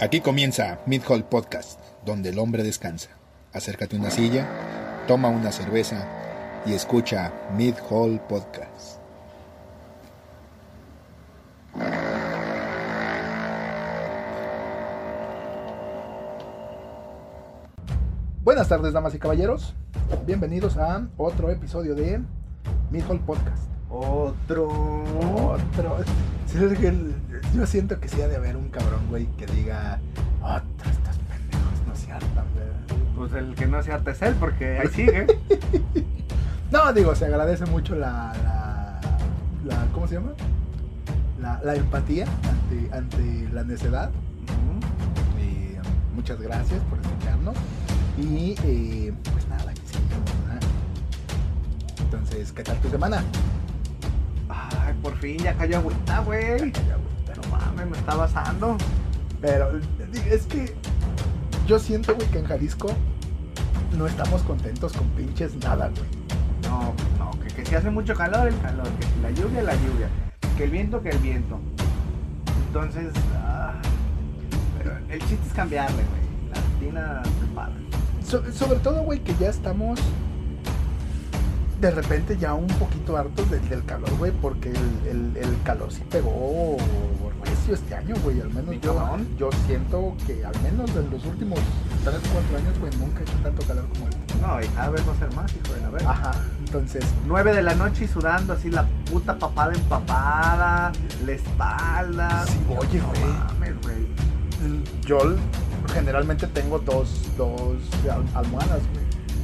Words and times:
Aquí 0.00 0.20
comienza 0.20 0.80
Mid 0.86 1.02
Hall 1.08 1.24
Podcast, 1.24 1.78
donde 2.04 2.30
el 2.30 2.38
hombre 2.38 2.62
descansa. 2.62 3.10
Acércate 3.52 3.96
a 3.96 3.98
una 4.00 4.10
silla, 4.10 4.46
toma 5.06 5.28
una 5.28 5.52
cerveza 5.52 6.06
y 6.66 6.72
escucha 6.72 7.32
Mid 7.56 7.74
Hall 7.90 8.20
Podcast. 8.28 8.98
Buenas 18.42 18.68
tardes, 18.68 18.92
damas 18.92 19.14
y 19.14 19.18
caballeros. 19.18 19.74
Bienvenidos 20.26 20.76
a 20.76 21.06
otro 21.16 21.50
episodio 21.50 21.94
de 21.94 22.20
Mid 22.90 23.02
Hall 23.08 23.20
Podcast. 23.20 23.64
Otro. 23.90 24.68
Otro. 24.68 25.98
Sí, 26.46 26.58
es 26.64 26.78
que 26.78 26.88
el- 26.88 27.14
Yo 27.54 27.66
siento 27.66 27.98
que 28.00 28.08
sí 28.08 28.20
ha 28.22 28.28
de 28.28 28.36
haber 28.36 28.56
un 28.56 28.68
cabrón, 28.68 29.00
güey, 29.08 29.26
que 29.36 29.46
diga, 29.46 29.98
otro, 30.40 30.90
estos 30.90 31.16
pendejos 31.28 31.86
no 31.88 31.94
se 31.96 32.12
hartan, 32.12 32.44
güey". 32.54 32.66
Pues 33.16 33.32
el 33.34 33.54
que 33.54 33.66
no 33.66 33.82
se 33.82 33.92
harta 33.92 34.12
es 34.12 34.22
él, 34.22 34.34
porque 34.38 34.78
ahí 34.78 34.88
sigue. 34.94 35.26
No, 36.70 36.92
digo, 36.92 37.14
se 37.14 37.26
agradece 37.26 37.66
mucho 37.66 37.94
la, 37.96 38.32
la, 38.44 39.00
la- 39.64 39.86
¿cómo 39.92 40.06
se 40.06 40.14
llama? 40.14 40.32
La, 41.40 41.60
la 41.64 41.74
empatía 41.74 42.26
ante, 42.48 42.94
ante 42.96 43.48
la 43.52 43.64
necedad. 43.64 44.10
Eh, 45.38 45.78
muchas 46.14 46.40
gracias 46.40 46.80
por 46.84 46.98
escucharnos. 47.00 47.56
Y 48.18 48.54
eh, 48.64 49.12
pues 49.32 49.48
nada, 49.48 49.72
que 49.74 49.80
sigamos, 49.86 50.30
¿verdad? 50.46 50.60
Entonces, 52.00 52.52
¿qué 52.52 52.62
tal 52.62 52.76
tu 52.78 52.88
semana? 52.90 53.22
Ay, 54.48 54.94
por 55.02 55.16
fin 55.16 55.38
ya 55.38 55.54
cayó 55.54 55.78
agüita, 55.78 56.20
güey. 56.20 56.72
Me 57.86 57.96
está 57.98 58.14
basando. 58.16 58.76
Pero 59.40 59.80
es 60.30 60.46
que 60.46 60.74
yo 61.66 61.78
siento, 61.78 62.14
güey, 62.14 62.26
que 62.28 62.40
en 62.40 62.44
Jalisco 62.46 62.88
no 63.96 64.06
estamos 64.06 64.42
contentos 64.42 64.92
con 64.92 65.06
pinches 65.10 65.54
nada, 65.56 65.88
güey. 65.88 66.08
No, 66.70 66.92
no, 67.18 67.30
que, 67.40 67.48
que 67.54 67.64
si 67.64 67.74
hace 67.74 67.90
mucho 67.90 68.14
calor, 68.14 68.48
el 68.48 68.58
calor. 68.60 68.86
Que 69.00 69.06
si 69.06 69.20
la 69.22 69.30
lluvia, 69.30 69.62
la 69.62 69.74
lluvia. 69.74 70.08
Que 70.56 70.64
el 70.64 70.70
viento, 70.70 71.02
que 71.02 71.08
el 71.10 71.18
viento. 71.18 71.58
Entonces, 72.66 73.12
ah, 73.42 73.74
pero 74.78 74.96
el 75.08 75.18
chiste 75.20 75.46
es 75.46 75.52
cambiarle, 75.54 75.96
güey. 75.96 76.52
La 76.54 76.60
rutina 76.60 77.22
se 77.40 77.46
para. 77.54 77.72
So- 78.24 78.52
sobre 78.52 78.78
todo, 78.80 79.02
güey, 79.02 79.20
que 79.20 79.34
ya 79.40 79.48
estamos 79.48 79.98
de 81.80 81.90
repente 81.90 82.36
ya 82.36 82.52
un 82.54 82.66
poquito 82.66 83.16
hartos 83.16 83.50
del, 83.50 83.66
del 83.68 83.84
calor, 83.84 84.10
güey, 84.18 84.32
porque 84.32 84.70
el, 84.70 85.06
el- 85.08 85.36
el 85.36 85.62
calor 85.64 85.90
sí 85.90 86.02
pegó 86.10 86.76
recio 87.44 87.74
este 87.74 87.94
año, 87.94 88.14
güey. 88.22 88.40
Al 88.40 88.50
menos 88.50 88.74
yo, 88.82 88.94
cabrón. 88.94 89.26
yo 89.38 89.48
siento 89.66 90.14
que 90.26 90.44
al 90.44 90.60
menos 90.62 90.90
en 90.94 91.10
los 91.10 91.24
últimos 91.24 91.58
3, 92.04 92.16
4 92.32 92.56
años, 92.58 92.78
güey, 92.78 92.92
nunca 92.98 93.20
he 93.20 93.22
hecho 93.22 93.32
tanto 93.42 93.66
calor 93.66 93.86
como 93.94 94.06
el. 94.08 94.14
No, 94.40 94.62
y 94.62 94.66
cada 94.68 94.90
vez 94.90 95.06
va 95.08 95.12
a 95.12 95.16
ser 95.16 95.34
más, 95.34 95.50
hijo 95.54 95.74
de 95.74 95.80
la 95.80 95.90
verga. 95.90 96.10
Ajá, 96.10 96.32
entonces, 96.58 97.04
9 97.26 97.52
de 97.54 97.62
la 97.62 97.74
noche 97.74 98.04
y 98.04 98.08
sudando 98.08 98.52
así 98.52 98.70
la 98.70 98.86
puta 99.10 99.38
papada 99.38 99.72
empapada, 99.74 100.92
la 101.24 101.32
espalda. 101.32 102.44
Sí, 102.46 102.58
oye, 102.76 102.98
No 102.98 103.08
güey. 103.08 103.32
mames, 103.32 103.74
güey. 103.82 104.06
yo 105.06 105.18
generalmente 105.94 106.46
tengo 106.48 106.78
dos, 106.78 107.22
dos 107.36 107.78
al- 108.04 108.24
almohadas, 108.34 108.80
güey. 108.92 108.99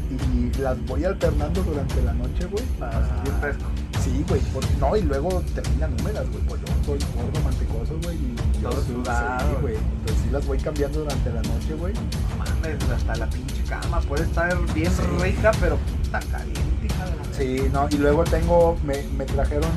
Y 0.09 0.53
las 0.61 0.81
voy 0.87 1.05
alternando 1.05 1.63
durante 1.63 2.01
la 2.03 2.13
noche, 2.15 2.47
güey, 2.47 2.65
para 2.79 3.01
Bien 3.25 3.37
fresco. 3.41 3.65
Sí, 4.03 4.25
güey, 4.29 4.41
por- 4.53 4.65
no, 4.79 4.97
y 4.97 5.03
luego 5.03 5.43
terminan 5.55 5.93
húmedas, 6.01 6.29
güey, 6.31 6.43
pues 6.45 6.61
yo 6.61 6.67
soy 6.85 6.99
gordo, 7.17 7.41
mantecoso, 7.43 7.99
güey, 8.05 8.17
y 8.17 8.37
yo 8.63 8.71
Todo 8.71 8.83
sudado. 8.85 9.51
sí, 9.51 9.57
güey, 9.63 9.75
entonces 9.75 10.23
sí 10.25 10.31
las 10.31 10.47
voy 10.47 10.59
cambiando 10.59 11.01
durante 11.01 11.33
la 11.33 11.43
noche, 11.43 11.75
güey. 11.75 11.93
No 11.95 12.37
mames, 12.39 12.91
hasta 12.91 13.17
la 13.17 13.27
pinche 13.29 13.63
cama 13.69 14.01
puede 14.03 14.23
estar 14.25 14.57
bien 14.75 14.93
Sí. 14.93 15.03
rica, 15.23 15.51
pero 15.61 15.77
puta 15.77 16.21
caliente, 16.21 16.87
hija 16.87 17.05
de 17.05 17.17
la 17.17 17.25
Sí, 17.37 17.69
no, 17.73 17.89
y 17.91 17.99
luego 17.99 18.23
tengo, 18.25 18.77
me, 18.85 19.03
me 19.19 19.25
trajeron 19.25 19.71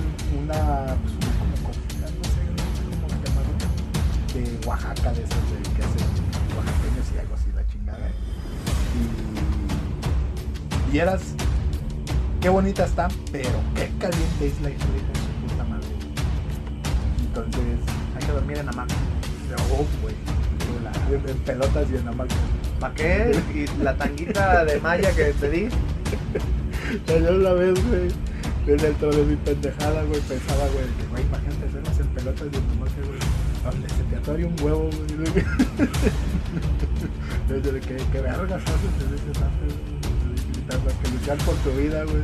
una, 0.44 0.54
pues, 1.02 1.14
una 1.16 1.34
como 1.40 1.74
copita, 1.74 2.06
no 2.06 2.24
sé, 2.24 2.42
se 2.78 3.30
llama, 3.30 4.60
de 4.62 4.68
Oaxaca, 4.68 5.12
de 5.14 5.24
esas 5.24 5.30
de, 5.50 5.69
vieras 10.90 11.22
qué 12.42 12.50
bonita 12.50 12.86
está, 12.86 13.08
pero 13.32 13.62
qué 13.76 13.92
caliente 14.00 14.48
es 14.48 14.62
la 14.62 14.70
hija 14.70 14.86
de 14.86 15.00
su 15.20 15.48
puta 15.48 15.64
madre. 15.66 15.88
Entonces, 17.22 17.80
Hay 18.16 18.26
que 18.26 18.32
dormir 18.32 18.58
en 18.58 18.70
hamaca. 18.70 18.96
Oh, 19.72 19.86
güey. 20.02 20.16
En, 21.12 21.30
en 21.30 21.38
pelotas 21.40 21.88
y 21.92 21.96
en 21.96 22.08
hamaca. 22.08 22.36
¿Para 22.80 22.94
qué? 22.94 23.40
Y 23.54 23.84
la 23.84 23.96
tanguita 23.96 24.64
de 24.66 24.80
malla 24.80 25.12
que 25.12 25.34
te 25.34 25.50
di. 25.50 25.70
Yo 27.08 27.16
una 27.36 27.54
vez, 27.54 27.74
güey, 27.88 28.10
dentro 28.78 29.12
de 29.12 29.24
mi 29.26 29.36
pendejada, 29.36 30.04
güey, 30.04 30.22
pensaba, 30.22 30.68
güey, 30.70 30.86
que, 30.98 31.06
güey, 31.10 31.24
imagínate 31.24 31.66
hacernos 31.68 32.00
en 32.00 32.08
pelotas 32.08 32.48
y 32.52 32.56
en 32.56 32.64
hamaca, 32.72 33.02
güey. 33.06 33.20
Donde 33.64 33.90
se 33.90 34.04
te 34.04 34.16
atore 34.16 34.46
un 34.46 34.56
huevo, 34.62 34.90
güey. 34.90 35.44
Desde 37.62 37.80
que, 37.80 37.96
que 37.96 38.22
vergas 38.22 38.62
haces 38.62 38.94
en 39.02 39.14
ese 39.16 39.40
güey, 39.40 39.99
gritando 40.70 40.92
que 41.02 41.10
luchar 41.10 41.38
por 41.40 41.56
tu 41.56 41.72
vida, 41.72 42.04
güey. 42.04 42.24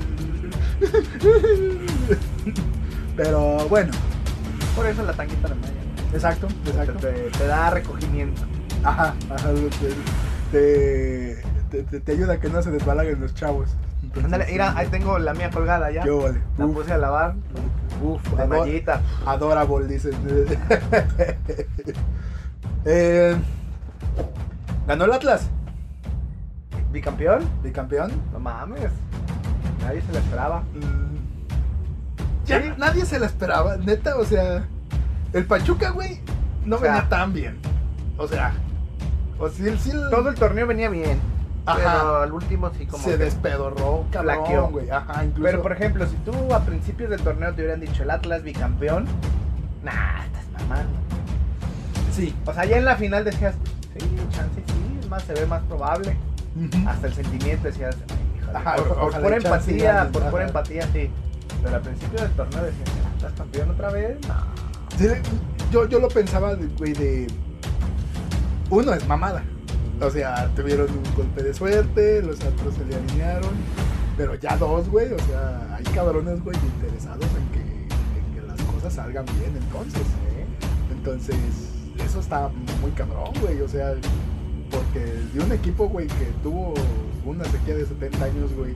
Pero 3.16 3.67
bueno, 3.69 3.91
Por 4.75 4.85
eso 4.88 5.03
la 5.03 5.13
tanguita 5.13 5.47
de 5.47 5.56
malla. 5.56 5.73
exacto, 6.13 6.47
exacto. 6.66 6.94
Te, 7.00 7.11
te 7.38 7.47
da 7.47 7.69
recogimiento. 7.69 8.41
Ajá, 8.83 9.16
ajá, 9.29 9.50
te, 10.51 11.41
te, 11.72 12.00
te, 12.00 12.11
ayuda 12.11 12.33
a 12.33 12.39
que 12.39 12.50
no 12.50 12.61
se 12.61 12.72
desbalaguen 12.72 13.19
los 13.22 13.33
chavos. 13.33 13.69
Entonces, 14.03 14.25
Ándale, 14.25 14.45
mira, 14.51 14.77
ahí 14.77 14.88
tengo 14.88 15.17
la 15.17 15.33
mía 15.33 15.50
colgada 15.50 15.89
ya. 15.91 16.03
¿Qué 16.03 16.09
vale? 16.12 16.41
La 16.57 16.66
Uf, 16.66 16.75
puse 16.75 16.94
a 16.94 16.97
lavar. 16.97 17.35
uf, 18.03 18.22
ado- 18.38 18.47
mallita. 18.47 19.01
adorable, 19.25 19.88
dicen. 19.88 20.13
Eh, 22.88 23.35
ganó 24.85 25.06
el 25.06 25.13
Atlas, 25.13 25.50
¿Bicampeón? 26.95 27.44
bicampeón. 27.61 28.09
No 28.31 28.39
mames. 28.39 28.89
Nadie 29.81 30.01
se 30.01 30.13
la 30.13 30.19
esperaba. 30.19 30.61
Mm, 30.61 31.16
Ya 32.47 32.61
Sí. 32.61 32.69
nadie 32.78 33.06
se 33.06 33.19
la 33.19 33.25
esperaba, 33.25 33.75
neta, 33.75 34.16
o 34.17 34.23
sea, 34.23 34.66
el 35.33 35.45
Pachuca, 35.45 35.89
güey, 35.89 36.22
no 36.63 36.78
O 36.78 36.79
sea, 36.79 36.94
venía 36.94 37.09
tan 37.09 37.33
bien. 37.33 37.57
O 38.17 38.28
sea, 38.29 38.53
o 39.39 39.50
sí, 39.50 39.63
sí, 39.78 39.91
Todo 40.09 40.29
el 40.29 40.35
torneo 40.35 40.66
venía 40.67 40.88
bien. 40.89 41.19
Ajá. 41.66 41.78
Pero 41.79 42.17
al 42.22 42.31
último 42.31 42.72
sí 42.78 42.85
como 42.85 43.03
se 43.03 43.17
despedorró, 43.17 44.06
cabrón, 44.12 44.72
güey. 44.72 44.89
Ajá, 44.89 45.25
incluso. 45.25 45.44
Pero 45.44 45.62
por 45.63 45.72
ejemplo, 45.73 46.06
si 46.07 46.16
tú 46.17 46.53
a 46.53 46.62
principios 46.62 47.09
del 47.09 47.19
torneo 47.22 47.53
te 47.53 47.62
hubieran 47.63 47.81
dicho 47.81 48.03
el 48.03 48.12
Atlas 48.12 48.41
bicampeón, 48.44 49.06
nah, 49.83 50.23
estás 50.23 50.45
mamando. 50.62 50.97
sí. 52.13 52.33
O 52.45 52.53
sea, 52.53 52.63
ya 52.63 52.77
en 52.77 52.85
la 52.85 52.95
final 52.95 53.25
decías, 53.25 53.56
sí, 53.97 54.07
chance 54.29 54.63
sí, 54.66 54.97
es 55.01 55.09
más, 55.09 55.23
se 55.23 55.33
ve 55.33 55.45
más 55.47 55.62
probable. 55.63 56.16
Hasta 56.88 57.07
el 57.07 57.13
sentimiento 57.13 57.67
decías, 57.67 57.95
"Ay, 58.09 58.39
híjole", 58.41 58.57
Ajá, 58.57 58.75
por, 58.75 59.21
por 59.21 59.33
empatía, 59.33 60.09
por 60.11 60.21
pura 60.23 60.38
ajá. 60.43 60.47
empatía, 60.47 60.89
sí. 60.93 61.09
Pero 61.63 61.75
al 61.75 61.81
principio 61.81 62.21
del 62.21 62.31
torneo 62.31 62.63
decías, 62.63 62.89
"Ah, 63.05 63.11
¿estás 63.16 63.33
campeón 63.33 63.69
otra 63.71 63.91
vez? 63.91 64.17
No. 64.27 64.65
Yo, 65.71 65.88
yo 65.88 65.99
lo 65.99 66.07
pensaba, 66.07 66.55
güey, 66.77 66.94
de. 66.94 67.27
Uno 68.69 68.94
es 68.94 69.07
mamada. 69.07 69.44
O 70.01 70.09
sea, 70.09 70.49
tuvieron 70.55 70.88
un 70.89 71.15
golpe 71.15 71.44
de 71.44 71.53
suerte, 71.53 72.21
los 72.21 72.41
otros 72.44 72.75
se 72.75 72.85
le 72.85 72.95
alinearon. 72.95 73.51
Pero 74.17 74.35
ya 74.35 74.55
dos, 74.57 74.88
güey. 74.89 75.11
O 75.11 75.19
sea, 75.19 75.75
hay 75.77 75.83
cabrones, 75.94 76.41
güey, 76.44 76.55
interesados 76.57 77.25
en 77.25 77.47
que, 77.51 77.59
en 77.59 78.33
que 78.35 78.47
las 78.47 78.61
cosas 78.61 78.94
salgan 78.94 79.25
bien 79.25 79.55
entonces. 79.57 80.01
¿eh? 80.01 80.45
Entonces, 80.91 81.35
eso 82.03 82.19
está 82.19 82.50
muy 82.81 82.91
cabrón, 82.91 83.31
güey. 83.41 83.62
O 83.62 83.68
sea, 83.68 83.94
porque 84.71 85.00
de 85.33 85.39
un 85.44 85.51
equipo, 85.51 85.88
güey, 85.89 86.07
que 86.07 86.25
tuvo 86.44 86.73
una 87.25 87.44
sequía 87.45 87.75
de 87.75 87.85
70 87.85 88.23
años, 88.25 88.53
güey. 88.56 88.73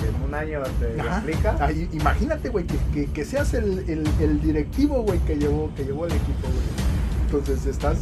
Que 0.00 0.08
en 0.08 0.22
un 0.24 0.34
año 0.34 0.60
te 0.80 0.96
explica. 0.96 1.56
Ay, 1.60 1.88
imagínate, 1.92 2.48
güey, 2.48 2.66
que, 2.66 2.76
que, 2.92 3.06
que 3.12 3.24
seas 3.24 3.54
el, 3.54 3.78
el, 3.88 4.04
el 4.20 4.40
directivo, 4.40 5.02
güey, 5.02 5.18
que 5.20 5.36
llevó, 5.36 5.70
que 5.76 5.84
llevó 5.84 6.06
el 6.06 6.12
equipo, 6.12 6.42
güey. 6.48 7.26
Entonces 7.26 7.66
estás 7.66 7.98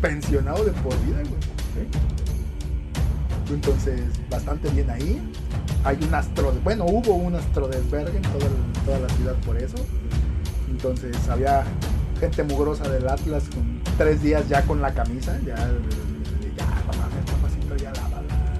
pensionado 0.00 0.64
de 0.64 0.70
por 0.72 0.92
vida, 1.04 1.16
güey. 1.18 1.42
¿sí? 1.74 1.98
Entonces, 3.54 4.00
bastante 4.30 4.68
bien 4.70 4.88
ahí. 4.90 5.20
Hay 5.84 5.98
un 6.06 6.14
astro, 6.14 6.52
bueno, 6.62 6.84
hubo 6.86 7.14
un 7.14 7.34
astro 7.34 7.66
desvergue 7.68 8.16
en 8.16 8.22
toda, 8.22 8.46
el- 8.46 8.84
toda 8.84 8.98
la 9.00 9.08
ciudad 9.10 9.34
por 9.44 9.56
eso. 9.58 9.76
Entonces 10.70 11.16
había 11.28 11.64
gente 12.20 12.44
mugrosa 12.44 12.88
del 12.88 13.08
Atlas 13.08 13.44
con 13.52 13.80
tres 13.98 14.22
días 14.22 14.48
ya 14.48 14.62
con 14.62 14.80
la 14.80 14.94
camisa, 14.94 15.36
ya, 15.44 15.56
ya, 15.56 15.70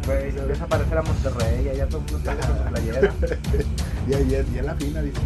Güey, 0.06 0.28
empieza 0.36 0.64
a 0.64 1.02
Monterrey, 1.02 1.68
allá 1.68 1.86
todo 1.86 2.02
el 2.06 2.12
mundo 2.12 2.20
sale 2.24 2.40
con 2.40 2.58
su 2.58 2.64
playera. 2.64 3.12
Y 4.08 4.14
ahí 4.14 4.34
es, 4.34 4.46
y 4.48 4.60
la 4.60 4.74
fina, 4.74 5.00
dice. 5.00 5.20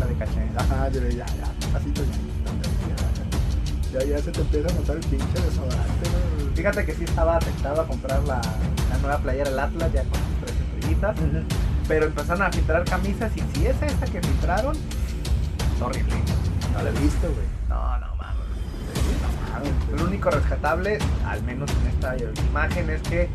La 0.00 0.06
de 0.06 0.14
caché. 0.14 0.48
Ajá, 0.56 0.88
yo 0.88 1.02
le 1.02 1.14
ya, 1.14 1.26
ya, 1.26 1.70
pasito 1.70 2.02
ya. 2.04 3.98
Ya, 3.98 4.06
ya 4.06 4.18
se 4.18 4.32
te 4.32 4.40
empieza 4.40 4.68
a 4.68 4.72
notar 4.72 4.96
el 4.96 5.02
pinche 5.02 5.40
desodorante, 5.40 6.08
¿no? 6.10 6.56
Fíjate 6.56 6.86
que 6.86 6.94
sí 6.94 7.04
estaba 7.04 7.38
tentado 7.38 7.82
a 7.82 7.86
comprar 7.86 8.22
la, 8.24 8.40
la 8.90 8.98
nueva 9.02 9.18
playera 9.18 9.50
del 9.50 9.58
Atlas 9.58 9.92
ya 9.92 10.02
con 10.04 10.14
sus 10.14 10.40
tres 10.44 10.56
estrellitas. 10.56 11.16
Pero 11.86 12.06
empezaron 12.06 12.42
a 12.42 12.50
filtrar 12.50 12.84
camisas 12.84 13.30
y 13.36 13.40
si 13.54 13.66
es 13.66 13.76
esta 13.82 14.06
que 14.06 14.22
filtraron, 14.22 14.74
es 14.74 15.82
horrible. 15.82 16.14
No 16.72 16.82
lo 16.82 16.88
he 16.88 16.92
visto, 16.92 17.28
güey. 17.28 17.46
No, 17.68 17.98
no 17.98 18.06
mames. 18.16 19.98
Lo 19.98 20.06
único 20.06 20.30
rescatable, 20.30 20.98
al 21.26 21.42
menos 21.42 21.70
en 21.70 21.86
esta 21.88 22.16
imagen, 22.48 22.90
es 22.90 23.02
que 23.02 23.28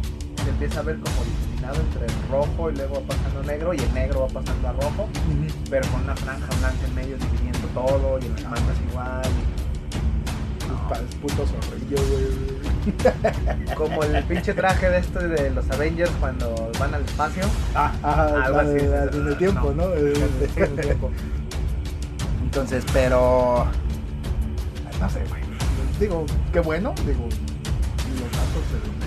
se 0.51 0.65
empieza 0.65 0.79
a 0.81 0.83
ver 0.83 0.99
como 0.99 1.23
difuminado 1.23 1.75
entre 1.81 2.05
el 2.05 2.29
rojo 2.29 2.69
y 2.69 2.75
luego 2.75 2.95
va 2.95 3.01
pasando 3.01 3.43
negro 3.43 3.73
y 3.73 3.77
el 3.77 3.93
negro 3.93 4.21
va 4.21 4.27
pasando 4.27 4.67
a 4.67 4.71
rojo, 4.73 5.09
pero 5.69 5.87
con 5.89 6.03
una 6.03 6.15
franja 6.15 6.47
blanca 6.59 6.85
en 6.87 6.95
medio 6.95 7.17
dividiendo 7.17 7.67
todo 7.73 8.19
y 8.19 8.25
en 8.25 8.33
las 8.33 8.43
mangas 8.43 8.77
igual. 8.89 9.31
Tus 10.91 11.15
puto 11.15 11.45
zorrillo, 11.47 11.97
güey. 12.11 13.75
Como 13.75 14.03
el 14.03 14.23
pinche 14.25 14.53
traje 14.53 14.89
de 14.89 14.97
este 14.97 15.27
de 15.27 15.49
los 15.51 15.69
Avengers 15.71 16.11
cuando 16.19 16.69
van 16.79 16.93
al 16.93 17.03
espacio. 17.03 17.43
Ah, 17.73 17.93
Algo 18.43 18.59
así, 18.59 18.85
no, 18.85 19.19
en 19.19 19.27
el 19.27 19.37
tiempo, 19.37 19.73
no. 19.73 19.85
Eh, 19.93 20.13
tiempo. 20.81 21.09
Entonces, 22.43 22.83
pero. 22.91 23.67
No 24.99 25.09
sé, 25.09 25.23
güey. 25.29 25.41
Digo, 25.99 26.25
qué 26.51 26.59
bueno, 26.59 26.93
digo, 27.05 27.23
los 27.23 28.31
datos. 28.31 29.00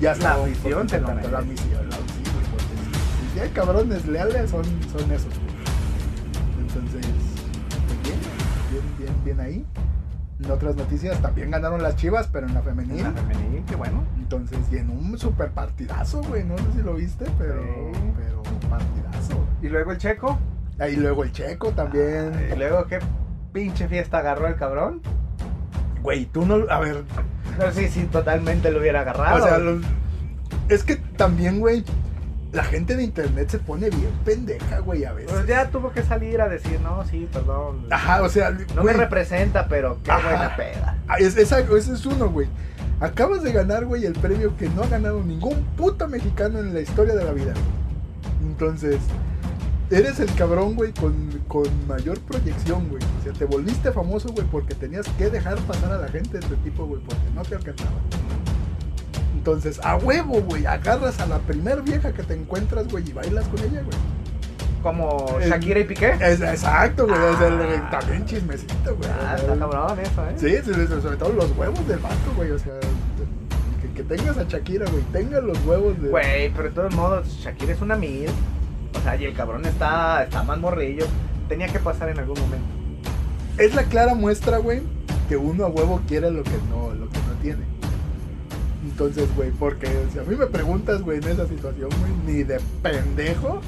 Ya 0.00 0.10
La 0.10 0.12
está, 0.16 0.34
afición 0.34 0.88
se 0.88 1.00
lo 1.00 1.08
La 1.08 1.14
misión, 1.40 1.88
la 1.88 1.96
güey, 1.96 2.46
porque 2.50 3.32
si- 3.34 3.40
hay 3.40 3.48
cabrones 3.50 4.06
leales, 4.06 4.50
son, 4.50 4.64
son 4.64 5.10
esos. 5.10 5.32
Entonces, 6.60 7.06
pues 7.86 8.02
bien, 8.02 8.18
bien, 8.70 8.84
bien, 8.98 9.24
bien 9.24 9.40
ahí. 9.40 9.64
En 10.42 10.50
otras 10.50 10.76
noticias 10.76 11.20
también 11.22 11.50
ganaron 11.50 11.82
las 11.82 11.96
chivas, 11.96 12.28
pero 12.30 12.46
en 12.46 12.52
la 12.54 12.60
femenil. 12.60 12.98
En 12.98 13.14
la 13.14 13.22
femenil, 13.22 13.64
qué 13.66 13.74
bueno. 13.74 14.04
Entonces, 14.18 14.58
y 14.70 14.76
en 14.76 14.90
un 14.90 15.16
super 15.18 15.50
partidazo, 15.50 16.20
güey. 16.24 16.44
No 16.44 16.58
sé 16.58 16.64
si 16.76 16.82
lo 16.82 16.94
viste, 16.94 17.24
pero, 17.38 17.62
Sí. 17.62 18.00
pero 18.18 18.42
partidazo. 18.68 19.46
Y 19.62 19.68
luego 19.68 19.92
el 19.92 19.98
checo. 19.98 20.38
Ahí 20.78 20.96
luego 20.96 21.24
el 21.24 21.32
checo 21.32 21.70
también. 21.70 22.50
Y 22.52 22.56
luego 22.58 22.86
qué 22.86 22.98
pinche 23.54 23.88
fiesta 23.88 24.18
agarró 24.18 24.46
el 24.46 24.56
cabrón. 24.56 25.00
Güey, 26.02 26.26
tú 26.26 26.44
no. 26.44 26.56
A 26.70 26.80
ver, 26.80 27.02
No 27.58 27.72
sé 27.72 27.88
si 27.88 28.04
totalmente 28.04 28.70
lo 28.70 28.80
hubiera 28.80 29.00
agarrado. 29.00 29.44
o 29.44 29.46
sea, 29.46 29.58
es 30.68 30.82
que 30.84 30.96
también, 30.96 31.60
güey, 31.60 31.84
la 32.52 32.64
gente 32.64 32.96
de 32.96 33.02
internet 33.04 33.48
se 33.50 33.58
pone 33.58 33.90
bien 33.90 34.10
pendeja, 34.24 34.78
güey, 34.80 35.04
a 35.04 35.12
veces. 35.12 35.30
Pues 35.32 35.46
ya 35.46 35.68
tuvo 35.68 35.92
que 35.92 36.02
salir 36.02 36.40
a 36.40 36.48
decir, 36.48 36.80
no, 36.80 37.04
sí, 37.04 37.28
perdón. 37.32 37.86
Ajá, 37.90 38.22
o 38.22 38.28
sea, 38.28 38.50
No 38.50 38.82
güey, 38.82 38.94
me 38.96 39.02
representa, 39.02 39.68
pero 39.68 39.98
qué 40.02 40.10
Ajá. 40.10 40.28
buena 40.28 40.56
peda. 40.56 40.96
ah, 41.08 41.16
es- 41.18 41.36
esa- 41.36 41.60
ese 41.60 41.92
es 41.92 42.06
uno, 42.06 42.28
güey. 42.30 42.48
Acabas 43.00 43.42
de 43.42 43.52
ganar, 43.52 43.84
güey, 43.84 44.06
el 44.06 44.14
premio 44.14 44.56
que 44.56 44.68
no 44.70 44.82
ha 44.82 44.86
ganado 44.88 45.22
ningún 45.22 45.62
puto 45.76 46.08
mexicano 46.08 46.58
en 46.60 46.72
la 46.72 46.80
historia 46.80 47.14
de 47.14 47.24
la 47.24 47.32
vida. 47.32 47.52
Entonces, 48.42 48.96
eres 49.90 50.18
el 50.20 50.32
cabrón, 50.34 50.74
güey, 50.74 50.92
con, 50.92 51.14
con 51.48 51.64
mayor 51.86 52.18
proyección, 52.20 52.88
güey. 52.88 53.02
O 53.20 53.22
sea, 53.24 53.32
te 53.32 53.44
volviste 53.44 53.92
famoso, 53.92 54.28
güey, 54.30 54.46
porque 54.50 54.74
tenías 54.74 55.06
que 55.18 55.30
dejar 55.30 55.56
pasar 55.60 55.92
a 55.92 55.98
la 55.98 56.08
gente 56.08 56.38
de 56.38 56.46
tu 56.46 56.54
tipo, 56.56 56.84
güey, 56.86 57.00
porque 57.02 57.22
no 57.34 57.42
te 57.42 57.54
alcanzaba. 57.56 57.90
Entonces, 59.36 59.78
a 59.84 59.96
huevo, 59.96 60.40
güey, 60.42 60.66
agarras 60.66 61.20
a 61.20 61.26
la 61.26 61.38
primer 61.38 61.82
vieja 61.82 62.12
que 62.12 62.22
te 62.24 62.34
encuentras, 62.34 62.88
güey, 62.88 63.08
y 63.08 63.12
bailas 63.12 63.46
con 63.48 63.60
ella, 63.60 63.82
güey. 63.82 63.96
Como 64.82 65.38
Shakira 65.40 65.80
y 65.80 65.84
Piqué. 65.84 66.14
Es, 66.20 66.40
exacto, 66.40 67.06
güey, 67.06 67.18
Ah. 67.18 67.46
el- 67.46 67.90
también 67.90 68.24
chismecito, 68.24 68.96
güey. 68.96 69.08
Ah, 69.20 69.36
está 69.36 69.56
cabrón 69.56 69.98
eso, 70.00 70.26
¿eh? 70.26 70.62
Sí, 70.64 70.72
sobre 71.00 71.16
todo 71.16 71.32
los 71.32 71.50
huevos 71.56 71.86
del 71.88 71.98
vato, 71.98 72.14
güey. 72.36 72.50
O 72.52 72.58
sea, 72.58 72.72
que, 73.82 73.92
que 73.94 74.02
tengas 74.04 74.36
a 74.38 74.44
Shakira, 74.44 74.88
güey. 74.90 75.02
Tenga 75.12 75.40
los 75.40 75.58
huevos 75.64 76.00
de. 76.00 76.08
Güey, 76.08 76.50
pero 76.50 76.64
de 76.68 76.70
todos 76.74 76.94
modos, 76.94 77.26
Shakira 77.40 77.72
es 77.72 77.80
una 77.80 77.96
mil. 77.96 78.28
O 78.96 79.02
sea, 79.02 79.16
y 79.16 79.24
el 79.24 79.34
cabrón 79.34 79.64
está, 79.66 80.24
está 80.24 80.42
más 80.42 80.58
morrillo. 80.58 81.06
Tenía 81.48 81.68
que 81.68 81.78
pasar 81.78 82.08
en 82.08 82.18
algún 82.18 82.38
momento. 82.40 82.66
Es 83.58 83.74
la 83.74 83.84
clara 83.84 84.14
muestra, 84.14 84.58
güey, 84.58 84.82
que 85.28 85.36
uno 85.36 85.64
a 85.64 85.68
huevo 85.68 86.00
quiere 86.06 86.30
lo 86.30 86.42
que 86.42 86.58
no, 86.70 86.92
lo 86.94 87.08
que 87.08 87.18
no 87.18 87.34
tiene. 87.42 87.64
Entonces, 88.84 89.28
güey, 89.34 89.50
porque 89.50 89.88
si 90.12 90.18
a 90.18 90.22
mí 90.22 90.36
me 90.36 90.46
preguntas, 90.46 91.02
güey, 91.02 91.18
en 91.18 91.28
esa 91.28 91.46
situación, 91.46 91.90
güey, 92.00 92.12
ni 92.36 92.42
de 92.42 92.60
pendejo. 92.82 93.60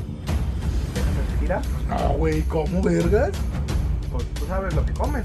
¿Dejas 0.94 1.14
a 1.16 1.32
Shakira? 1.34 1.62
No, 1.88 2.14
güey, 2.14 2.42
¿cómo 2.42 2.82
vergas? 2.82 3.32
Pues 4.12 4.24
tú 4.34 4.46
sabes 4.46 4.74
lo 4.74 4.84
que 4.84 4.92
comes. 4.92 5.24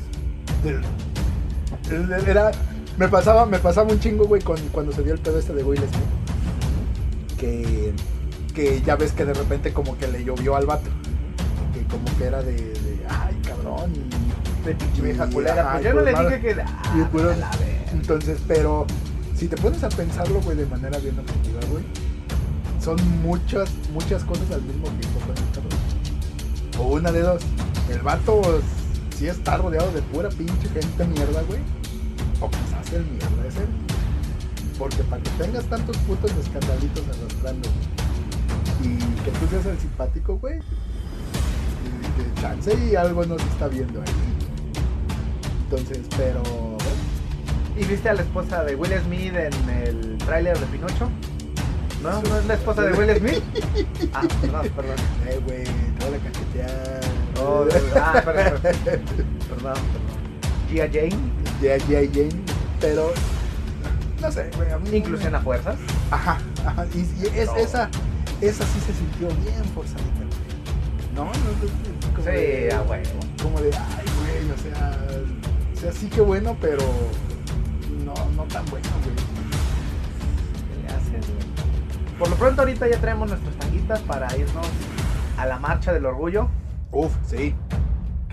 Era. 2.28 2.52
Me 2.98 3.08
pasaba, 3.08 3.46
me 3.46 3.60
pasaba 3.60 3.92
un 3.92 4.00
chingo, 4.00 4.26
güey, 4.26 4.42
con, 4.42 4.58
cuando 4.72 4.92
se 4.92 5.04
dio 5.04 5.14
el 5.14 5.20
pedo 5.20 5.40
este 5.40 5.54
de 5.54 5.64
Will 5.64 5.80
Smith. 5.80 7.38
Que. 7.38 7.94
Que 8.54 8.82
ya 8.82 8.96
ves 8.96 9.12
que 9.14 9.26
de 9.26 9.34
repente 9.34 9.74
como 9.74 9.98
que 9.98 10.08
le 10.08 10.24
llovió 10.24 10.56
al 10.56 10.66
vato. 10.66 10.90
Que 11.74 11.84
como 11.86 12.06
que 12.18 12.26
era 12.26 12.42
de. 12.44 12.54
de, 12.54 13.06
ay, 13.10 13.36
cabrón. 13.46 13.92
y- 13.96 14.66
De 14.66 14.76
pinche 14.76 15.02
vieja 15.02 15.28
culera. 15.28 15.74
Pues 15.74 15.84
yo 15.84 15.94
no 15.94 16.02
pues, 16.04 16.14
le 16.20 16.24
dije 16.24 16.42
que. 16.56 16.62
Ah, 16.62 16.96
Y 16.98 17.04
puro-. 17.12 17.34
Entonces, 17.92 18.40
pero 18.48 18.86
si 19.36 19.48
te 19.48 19.58
pones 19.58 19.84
a 19.84 19.90
pensarlo, 19.90 20.40
güey, 20.42 20.56
de 20.56 20.66
manera 20.68 20.98
bien 21.00 21.18
objetiva, 21.20 21.60
güey, 21.72 21.84
son 22.82 22.98
muchas, 23.22 23.70
muchas 23.92 24.24
cosas 24.24 24.50
al 24.52 24.62
mismo 24.62 24.88
tiempo 24.90 25.20
con 25.20 25.32
el 25.38 25.52
cabrón. 25.52 25.80
O 26.80 26.94
una 26.96 27.12
de 27.12 27.22
dos. 27.22 27.42
El 27.90 28.00
vato 28.00 28.42
sí 29.18 29.28
está 29.28 29.58
rodeado 29.58 29.92
de 29.92 30.02
pura 30.04 30.30
pinche 30.30 30.70
gente 30.70 31.06
mierda, 31.06 31.42
güey. 31.44 31.60
O 32.40 32.50
quizás 32.50 32.94
el 32.94 33.06
mierda 33.06 33.48
es 33.48 33.56
él. 33.58 33.68
Porque 34.78 35.04
para 35.04 35.22
que 35.22 35.30
tengas 35.32 35.66
tantos 35.66 35.98
putos 35.98 36.32
escandalitos 36.32 37.04
arrastrando 37.08 37.70
y 38.84 38.98
que 39.24 39.32
tú 39.32 39.48
seas 39.50 39.66
el 39.66 39.78
simpático, 39.80 40.38
güey, 40.38 40.56
y 40.58 42.22
de 42.24 42.42
chance 42.42 42.74
y 42.92 42.96
algo 42.96 43.26
no 43.26 43.38
se 43.40 43.46
está 43.48 43.68
viendo 43.68 44.02
ahí. 44.02 44.08
Entonces, 45.64 46.00
pero 46.18 46.44
¿Y 47.76 47.86
viste 47.86 48.08
a 48.10 48.14
la 48.14 48.22
esposa 48.22 48.64
de 48.64 48.76
Will 48.76 48.92
Smith 49.04 49.34
en 49.36 49.70
el 49.70 50.18
tráiler 50.20 50.58
de 50.60 50.66
Pinocho? 50.68 51.10
¿No? 52.04 52.22
¿No 52.22 52.38
es 52.38 52.46
la 52.46 52.54
esposa 52.54 52.84
de 52.84 52.92
Will 52.94 53.18
Smith? 53.18 53.44
Ah, 54.14 54.22
perdón, 54.42 54.70
perdón. 54.76 54.96
Eh, 55.28 55.42
güey, 55.46 55.64
toda 55.98 56.12
la 56.12 56.18
cacheteada. 56.18 57.00
Oh, 57.42 57.66
de 57.66 57.80
verdad, 57.82 58.24
perdón. 58.24 58.62
Perdón, 58.62 59.04
perdón. 59.50 59.76
Gia 60.70 60.86
Jane, 60.88 61.18
Ya, 61.62 61.78
ya, 61.78 62.02
ya. 62.02 62.24
Pero, 62.80 63.12
no 64.22 64.32
sé, 64.32 64.52
güey. 64.56 64.72
a 64.72 64.78
mí 64.78 64.90
no 64.92 64.96
inclusión 64.98 65.34
a 65.34 65.40
fuerzas. 65.40 65.76
Ajá, 66.12 66.38
ajá. 66.66 66.86
Y, 66.94 67.00
y 67.00 67.28
es, 67.40 67.48
No. 67.48 67.56
esa, 67.58 67.90
esa 68.48 68.66
sí 68.66 68.80
se 68.80 68.94
sintió 68.94 69.28
bien 69.42 69.64
forzadita, 69.74 70.18
güey. 70.18 71.14
No, 71.16 71.26
no, 71.26 71.32
no, 71.32 72.14
como 72.14 72.26
Sí, 72.26 72.32
de, 72.32 72.74
a 72.74 72.82
huevo. 72.82 73.20
Como 73.42 73.60
de, 73.62 73.70
ay, 73.74 74.06
güey, 74.20 74.52
o 74.52 74.58
sea, 74.58 74.98
o 75.74 75.80
sea, 75.80 75.92
sí 75.92 76.08
que 76.08 76.22
bueno, 76.22 76.56
pero 76.60 76.84
no, 78.04 78.14
no 78.36 78.44
tan 78.44 78.66
bueno, 78.66 78.88
güey. 79.04 79.16
¿Qué 79.16 80.82
le 80.82 80.94
haces, 80.94 81.32
güey? 81.32 82.18
Por 82.18 82.30
lo 82.30 82.36
pronto 82.36 82.62
ahorita 82.62 82.88
ya 82.90 83.00
traemos 83.00 83.30
nuestras 83.30 83.56
tanguitas 83.56 84.00
para 84.02 84.36
irnos 84.38 84.68
a 85.38 85.46
la 85.46 85.60
marcha 85.60 85.94
del 85.94 86.06
orgullo. 86.06 86.48
Uf, 86.92 87.12
sí, 87.28 87.56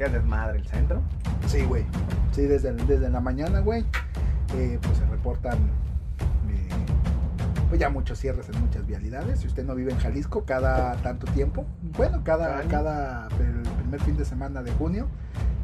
es 0.05 0.13
desmadre 0.13 0.59
el 0.59 0.67
centro. 0.67 1.03
sí, 1.47 1.63
güey. 1.63 1.85
Sí, 2.33 2.43
desde, 2.43 2.73
desde 2.73 3.11
la 3.11 3.21
mañana, 3.21 3.61
güey, 3.61 3.85
eh, 4.55 4.79
pues 4.81 4.99
se 4.99 5.05
reportan 5.07 5.59
ya 7.79 7.91
muchos 7.91 8.19
cierres 8.19 8.49
en 8.49 8.61
muchas 8.61 8.87
vialidades. 8.87 9.41
Si 9.41 9.47
usted 9.47 9.65
no 9.65 9.75
vive 9.75 9.93
en 9.93 9.99
Jalisco, 9.99 10.45
cada 10.45 10.97
tanto 10.97 11.27
tiempo, 11.33 11.65
bueno, 11.97 12.23
cada, 12.25 12.63
Cada 12.69 13.29
el 13.39 13.63
primer 13.83 14.01
fin 14.01 14.17
de 14.17 14.25
semana 14.25 14.63
de 14.63 14.73
junio 14.73 15.07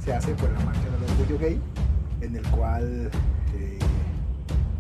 se 0.05 0.15
hace 0.15 0.35
pues 0.35 0.53
la 0.53 0.61
marcha 0.65 0.81
del 0.83 1.11
orgullo 1.11 1.39
gay, 1.39 1.61
en 2.21 2.37
el 2.37 2.43
cual 2.49 3.11
eh, 3.57 3.79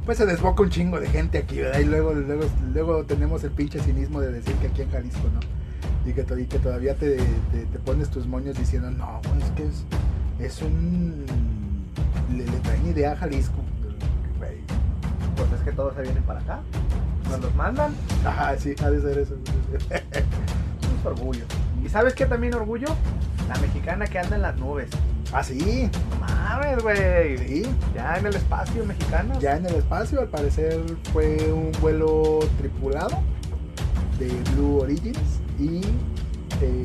pues 0.04 0.18
se 0.18 0.26
desboca 0.26 0.62
un 0.62 0.70
chingo 0.70 1.00
de 1.00 1.08
gente 1.08 1.38
aquí, 1.38 1.58
¿verdad? 1.58 1.80
Y 1.80 1.84
luego, 1.84 2.14
luego, 2.14 2.44
luego 2.72 3.04
tenemos 3.04 3.42
el 3.44 3.50
pinche 3.50 3.80
cinismo 3.80 4.20
de 4.20 4.30
decir 4.32 4.54
que 4.56 4.68
aquí 4.68 4.82
en 4.82 4.90
Jalisco 4.90 5.22
no. 5.34 5.40
Y 6.08 6.12
que, 6.12 6.24
y 6.40 6.44
que 6.46 6.58
todavía 6.60 6.94
te, 6.94 7.16
te- 7.16 7.66
te 7.72 7.78
pones 7.80 8.08
tus 8.10 8.28
moños 8.28 8.56
diciendo, 8.56 8.88
no, 8.92 9.20
es 9.42 9.50
que 9.56 9.64
es, 9.66 9.84
es 10.38 10.62
un... 10.62 11.24
Le, 12.30 12.44
le 12.44 12.58
traen 12.58 12.86
idea 12.86 13.12
a 13.12 13.16
Jalisco. 13.16 13.56
Pues 15.36 15.52
es 15.52 15.60
que 15.64 15.72
todos 15.72 15.94
se 15.94 16.02
vienen 16.02 16.22
para 16.22 16.40
acá. 16.40 16.60
Nos 17.30 17.40
los 17.40 17.54
mandan. 17.54 17.94
Ajá, 18.24 18.56
sí, 18.58 18.74
ha 18.82 18.90
de 18.90 19.00
ser 19.00 19.18
eso. 19.18 19.34
Es 21.00 21.04
orgullo. 21.04 21.44
¿Y 21.84 21.88
sabes 21.88 22.14
qué 22.14 22.26
también 22.26 22.54
orgullo? 22.54 22.88
La 23.48 23.56
mexicana 23.60 24.06
que 24.06 24.18
anda 24.18 24.36
en 24.36 24.42
las 24.42 24.56
nubes. 24.56 24.88
ah, 25.32 25.42
sí, 25.42 25.88
No 26.10 26.26
mames, 26.26 26.82
güey. 26.82 27.38
sí. 27.38 27.62
Ya 27.94 28.16
en 28.18 28.26
el 28.26 28.34
espacio 28.34 28.84
mexicano. 28.84 29.38
Ya 29.40 29.56
en 29.56 29.66
el 29.66 29.74
espacio, 29.76 30.20
al 30.20 30.28
parecer 30.28 30.80
fue 31.12 31.36
un 31.52 31.70
vuelo 31.80 32.40
tripulado 32.58 33.18
de 34.18 34.28
Blue 34.54 34.80
Origins 34.80 35.40
y 35.60 35.80
eh, 36.60 36.82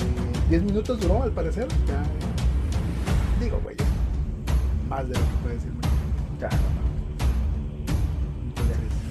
10 0.50 0.64
minutos 0.64 1.00
duró, 1.00 1.24
al 1.24 1.32
parecer. 1.32 1.68
Ya, 1.88 2.04
digo, 3.44 3.60
güey, 3.64 3.76
más 4.90 5.08
de 5.08 5.16
lo 5.16 5.20
que 5.22 5.36
puede 5.42 5.56
decir 5.56 5.72
mucha 5.72 5.90
gente. 5.90 6.40
Ya, 6.42 6.50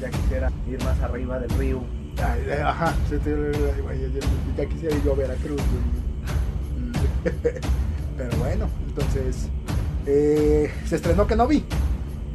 ya 0.00 0.10
quisiera 0.10 0.50
ir 0.70 0.82
más 0.84 0.98
arriba 1.00 1.38
del 1.38 1.50
río. 1.50 1.80
ay, 2.18 2.40
eh, 2.46 2.62
ajá, 2.62 2.94
sí, 3.08 3.16
sí, 3.24 3.30
ya, 4.56 4.66
quisiera 4.66 4.96
ir 4.96 5.02
yo 5.04 5.12
a 5.12 5.16
Veracruz. 5.16 5.60
Pero 8.16 8.36
bueno, 8.38 8.66
entonces 8.88 9.48
eh, 10.06 10.70
se 10.86 10.96
estrenó 10.96 11.26
que 11.26 11.36
no 11.36 11.46
vi. 11.46 11.58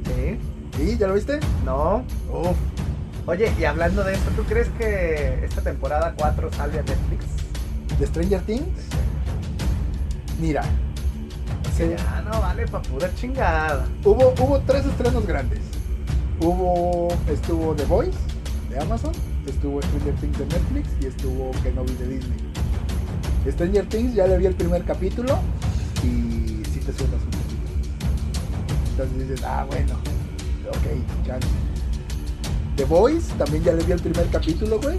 ¿Sí? 0.05 0.37
¿Sí? 0.77 0.97
¿Ya 0.97 1.07
lo 1.07 1.13
viste? 1.15 1.39
¿No? 1.63 2.03
Uf, 2.31 2.55
Oye, 3.27 3.51
y 3.59 3.63
hablando 3.65 4.03
de 4.03 4.13
esto, 4.13 4.29
¿tú 4.35 4.43
crees 4.43 4.67
que 4.77 5.43
esta 5.45 5.61
temporada 5.61 6.13
4 6.15 6.51
salve 6.53 6.79
a 6.79 6.83
Netflix? 6.83 7.25
de 7.99 8.05
Stranger 8.07 8.41
Things. 8.41 8.67
Mira, 10.39 10.63
se- 11.75 11.95
Ya 11.95 12.21
no 12.29 12.39
vale 12.41 12.67
pa' 12.67 12.81
pura 12.81 13.09
chingada. 13.15 13.85
hubo, 14.03 14.33
hubo 14.39 14.59
tres 14.67 14.85
estrenos 14.85 15.25
grandes. 15.25 15.59
Hubo, 16.41 17.07
estuvo 17.31 17.73
The 17.75 17.85
Voice 17.85 18.17
de 18.69 18.79
Amazon, 18.79 19.13
estuvo 19.47 19.81
Stranger 19.81 20.15
Things 20.15 20.37
de 20.37 20.45
Netflix 20.45 20.89
y 21.01 21.05
estuvo 21.05 21.51
Kenobi 21.63 21.93
de 21.93 22.07
Disney. 22.07 22.37
Stranger 23.49 23.85
Things 23.87 24.15
ya 24.15 24.27
le 24.27 24.37
vi 24.37 24.47
el 24.47 24.55
primer 24.55 24.83
capítulo 24.83 25.39
y 26.03 26.63
sí 26.71 26.79
te 26.79 26.91
sueltas 26.91 27.21
un 27.23 27.31
poquito. 27.31 27.55
Entonces 28.91 29.29
dices, 29.29 29.45
ah, 29.45 29.65
bueno, 29.69 29.93
ok, 30.69 31.25
chance. 31.25 31.47
The 32.75 32.85
Voice 32.85 33.33
también 33.37 33.63
ya 33.63 33.73
le 33.73 33.83
vi 33.83 33.93
el 33.93 34.01
primer 34.01 34.27
capítulo, 34.27 34.79
güey. 34.79 34.97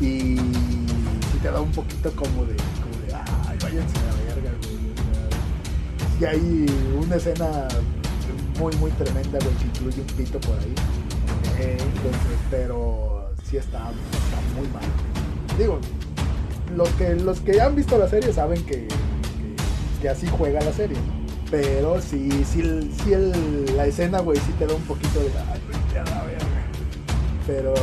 Y 0.00 0.36
sí 0.36 1.38
te 1.42 1.50
da 1.50 1.60
un 1.60 1.72
poquito 1.72 2.12
como 2.12 2.44
de, 2.44 2.54
como 2.54 3.06
de 3.06 3.14
ay, 3.48 3.58
váyanse 3.60 3.98
a 3.98 4.04
la 4.04 4.34
verga, 4.34 4.52
güey. 4.62 4.76
O 4.92 6.18
sea, 6.18 6.18
sí 6.18 6.24
hay 6.26 6.66
una 7.02 7.16
escena 7.16 7.68
muy, 8.60 8.76
muy 8.76 8.90
tremenda, 8.92 9.38
güey, 9.42 9.54
que 9.56 9.64
incluye 9.66 10.00
un 10.00 10.06
pito 10.16 10.38
por 10.40 10.56
ahí. 10.58 10.74
Eh, 11.58 11.76
Entonces, 11.80 12.38
pero 12.50 13.30
sí 13.48 13.56
está, 13.56 13.78
está 13.90 14.40
muy 14.58 14.68
mal. 14.68 14.82
Digo, 15.58 15.78
los 16.76 16.88
que, 16.90 17.14
los 17.16 17.40
que 17.40 17.60
han 17.60 17.74
visto 17.74 17.98
la 17.98 18.08
serie 18.08 18.32
saben 18.32 18.62
que, 18.64 18.86
que, 20.00 20.08
así 20.08 20.26
juega 20.28 20.60
la 20.60 20.72
serie. 20.72 20.96
Pero 21.50 22.00
sí, 22.00 22.30
sí, 22.44 22.62
sí 23.02 23.12
el- 23.12 23.76
la 23.76 23.86
escena, 23.86 24.20
güey, 24.20 24.38
sí 24.38 24.52
te 24.58 24.66
da 24.66 24.74
un 24.74 24.82
poquito 24.82 25.18
de, 25.20 25.30
ay. 25.52 25.60
Pero, 27.46 27.74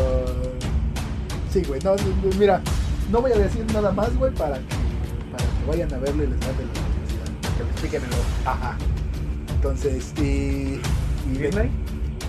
sí, 1.51 1.63
güey, 1.67 1.81
no, 1.81 1.95
mira, 2.39 2.61
no 3.11 3.21
voy 3.21 3.31
a 3.33 3.37
decir 3.37 3.65
nada 3.73 3.91
más, 3.91 4.15
güey, 4.17 4.33
para 4.33 4.55
que, 4.59 4.63
para 5.31 5.43
que 5.43 5.65
vayan 5.67 5.93
a 5.93 5.97
verlo 5.97 6.23
y 6.23 6.27
les 6.27 6.39
mande 6.39 6.63
la 6.63 6.71
curiosidad. 6.71 7.57
que 7.57 7.63
me 7.63 7.69
expliquen 7.71 8.03
el. 8.03 8.09
Ajá. 8.47 8.77
Entonces, 9.71 10.13
y, 10.17 10.21
y 11.29 11.37
de- 11.37 11.47
¿Disney? 11.47 11.69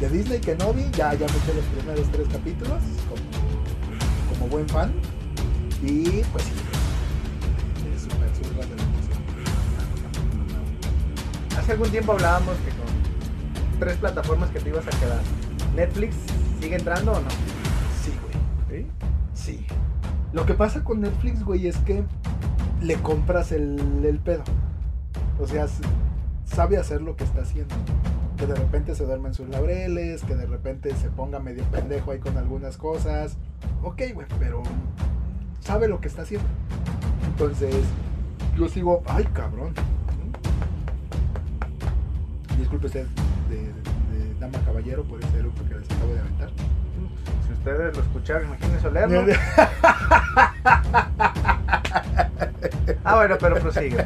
de 0.00 0.08
Disney 0.08 0.40
Kenobi, 0.40 0.82
ya, 0.90 1.14
ya 1.14 1.26
me 1.26 1.36
eché 1.36 1.54
los 1.54 1.64
primeros 1.66 2.08
tres 2.10 2.26
capítulos 2.32 2.82
como, 3.08 4.38
como 4.40 4.46
buen 4.50 4.68
fan. 4.68 4.92
Y 5.80 6.22
pues 6.32 6.44
sí, 6.44 6.52
es 7.94 8.02
súper, 8.02 8.28
súper 8.34 8.66
de 8.68 8.76
la 8.76 8.82
emoción. 8.82 9.18
Hace 11.56 11.72
algún 11.72 11.90
tiempo 11.90 12.12
hablábamos 12.12 12.56
que 12.56 12.70
con 12.70 13.78
tres 13.78 13.96
plataformas 13.98 14.50
que 14.50 14.58
te 14.58 14.70
ibas 14.70 14.86
a 14.88 14.90
quedar. 14.90 15.20
¿Netflix 15.76 16.16
sigue 16.60 16.74
entrando 16.74 17.12
o 17.12 17.20
no? 17.20 17.28
Sí, 18.02 18.12
güey. 18.68 18.82
Sí. 18.82 18.86
Sí. 19.34 19.66
Lo 20.32 20.44
que 20.44 20.54
pasa 20.54 20.82
con 20.82 21.00
Netflix, 21.02 21.44
güey, 21.44 21.68
es 21.68 21.76
que 21.78 22.02
le 22.82 22.96
compras 22.96 23.52
el, 23.52 24.04
el 24.04 24.18
pedo. 24.18 24.42
O 25.40 25.46
sea, 25.46 25.66
sabe 26.48 26.76
hacer 26.76 27.02
lo 27.02 27.16
que 27.16 27.24
está 27.24 27.42
haciendo. 27.42 27.74
Que 28.36 28.46
de 28.46 28.54
repente 28.54 28.94
se 28.94 29.04
duerme 29.04 29.28
en 29.28 29.34
sus 29.34 29.48
laureles, 29.48 30.22
que 30.22 30.34
de 30.34 30.46
repente 30.46 30.94
se 30.96 31.08
ponga 31.10 31.40
medio 31.40 31.64
pendejo 31.64 32.12
ahí 32.12 32.18
con 32.18 32.36
algunas 32.38 32.76
cosas. 32.76 33.36
Ok, 33.82 34.02
güey, 34.14 34.26
pero 34.38 34.62
sabe 35.60 35.88
lo 35.88 36.00
que 36.00 36.08
está 36.08 36.22
haciendo. 36.22 36.46
Entonces, 37.26 37.74
yo 38.56 38.68
sigo, 38.68 39.02
ay, 39.06 39.24
cabrón. 39.32 39.74
Disculpe 42.58 42.86
usted, 42.86 43.06
de, 43.48 43.56
de 43.56 44.34
dama 44.40 44.58
caballero, 44.64 45.04
por 45.04 45.22
ese 45.22 45.38
eructo 45.38 45.64
que 45.68 45.74
les 45.76 45.90
acabo 45.90 46.12
de 46.12 46.20
aventar. 46.20 46.50
Si 47.46 47.52
ustedes 47.52 47.96
lo 47.96 48.02
escucharon, 48.02 48.48
imagínense 48.48 48.86
olerlo. 48.88 49.24
Ah, 53.04 53.14
bueno, 53.16 53.36
pero 53.40 53.56
prosigue. 53.56 54.04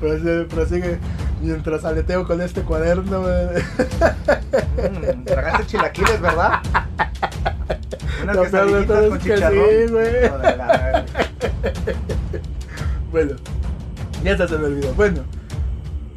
Prosigue, 0.00 0.44
prosigue 0.44 0.98
mientras 1.40 1.84
aleteo 1.84 2.26
con 2.26 2.40
este 2.40 2.62
cuaderno. 2.62 3.22
Mm, 3.22 5.24
tragaste 5.24 5.66
chilaquiles, 5.66 6.20
¿verdad? 6.20 6.60
Unas 8.22 8.36
de 8.36 8.42
quesadillitas 8.42 9.02
es 9.02 9.08
con 9.08 9.18
que 9.18 9.36
sí, 9.36 9.42
güey. 9.90 10.12
De 10.12 10.30
Bueno, 13.10 13.32
ya 14.22 14.48
se 14.48 14.58
me 14.58 14.66
olvidó. 14.66 14.94
Bueno, 14.94 15.22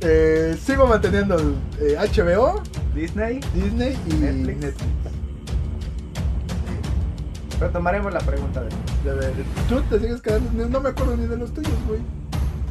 eh, 0.02 0.58
sigo 0.62 0.86
manteniendo 0.88 1.38
eh, 1.80 1.98
HBO, 1.98 2.62
Disney, 2.96 3.40
Disney 3.54 3.98
y 4.08 4.14
Netflix. 4.14 4.60
Netflix. 4.60 4.94
retomaremos 7.60 8.14
la 8.14 8.20
pregunta 8.20 8.62
de 8.62 8.70
De 9.10 9.16
ver, 9.16 9.34
Tú 9.68 9.82
te 9.90 10.00
sigues 10.00 10.22
quedando, 10.22 10.68
no 10.68 10.80
me 10.80 10.90
acuerdo 10.90 11.18
ni 11.18 11.28
de 11.28 11.38
los 11.38 11.54
tuyos, 11.54 11.74
güey. 11.88 12.00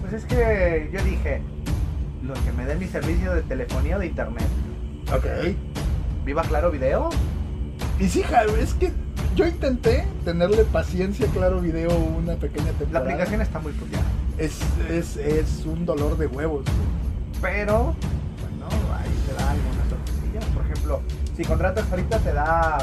Pues 0.08 0.22
es 0.22 0.28
que 0.28 0.88
yo 0.90 1.04
dije, 1.04 1.42
lo 2.22 2.32
que 2.32 2.52
me 2.56 2.64
dé 2.64 2.76
mi 2.76 2.86
servicio 2.86 3.34
de 3.34 3.42
telefonía 3.42 3.96
o 3.96 3.98
de 3.98 4.06
internet. 4.06 4.46
Ok. 5.12 5.54
Viva 6.24 6.42
Claro 6.44 6.70
Video. 6.70 7.10
Y 8.00 8.08
sí, 8.08 8.22
ja, 8.22 8.44
es 8.44 8.72
que 8.72 8.90
yo 9.36 9.46
intenté 9.46 10.06
tenerle 10.24 10.64
paciencia 10.64 11.26
a 11.26 11.30
Claro 11.30 11.60
Video 11.60 11.90
una 11.94 12.36
pequeña 12.36 12.72
La 12.72 12.78
temporada. 12.78 13.04
aplicación 13.06 13.42
está 13.42 13.58
muy 13.58 13.72
puteada. 13.72 14.04
es, 14.38 14.58
es, 14.88 15.16
es 15.18 15.66
un 15.66 15.84
dolor 15.84 16.16
de 16.16 16.26
huevos. 16.26 16.64
güey. 16.64 17.42
Pero, 17.42 17.94
bueno, 18.40 18.66
ahí 18.96 19.10
te 19.26 19.34
da 19.34 19.50
algunas 19.50 19.88
sorpresillas. 19.90 20.44
Por 20.54 20.64
ejemplo, 20.64 21.02
si 21.36 21.44
contratas 21.44 21.84
ahorita 21.90 22.18
te 22.20 22.32
da 22.32 22.78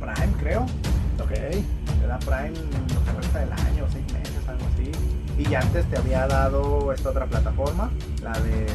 Prime, 0.00 0.32
creo. 0.40 0.62
Ok. 1.22 1.32
Te 1.32 2.06
da 2.06 2.18
Prime 2.20 2.52
lo 2.94 3.04
que 3.04 3.20
resta 3.20 3.40
del 3.40 3.52
año, 3.52 3.84
seis 3.92 4.06
meses, 4.10 4.48
algo 4.48 4.64
así. 4.72 4.90
Y 5.38 5.44
ya 5.48 5.60
antes 5.60 5.84
te 5.88 5.96
había 5.96 6.26
dado 6.26 6.92
esta 6.92 7.10
otra 7.10 7.26
plataforma, 7.26 7.90
la 8.22 8.32
de 8.40 8.66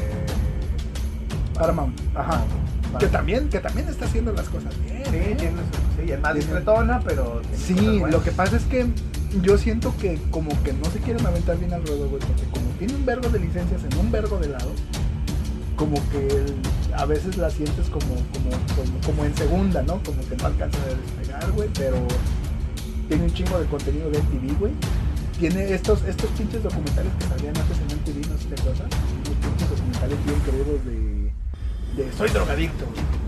Paramount. 1.53 1.99
Ajá. 2.15 2.29
Paramount. 2.31 2.63
Que 2.99 3.07
también, 3.07 3.49
que 3.49 3.59
también 3.59 3.87
está 3.89 4.05
haciendo 4.05 4.31
las 4.33 4.47
cosas 4.49 4.73
bien. 4.83 5.03
Sí, 5.09 5.15
¿eh? 5.15 5.35
tiene 5.37 5.57
su- 5.57 6.01
sí, 6.05 6.11
es 6.11 6.21
más 6.21 6.35
discretona, 6.35 6.99
pero 7.03 7.41
tiene 7.41 7.57
Sí, 7.57 7.99
lo 8.11 8.23
que 8.23 8.31
pasa 8.31 8.55
es 8.57 8.63
que 8.65 8.85
yo 9.41 9.57
siento 9.57 9.93
que 9.99 10.21
como 10.29 10.49
que 10.63 10.73
no 10.73 10.85
se 10.91 10.99
quieren 10.99 11.25
aventar 11.25 11.57
bien 11.57 11.73
al 11.73 11.81
ruedo, 11.85 12.07
güey, 12.07 12.21
porque 12.21 12.43
como 12.51 12.65
tiene 12.77 12.93
un 12.95 13.05
vergo 13.05 13.29
de 13.29 13.39
licencias 13.39 13.81
en 13.83 13.97
un 13.97 14.11
vergo 14.11 14.37
de 14.37 14.49
lados, 14.49 14.73
como 15.75 15.95
que 16.11 16.27
el- 16.27 16.55
a 16.95 17.05
veces 17.05 17.37
la 17.37 17.49
sientes 17.49 17.87
como, 17.89 18.05
como, 18.05 18.51
como, 18.75 18.99
como 19.05 19.25
en 19.25 19.35
segunda, 19.35 19.81
¿no? 19.81 19.99
Como 20.03 20.21
que 20.29 20.35
no 20.37 20.45
alcanza 20.45 20.77
a 20.83 20.85
despegar, 21.17 21.51
güey, 21.53 21.69
pero 21.73 21.97
tiene 23.07 23.23
un 23.23 23.33
chingo 23.33 23.59
de 23.59 23.65
contenido 23.65 24.09
de 24.11 24.19
MTV, 24.19 24.59
güey. 24.59 24.71
Tiene 25.49 25.73
estos, 25.73 26.01
estos 26.03 26.29
pinches 26.31 26.63
documentales 26.63 27.11
que 27.19 27.25
salían 27.25 27.53
antes 27.57 27.77
en 27.77 27.97
MTV, 27.97 28.29
no 28.31 28.37
sé 28.37 28.43
si 28.43 28.47
te 28.49 28.61
acuerdas. 28.61 28.87
Pinches 29.41 29.69
documentales 29.69 30.25
bien 30.25 30.39
crudos 30.39 30.85
de, 30.85 32.03
de 32.03 32.13
soy 32.13 32.29
drogadicto. 32.29 32.85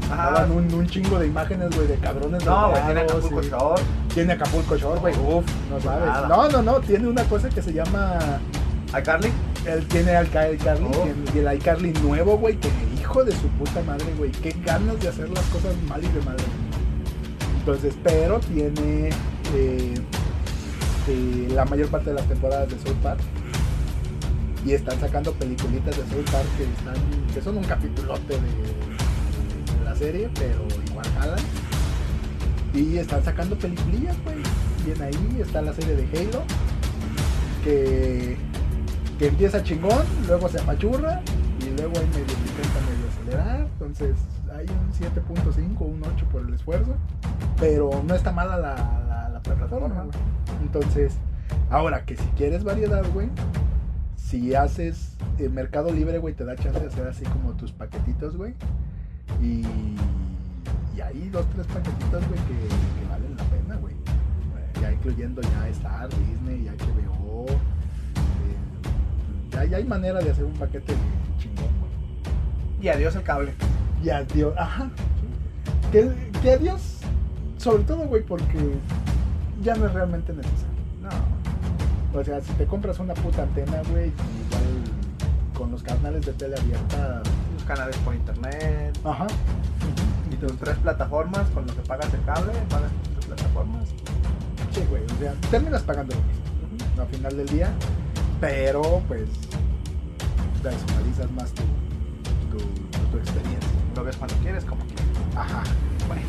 Daban 0.08 0.50
un, 0.52 0.74
un 0.74 0.88
chingo 0.88 1.20
de 1.20 1.28
imágenes, 1.28 1.76
güey, 1.76 1.88
de 1.88 1.96
cabrones 1.98 2.46
No, 2.46 2.70
güey, 2.70 2.84
tiene 2.86 3.02
Acapulco 3.02 3.42
y- 3.44 3.50
Shore. 3.50 3.82
tiene 4.14 4.32
Acapulco 4.34 4.78
Shore, 4.78 5.00
güey. 5.02 5.14
Uf, 5.16 5.46
no 5.70 5.82
sabes. 5.82 6.06
Nada. 6.06 6.28
No, 6.30 6.48
no, 6.50 6.62
no. 6.62 6.80
Tiene 6.80 7.08
una 7.10 7.24
cosa 7.26 7.50
que 7.50 7.62
se 7.62 7.74
llama. 7.74 8.18
iCarly. 8.98 9.30
Él 9.66 9.86
tiene 9.88 10.16
al 10.16 10.28
iCarly. 10.28 10.86
Oh. 10.86 11.08
Y 11.36 11.40
el 11.40 11.54
iCarly 11.58 11.92
nuevo, 12.02 12.38
güey. 12.38 12.56
Que 12.58 12.70
hijo 12.98 13.26
de 13.26 13.34
su 13.34 13.48
puta 13.60 13.82
madre, 13.84 14.06
güey. 14.18 14.32
Qué 14.32 14.56
ganas 14.64 14.98
de 15.02 15.10
hacer 15.10 15.28
las 15.32 15.44
cosas 15.48 15.76
mal 15.90 16.02
y 16.02 16.08
de 16.08 16.22
mal. 16.22 16.38
Entonces, 17.60 17.94
pero 18.04 18.40
tiene. 18.40 19.10
eh, 19.54 19.96
eh, 21.08 21.48
la 21.54 21.66
mayor 21.66 21.88
parte 21.90 22.10
de 22.10 22.16
las 22.16 22.28
temporadas 22.28 22.70
de 22.70 22.80
South 22.80 22.98
Park. 23.04 23.20
Y 24.66 24.74
están 24.74 25.00
sacando 25.00 25.32
peliculitas 25.34 25.96
de 25.96 26.04
South 26.04 26.32
Park 26.32 26.48
que, 26.58 26.64
están, 26.64 26.96
que 27.34 27.42
son 27.42 27.58
un 27.58 27.64
capitulote 27.64 28.34
de, 28.34 29.84
la 29.84 29.96
serie, 29.96 30.30
pero 30.34 30.66
igual 30.90 31.06
jalan. 31.20 31.40
Y 32.74 32.98
están 32.98 33.24
sacando 33.24 33.56
peliculillas, 33.58 34.18
güey. 34.24 34.38
Bien 34.84 35.02
ahí 35.02 35.42
está 35.42 35.62
la 35.62 35.74
serie 35.74 35.96
de 35.96 36.04
Halo. 36.04 36.44
Que, 37.64 38.38
que 39.20 39.28
empieza 39.28 39.64
chingón, 39.64 40.04
luego 40.28 40.50
se 40.50 40.60
apachurra. 40.60 41.22
Y 41.62 41.78
luego 41.78 41.94
hay 42.00 42.08
medio 42.08 42.22
intenta 42.22 42.80
medio 42.90 43.08
acelerar. 43.14 43.68
Entonces 43.74 44.16
hay 44.52 44.66
un 44.66 44.92
7.5, 44.92 45.82
un 45.82 46.02
8 46.04 46.26
por 46.32 46.42
el 46.42 46.54
esfuerzo. 46.54 46.96
Pero 47.60 48.04
no 48.06 48.16
está 48.16 48.32
mala 48.32 48.58
la, 48.58 48.76
la, 48.76 49.06
la 49.08 49.15
plataforma, 49.54 50.04
güey. 50.04 50.18
Entonces, 50.62 51.16
ahora 51.70 52.04
que 52.06 52.16
si 52.16 52.26
quieres 52.38 52.64
variedad, 52.64 53.04
güey. 53.14 53.30
si 54.16 54.56
haces 54.56 55.16
eh, 55.38 55.50
Mercado 55.50 55.92
Libre, 55.92 56.18
güey, 56.18 56.34
te 56.34 56.46
da 56.46 56.56
chance 56.56 56.80
de 56.80 56.88
hacer 56.88 57.08
así 57.08 57.24
como 57.26 57.54
tus 57.54 57.72
paquetitos, 57.72 58.36
güey. 58.36 58.54
Y, 59.42 59.64
y 60.96 61.02
hay 61.02 61.30
dos, 61.30 61.46
tres 61.54 61.68
paquetitos, 61.68 62.28
güey, 62.28 62.40
que, 62.40 62.68
que 62.68 63.10
valen 63.10 63.36
la 63.38 63.44
pena, 63.46 63.76
güey. 63.78 63.94
Ya 64.82 64.92
incluyendo 64.92 65.42
ya 65.42 65.68
Star, 65.70 66.10
Disney, 66.10 66.64
ya 66.66 66.74
HBO. 66.74 67.46
eh, 67.48 67.54
ya, 69.52 69.66
ya 69.66 69.78
hay 69.78 69.86
manera 69.86 70.20
de 70.20 70.32
hacer 70.32 70.44
un 70.44 70.54
paquete 70.54 70.94
chingón, 71.38 71.70
güey. 71.80 71.92
Y 72.82 72.90
adiós 72.90 73.16
el 73.16 73.24
cable. 73.24 73.54
Y 74.04 74.10
adiós, 74.10 74.54
ajá. 74.58 74.90
Que, 75.92 76.12
que 76.42 76.52
adiós, 76.52 77.00
sobre 77.58 77.84
todo, 77.84 78.08
güey, 78.08 78.24
porque 78.24 78.58
ya 79.66 79.76
no 79.76 79.86
es 79.88 79.94
realmente 79.94 80.32
necesario. 80.32 80.76
No. 81.02 82.20
O 82.20 82.24
sea, 82.24 82.40
si 82.42 82.54
te 82.54 82.66
compras 82.66 83.00
una 83.00 83.14
puta 83.14 83.44
antena, 83.44 83.82
güey, 83.92 84.06
igual 84.08 84.84
con 85.54 85.72
los 85.72 85.84
canales 85.84 86.26
de 86.26 86.34
tele 86.34 86.56
abierta. 86.58 87.22
Los 87.54 87.64
canales 87.66 87.98
por 87.98 88.16
internet. 88.16 88.98
Ajá. 89.04 89.28
Y 90.32 90.36
tus 90.36 90.56
tres 90.58 90.78
plataformas 90.78 91.50
con 91.50 91.66
lo 91.68 91.76
que 91.76 91.82
pagas 91.82 92.14
el 92.14 92.24
cable, 92.24 92.54
pagas 92.70 92.92
tus 93.04 93.14
tres 93.14 93.26
plataformas. 93.26 93.90
Sí, 94.72 94.82
güey, 94.90 95.04
o 95.04 95.20
sea, 95.20 95.34
terminas 95.52 95.82
pagando 95.84 96.16
lo 96.16 96.68
mismo 96.70 97.02
al 97.02 97.08
final 97.08 97.38
del 97.38 97.48
día, 97.48 97.70
pero 98.42 99.02
pues 99.08 99.30
personalizas 100.62 101.32
más 101.32 101.52
tu, 101.52 101.64
tu, 102.52 102.58
tu- 102.58 103.08
tu 103.12 103.18
experiencia. 103.18 103.70
Lo 103.96 104.04
ves 104.04 104.18
cuando 104.18 104.36
quieres, 104.38 104.66
como 104.66 104.84
quieres. 104.86 105.06
Ajá. 105.36 105.64
Bueno. 106.08 106.22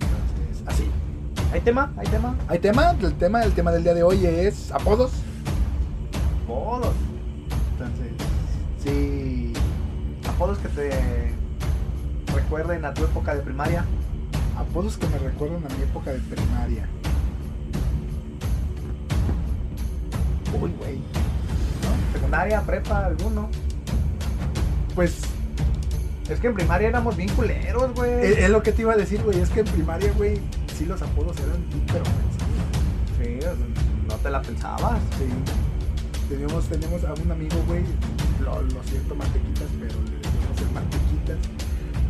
Entonces, 0.00 0.62
así. 0.66 0.90
¿Hay 1.52 1.60
tema? 1.62 1.92
¿Hay 1.96 2.06
tema? 2.06 2.36
¿Hay 2.48 2.58
tema? 2.60 2.90
El 3.00 3.14
tema, 3.14 3.42
el 3.42 3.52
tema 3.52 3.72
del 3.72 3.82
día 3.82 3.94
de 3.94 4.02
hoy 4.02 4.24
es 4.24 4.70
apodos. 4.70 5.10
Apodos. 6.44 6.94
Entonces, 7.72 8.12
sí. 8.82 9.52
Apodos 10.28 10.58
que 10.58 10.68
te 10.68 10.90
recuerden 12.34 12.84
a 12.84 12.94
tu 12.94 13.04
época 13.04 13.34
de 13.34 13.42
primaria. 13.42 13.84
Apodos 14.56 14.96
que 14.96 15.06
me 15.08 15.18
recuerdan 15.18 15.64
a 15.64 15.74
mi 15.76 15.82
época 15.82 16.12
de 16.12 16.18
primaria. 16.20 16.86
Uy, 20.60 20.72
güey. 20.78 20.96
¿no? 20.98 22.12
Secundaria, 22.12 22.60
prepa, 22.62 23.06
alguno. 23.06 23.48
Pues 24.94 25.20
Es 26.28 26.38
que 26.38 26.46
en 26.46 26.54
primaria 26.54 26.88
éramos 26.88 27.16
bien 27.16 27.28
culeros, 27.30 27.92
güey. 27.94 28.24
es, 28.24 28.38
es 28.38 28.50
lo 28.50 28.62
que 28.62 28.70
te 28.70 28.82
iba 28.82 28.92
a 28.92 28.96
decir, 28.96 29.20
güey. 29.24 29.40
Es 29.40 29.50
que 29.50 29.60
en 29.60 29.66
primaria, 29.66 30.12
güey, 30.16 30.40
sí 30.80 30.86
los 30.86 31.02
apodos 31.02 31.36
eran 31.40 31.62
súper 31.70 32.00
ofensivos. 32.00 32.72
Sí, 33.20 33.38
no 34.08 34.14
te 34.14 34.30
la 34.30 34.40
pensabas. 34.40 34.98
Sí. 35.18 35.28
Teníamos, 36.26 36.64
teníamos 36.68 37.04
a 37.04 37.12
un 37.12 37.30
amigo, 37.30 37.56
güey, 37.66 37.84
lo, 38.40 38.62
lo 38.62 38.82
siento, 38.84 39.14
mantequitas, 39.14 39.68
pero 39.78 39.94
le 40.08 40.16
decíamos 40.16 40.58
el 40.58 40.70
mantequitas. 40.72 41.38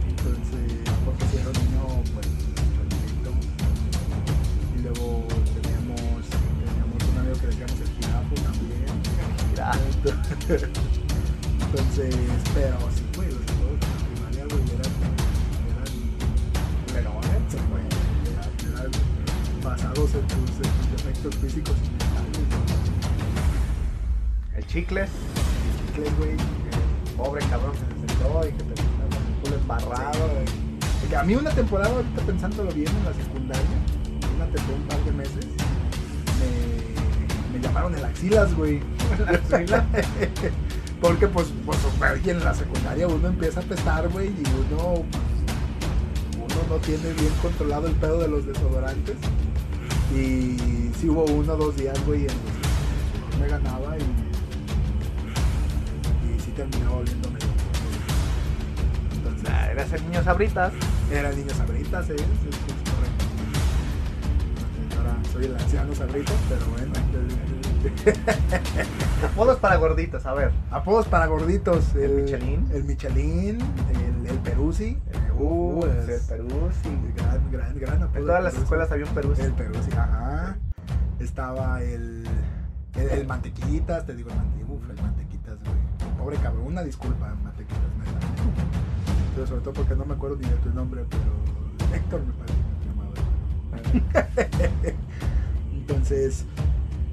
Entonces, 0.08 0.86
porque 1.04 1.24
si 1.26 1.36
era 1.38 1.48
un 1.50 1.58
niño, 1.58 1.82
pues, 2.14 2.28
chonchito. 2.76 3.32
Y 4.76 4.82
luego 4.82 5.26
teníamos, 5.58 6.22
teníamos 6.62 7.02
un 7.10 7.18
amigo 7.18 7.34
que 7.40 7.46
le 7.48 7.52
decíamos 7.56 7.80
el 7.80 7.90
jirafo 7.98 8.34
también. 8.46 8.86
Mira, 9.50 9.72
Entonces, 11.66 12.14
pero 12.54 12.78
basados 19.90 20.14
en 20.14 20.26
tus, 20.26 20.50
en 20.56 20.62
tus 20.62 20.90
defectos 20.92 21.34
físicos 21.36 21.74
y 21.84 21.90
mentales, 21.90 22.38
El 24.56 24.66
chicles. 24.66 25.10
güey. 25.96 26.10
güey. 26.16 26.36
Pobre 27.16 27.44
cabrón 27.46 27.72
que 27.72 27.78
se 27.78 27.86
sentó 28.14 28.48
y 28.48 28.52
que 28.52 28.62
terminó 28.62 29.08
con 29.10 29.22
el 29.26 29.34
culo 29.42 29.56
embarrado. 29.56 30.28
Porque 31.00 31.16
a 31.16 31.22
mí 31.22 31.34
una 31.34 31.50
temporada, 31.50 31.94
ahorita 31.94 32.22
pensándolo 32.22 32.72
bien 32.72 32.88
en 32.88 33.04
la 33.04 33.12
secundaria, 33.12 33.64
una 34.36 34.46
temporada, 34.46 34.76
un 34.76 34.88
par 34.88 35.04
de 35.04 35.12
meses, 35.12 35.46
me, 36.38 37.58
me 37.58 37.62
llamaron 37.64 37.94
el 37.94 38.04
axilas, 38.04 38.54
güey. 38.54 38.80
Porque 41.00 41.26
pues, 41.28 41.48
pues 41.64 41.78
en 42.26 42.44
la 42.44 42.54
secundaria 42.54 43.08
uno 43.08 43.28
empieza 43.28 43.60
a 43.60 43.62
pestar, 43.62 44.08
güey, 44.10 44.28
y 44.28 44.44
uno, 44.72 45.02
pues, 46.30 46.36
uno 46.36 46.62
no 46.68 46.76
tiene 46.76 47.12
bien 47.14 47.32
controlado 47.42 47.86
el 47.86 47.94
pedo 47.94 48.20
de 48.20 48.28
los 48.28 48.46
desodorantes. 48.46 49.16
Y 50.14 50.90
sí 50.98 51.08
hubo 51.08 51.24
uno 51.24 51.52
o 51.52 51.56
dos 51.56 51.76
días, 51.76 51.96
güey, 52.06 52.22
en 52.22 52.26
los 52.26 53.38
me 53.40 53.48
ganaba 53.48 53.96
y, 53.96 54.00
y 56.34 56.40
sí 56.40 56.50
terminaba 56.50 56.96
oliéndome. 56.96 57.38
Entonces, 59.16 59.42
Nah, 59.48 59.66
Era 59.70 59.86
ser 59.86 60.02
niño 60.02 60.22
sabritas. 60.22 60.72
era 61.10 61.30
niño 61.32 61.50
sabritas, 61.54 62.10
¿eh? 62.10 62.16
Correcto. 62.16 63.24
Ahora 64.98 65.16
soy 65.32 65.44
el 65.46 65.56
anciano 65.56 65.94
sabritas, 65.94 66.34
pero 66.48 66.66
bueno. 66.72 66.92
Apodos 69.24 69.58
para 69.58 69.76
gorditos, 69.76 70.26
a 70.26 70.34
ver. 70.34 70.50
Apodos 70.70 71.06
para 71.06 71.26
gorditos. 71.26 71.94
¿El 71.94 72.10
Michelin? 72.12 72.66
El 72.74 72.84
Michelin, 72.84 73.58
el, 73.60 74.26
el 74.30 74.38
Peruzzi. 74.40 74.98
Es- 75.86 76.30
el 76.30 76.38
Peruzzi. 76.38 76.88
Gran, 77.16 77.50
gran, 77.50 77.78
gran 77.78 78.02
apodo. 78.02 78.18
En 78.18 78.26
todas 78.26 78.42
las 78.44 78.54
escuelas 78.54 78.90
había 78.92 79.06
un 79.06 79.14
Peruzzi. 79.14 79.42
El 79.42 79.52
Peruzzi, 79.52 79.90
ajá. 79.92 80.56
Estaba 81.18 81.82
el, 81.82 82.26
el, 82.94 83.08
el 83.10 83.26
Mantequitas, 83.26 84.06
te 84.06 84.14
digo, 84.14 84.30
el 84.30 84.36
Mantequitas, 84.36 84.90
el 84.90 85.02
Mantequitas, 85.02 85.58
güey. 85.60 86.16
Pobre 86.18 86.36
cabrón, 86.38 86.66
una 86.66 86.82
disculpa, 86.82 87.34
Mantequitas, 87.42 87.80
neta. 87.98 88.26
Pero 89.34 89.46
sobre 89.46 89.60
todo 89.62 89.74
porque 89.74 89.94
no 89.94 90.04
me 90.04 90.14
acuerdo 90.14 90.36
ni 90.36 90.48
de 90.48 90.56
tu 90.56 90.70
nombre, 90.70 91.04
pero 91.08 91.94
Héctor 91.94 92.22
me 92.26 92.32
parece 92.32 92.58
que 92.58 93.92
se 93.92 94.00
llamaba. 94.10 94.94
Entonces, 95.72 96.44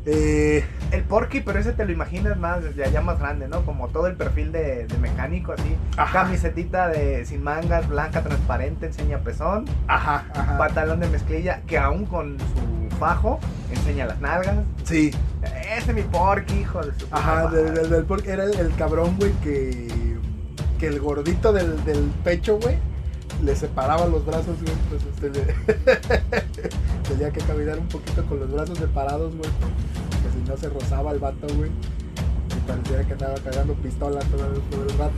eh, 0.08 0.65
El 0.91 1.04
Porky, 1.04 1.41
pero 1.41 1.60
ese 1.60 1.74
te 1.74 1.86
lo 1.86 1.91
imaginas 1.91 2.38
más, 2.38 2.63
desde 2.63 2.84
allá 2.86 3.02
más 3.02 3.20
grande, 3.20 3.48
¿no? 3.48 3.65
Como 3.65 3.89
todo 3.89 4.08
el 4.08 4.15
perfil 4.15 4.52
de, 4.52 4.88
de 4.88 4.98
mecánico, 4.98 5.52
así. 5.52 5.76
Ajá. 5.98 6.24
Camisetita 6.24 6.88
de 6.88 7.26
sin 7.26 7.43
mangas, 7.43 7.88
blanca, 7.88 8.24
transparente, 8.24 8.88
enseña 8.88 9.20
pezón. 9.20 9.65
ajá, 9.88 10.26
ajá. 10.34 10.58
Pantalón 10.58 11.00
de 11.02 11.10
mezclilla, 11.10 11.62
que 11.67 11.78
aún 11.78 12.06
con 12.06 12.38
su 12.39 12.98
fajo 12.98 13.39
enseña 13.72 14.06
las 14.06 14.20
nalgas. 14.22 14.56
Sí, 14.86 15.12
Ese 15.43 15.91
es 15.91 15.93
mi 15.93 16.02
Porky, 16.04 16.62
hijo 16.62 16.82
de 16.82 16.98
su 16.98 17.06
ajá, 17.12 17.48
del, 17.48 17.74
del, 17.74 17.89
del 17.89 18.04
porque 18.06 18.32
era 18.32 18.46
el, 18.46 18.58
el 18.58 18.74
cabrón, 18.76 19.15
güey, 19.20 19.32
que, 19.43 19.88
que 20.80 20.88
el 20.88 21.00
gordito 21.00 21.52
del, 21.54 21.84
del 21.86 22.10
pecho, 22.24 22.58
güey, 22.60 22.78
le 23.43 23.55
separaba 23.55 24.07
los 24.07 24.25
brazos, 24.25 24.55
güey, 24.61 24.73
pues 24.89 25.03
este, 25.03 25.29
le- 25.29 25.53
tenía 27.09 27.31
que 27.31 27.39
caminar 27.41 27.77
un 27.79 27.87
poquito 27.87 28.23
con 28.25 28.39
los 28.39 28.51
brazos 28.51 28.77
separados, 28.77 29.35
güey, 29.35 29.49
porque 29.59 30.29
si 30.33 30.49
no 30.49 30.57
se 30.57 30.69
rozaba 30.69 31.11
el 31.11 31.19
vato, 31.19 31.47
güey, 31.55 31.69
y 31.69 32.59
pareciera 32.67 33.03
que 33.05 33.13
andaba 33.13 33.35
cagando 33.35 33.73
pistola 33.75 34.19
todo, 34.21 34.45
el- 34.47 34.61
todo 34.69 34.83
el 34.83 34.89
rato. 34.97 35.13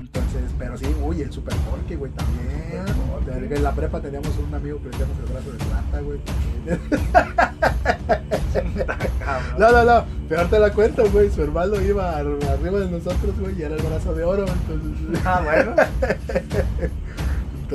Entonces, 0.00 0.42
pero 0.58 0.76
sí, 0.76 0.86
uy, 1.02 1.22
el 1.22 1.32
super 1.32 1.54
porky, 1.56 1.94
güey, 1.94 2.12
también. 2.12 2.84
Porky. 3.10 3.54
En 3.54 3.62
la 3.62 3.72
prepa 3.72 4.00
teníamos 4.00 4.36
un 4.46 4.54
amigo 4.54 4.78
que 4.78 4.84
le 4.84 4.90
decíamos 4.90 5.16
el 5.18 5.32
brazo 5.32 5.52
de 5.52 5.58
plata, 5.58 6.00
güey. 6.00 6.18
No, 9.58 9.70
no, 9.72 9.84
no, 9.84 10.04
peor 10.28 10.48
te 10.48 10.58
la 10.58 10.70
cuento, 10.72 11.08
güey. 11.10 11.30
Su 11.30 11.42
hermano 11.42 11.80
iba 11.80 12.10
ar- 12.16 12.26
arriba 12.50 12.80
de 12.80 12.90
nosotros, 12.90 13.38
güey, 13.38 13.58
y 13.58 13.62
era 13.62 13.76
el 13.76 13.82
brazo 13.82 14.14
de 14.14 14.24
oro. 14.24 14.44
Entonces, 14.46 15.20
Ah, 15.24 15.40
bueno. 15.44 15.74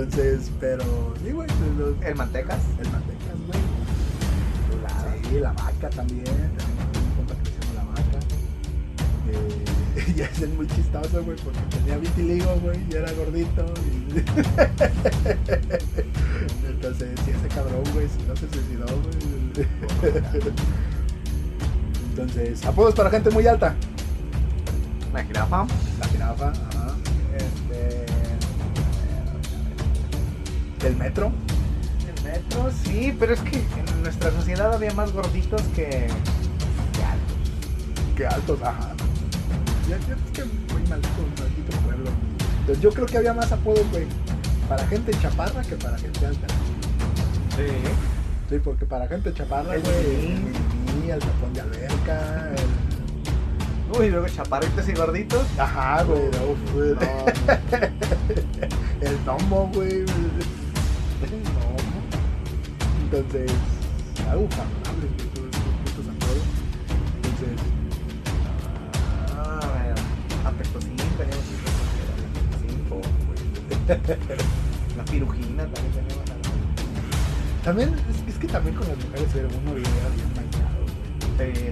entonces 0.02 0.52
pero 0.60 0.84
sí, 1.24 1.32
güey. 1.32 1.48
los- 1.78 1.96
El 2.06 2.16
Mantecas. 2.16 2.60
El 2.80 2.90
mantecas, 2.92 3.38
güey. 3.48 3.60
Sí, 5.30 5.40
la 5.40 5.52
vaca 5.54 5.90
también. 5.90 6.24
Tenemos 6.24 6.98
un 6.98 7.12
compa 7.18 7.34
que 7.44 7.50
se 7.50 7.58
llama 7.58 7.74
la 7.76 7.84
vaca. 7.84 8.20
Eh, 9.30 10.14
y 10.16 10.22
ese 10.22 10.46
es 10.46 10.52
muy 10.54 10.68
chistoso, 10.68 11.24
güey, 11.24 11.36
porque 11.38 11.60
tenía 11.78 11.98
vitiligo, 11.98 12.56
güey, 12.62 12.80
y 12.90 12.96
era 12.96 13.12
gordito. 13.14 13.66
y- 13.86 14.24
Entonces, 16.68 17.10
sí, 17.26 17.32
ese 17.32 17.48
cabrón, 17.54 17.84
güey, 17.94 18.08
si 18.08 18.22
no 18.28 18.36
se 18.36 18.48
suicidó, 18.50 18.86
güey. 18.86 19.68
Entonces, 22.12 22.66
apodos 22.66 22.96
para 22.96 23.10
gente 23.10 23.30
muy 23.32 23.46
alta. 23.48 23.76
La 25.14 25.24
jirafa. 25.24 25.66
La 26.00 26.08
jirafa, 26.08 26.54
El 30.84 30.96
metro. 30.96 31.32
El 32.08 32.24
metro, 32.24 32.72
sí, 32.84 33.16
pero 33.20 33.34
es 33.34 33.42
que 33.42 33.58
en 33.58 34.04
nuestra 34.04 34.32
sociedad 34.32 34.74
había 34.74 34.94
más 34.94 35.12
gorditos 35.12 35.62
que. 35.76 36.08
que 36.94 37.04
altos. 37.04 37.38
Qué 38.16 38.28
altos, 38.28 38.60
ajá. 38.62 38.94
Ya, 39.90 39.98
ya 39.98 40.16
es 40.16 40.32
que 40.34 40.44
muy 40.74 40.84
maldito, 40.90 41.22
maldito 41.40 41.78
pueblo. 41.86 42.10
Entonces, 42.60 42.84
yo 42.84 42.92
creo 42.92 43.06
que 43.06 43.18
había 43.18 43.34
más 43.34 43.52
apodos, 43.52 43.90
güey, 43.92 44.06
para 44.68 44.86
gente 44.88 45.12
chaparra 45.22 45.62
que 45.62 45.76
para 45.76 45.98
gente 45.98 46.26
alta. 46.26 46.48
Sí. 47.56 47.68
Sí, 48.50 48.60
porque 48.63 48.86
para 48.86 49.08
gente 49.08 49.34
chaparra, 49.34 49.76
El 49.76 49.82
güey, 49.82 49.96
el 51.06 51.12
el 51.12 51.20
tapón 51.20 51.54
de 51.54 51.62
alberca, 51.62 52.52
Uy, 53.98 54.10
luego 54.10 54.28
chaparritos 54.28 54.88
y 54.90 54.94
gorditos. 54.94 55.48
Ajá, 55.58 56.04
güey. 56.04 56.24
No, 56.32 56.56
no. 56.94 57.26
El 59.02 59.18
gnomo, 59.26 59.72
güey. 59.74 60.04
Gnomo. 61.26 61.78
Entonces, 63.04 63.52
algo 64.30 64.48
favorable. 64.50 65.08
Entonces, 67.24 67.58
Ah, 69.36 69.60
bueno. 69.62 69.96
Apestosín, 70.46 70.96
teníamos 70.96 71.46
güey. 72.90 73.88
La 74.98 75.06
pirujina 75.06 75.64
también 75.66 75.94
teníamos. 75.94 76.26
también, 77.64 77.90
es, 78.10 78.34
es 78.34 78.40
que 78.40 78.48
también 78.48 78.76
con 78.76 78.88
las 78.88 78.98
mujeres 78.98 79.36
era 79.36 79.48
uno 79.48 79.72
era 79.72 80.10
bien 80.10 80.34
manchado. 80.36 80.86
Eh, 81.40 81.72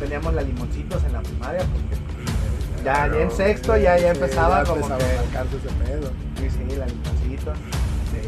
teníamos 0.00 0.34
la 0.34 0.42
limoncitos 0.42 1.04
en 1.04 1.12
la 1.12 1.22
primaria 1.22 1.60
porque 1.60 1.96
ya, 2.84 3.06
ya 3.08 3.20
en 3.20 3.30
sexto 3.30 3.76
ya, 3.76 3.96
ya 3.98 4.10
empezaba 4.10 4.62
ya 4.62 4.68
como 4.68 4.86
que 4.86 4.92
a 4.92 4.96
ese 4.98 5.68
pedo. 5.84 6.10
sí, 6.38 6.50
sí, 6.50 6.76
la 6.76 6.86
limoncitos. 6.86 7.56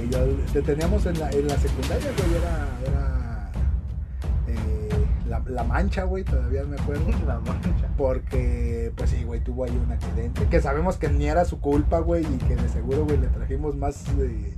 Sí, 0.06 0.10
yo, 0.12 0.24
te 0.52 0.62
teníamos 0.62 1.04
en 1.06 1.18
la, 1.18 1.30
en 1.30 1.48
la 1.48 1.56
secundaria, 1.56 2.10
güey, 2.16 2.34
era, 2.36 2.68
era 2.86 3.50
eh, 4.48 5.06
la, 5.28 5.42
la 5.46 5.64
mancha, 5.64 6.04
güey, 6.04 6.24
todavía 6.24 6.64
me 6.64 6.76
acuerdo. 6.76 7.04
La 7.26 7.40
mancha. 7.40 7.88
Porque, 7.96 8.92
pues 8.96 9.10
sí, 9.10 9.24
güey, 9.24 9.40
tuvo 9.40 9.64
ahí 9.64 9.76
un 9.84 9.90
accidente. 9.90 10.46
Que 10.46 10.60
sabemos 10.60 10.96
que 10.96 11.08
ni 11.08 11.26
era 11.26 11.44
su 11.44 11.60
culpa, 11.60 11.98
güey, 12.00 12.24
y 12.24 12.38
que 12.38 12.56
de 12.56 12.68
seguro, 12.68 13.04
güey, 13.04 13.18
le 13.18 13.28
trajimos 13.28 13.76
más, 13.76 14.04
eh, 14.18 14.54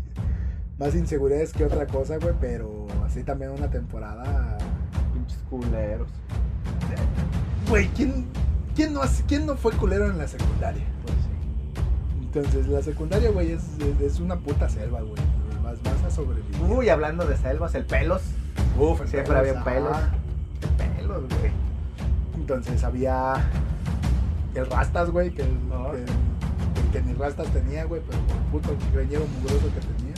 más 0.79 0.95
inseguridades 0.95 1.53
que 1.53 1.65
otra 1.65 1.87
cosa, 1.87 2.19
güey, 2.19 2.35
pero 2.41 2.87
así 3.07 3.23
también 3.23 3.53
una 3.53 3.71
temporada. 3.71 4.59
Pinches 5.15 5.39
culeros. 5.49 6.09
Güey, 7.69 7.89
¿quién, 7.89 8.27
quién, 8.75 8.93
no, 8.93 9.01
¿quién 9.27 9.47
no 9.47 9.57
fue 9.57 9.73
culero 9.73 10.11
en 10.11 10.19
la 10.19 10.27
secundaria? 10.27 10.85
Pues 11.03 11.15
sí. 11.15 12.25
Entonces, 12.25 12.69
la 12.69 12.83
secundaria, 12.83 13.31
güey, 13.31 13.53
es, 13.53 13.63
es 14.01 14.21
una 14.21 14.37
puta 14.37 14.69
selva, 14.69 15.01
güey. 15.01 15.23
Vas, 15.85 15.95
vas 16.03 16.05
a 16.05 16.11
sobrevivir. 16.17 16.61
Uy, 16.63 16.89
hablando 16.89 17.25
de 17.27 17.37
selvas, 17.37 17.75
el 17.75 17.85
pelos. 17.85 18.23
Uf, 18.79 19.01
el 19.03 19.09
siempre 19.09 19.35
pelos, 19.35 19.49
había 19.57 19.65
pelos. 19.65 19.93
ajá. 19.93 20.11
Pelos, 20.97 21.23
güey. 21.41 21.53
Entonces 22.35 22.83
había 22.85 23.35
el 24.55 24.67
Rastas, 24.67 25.11
güey, 25.11 25.31
que, 25.31 25.43
Ah. 25.73 25.93
que, 26.93 26.99
que 26.99 27.05
ni 27.05 27.13
Rastas 27.15 27.47
tenía, 27.49 27.85
güey, 27.85 28.01
pero 28.09 28.19
por 28.51 28.61
puto 28.63 28.77
greñero 28.93 29.25
mugroso 29.27 29.67
que 29.75 29.81
tenía. 29.81 30.15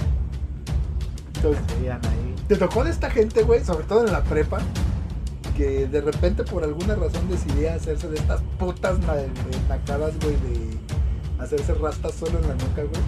Entonces, 1.37 1.63
ahí. 1.91 2.35
te 2.49 2.57
tocó 2.57 2.85
de 2.85 2.91
esta 2.91 3.11
gente, 3.11 3.43
güey, 3.43 3.65
sobre 3.65 3.85
todo 3.87 4.07
en 4.07 4.13
la 4.13 4.23
prepa, 4.23 4.59
que 5.57 5.87
de 5.87 6.01
repente 6.03 6.45
por 6.45 6.63
alguna 6.65 6.95
razón 6.95 7.29
decidía 7.29 7.75
hacerse 7.75 8.09
de 8.09 8.17
estas 8.19 8.41
putas 8.59 8.99
nacadas, 9.69 10.13
güey, 10.21 10.37
de 10.37 10.79
hacerse 11.43 11.75
rastas 11.75 12.15
solo 12.15 12.39
en 12.39 12.49
la 12.49 12.55
nuca, 12.55 12.83
güey, 12.83 13.03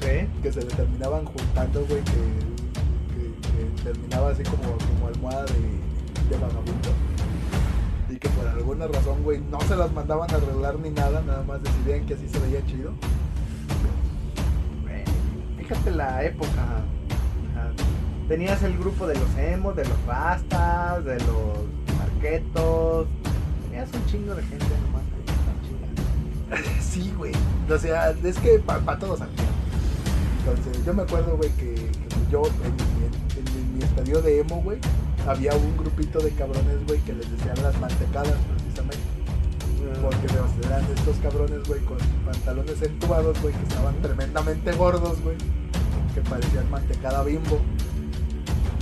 Que 0.00 0.52
se 0.52 0.60
le 0.60 0.66
terminaban 0.68 1.26
juntando, 1.26 1.84
güey, 1.86 2.02
que, 2.04 3.82
terminaba 3.84 4.30
así 4.30 4.42
como, 4.42 4.62
como 4.62 5.08
almohada 5.08 5.44
de, 5.44 6.30
de 6.30 6.36
vagabundo. 6.40 6.88
Y 8.08 8.16
que 8.16 8.28
por 8.30 8.48
alguna 8.48 8.86
razón, 8.86 9.22
güey, 9.22 9.40
no 9.40 9.60
se 9.60 9.76
las 9.76 9.92
mandaban 9.92 10.30
a 10.30 10.34
arreglar 10.34 10.78
ni 10.78 10.90
nada, 10.90 11.22
nada 11.22 11.42
más 11.42 11.62
decidían 11.62 12.06
que 12.06 12.14
así 12.14 12.28
se 12.28 12.38
veía 12.38 12.64
chido. 12.66 12.92
Fíjate 15.58 15.90
la 15.92 16.24
época. 16.24 16.82
Tenías 18.28 18.62
el 18.62 18.78
grupo 18.78 19.06
de 19.06 19.14
los 19.14 19.38
emos, 19.38 19.76
de 19.76 19.84
los 19.84 20.06
rastas, 20.06 21.04
de 21.04 21.18
los 21.20 21.58
marquetos. 21.98 23.06
Tenías 23.64 23.88
un 23.92 24.06
chingo 24.06 24.34
de 24.34 24.42
gente 24.42 24.66
nomás 24.86 25.02
ahí. 25.02 26.64
Sí, 26.80 27.12
güey. 27.16 27.32
O 27.70 27.78
sea, 27.78 28.10
es 28.10 28.38
que 28.38 28.58
para 28.58 28.98
todos 28.98 29.20
había. 29.20 29.59
Entonces, 30.40 30.84
yo 30.84 30.94
me 30.94 31.02
acuerdo, 31.02 31.36
güey, 31.36 31.50
que, 31.52 31.74
que 31.74 31.90
yo 32.32 32.42
en, 32.46 32.74
mi- 32.74 33.06
en- 33.06 33.58
en 33.64 33.74
mi 33.78 33.84
estadio 33.84 34.22
de 34.22 34.40
emo, 34.40 34.56
güey, 34.62 34.78
había 35.26 35.54
un 35.54 35.76
grupito 35.76 36.18
de 36.20 36.30
cabrones, 36.32 36.84
güey, 36.86 36.98
que 37.00 37.12
les 37.12 37.30
decían 37.30 37.62
las 37.62 37.78
mantecadas, 37.80 38.34
precisamente. 38.56 39.04
Porque 40.02 40.26
pues, 40.28 40.66
eran 40.66 40.84
estos 40.96 41.16
cabrones, 41.16 41.66
güey, 41.66 41.80
con 41.80 41.98
pantalones 42.24 42.80
entubados, 42.82 43.40
güey, 43.42 43.52
que 43.54 43.62
estaban 43.64 43.94
tremendamente 44.02 44.72
gordos, 44.72 45.20
güey, 45.22 45.36
que 46.14 46.20
parecían 46.22 46.70
mantecada 46.70 47.22
bimbo. 47.22 47.60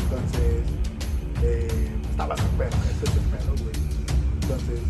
Entonces, 0.03 0.63
eh, 1.43 1.89
estaba 2.11 2.37
súper, 2.37 2.69
este 2.69 3.05
es 3.11 3.17
el 3.17 3.23
pedo, 3.23 3.53
güey. 3.65 3.77
Entonces, 4.43 4.81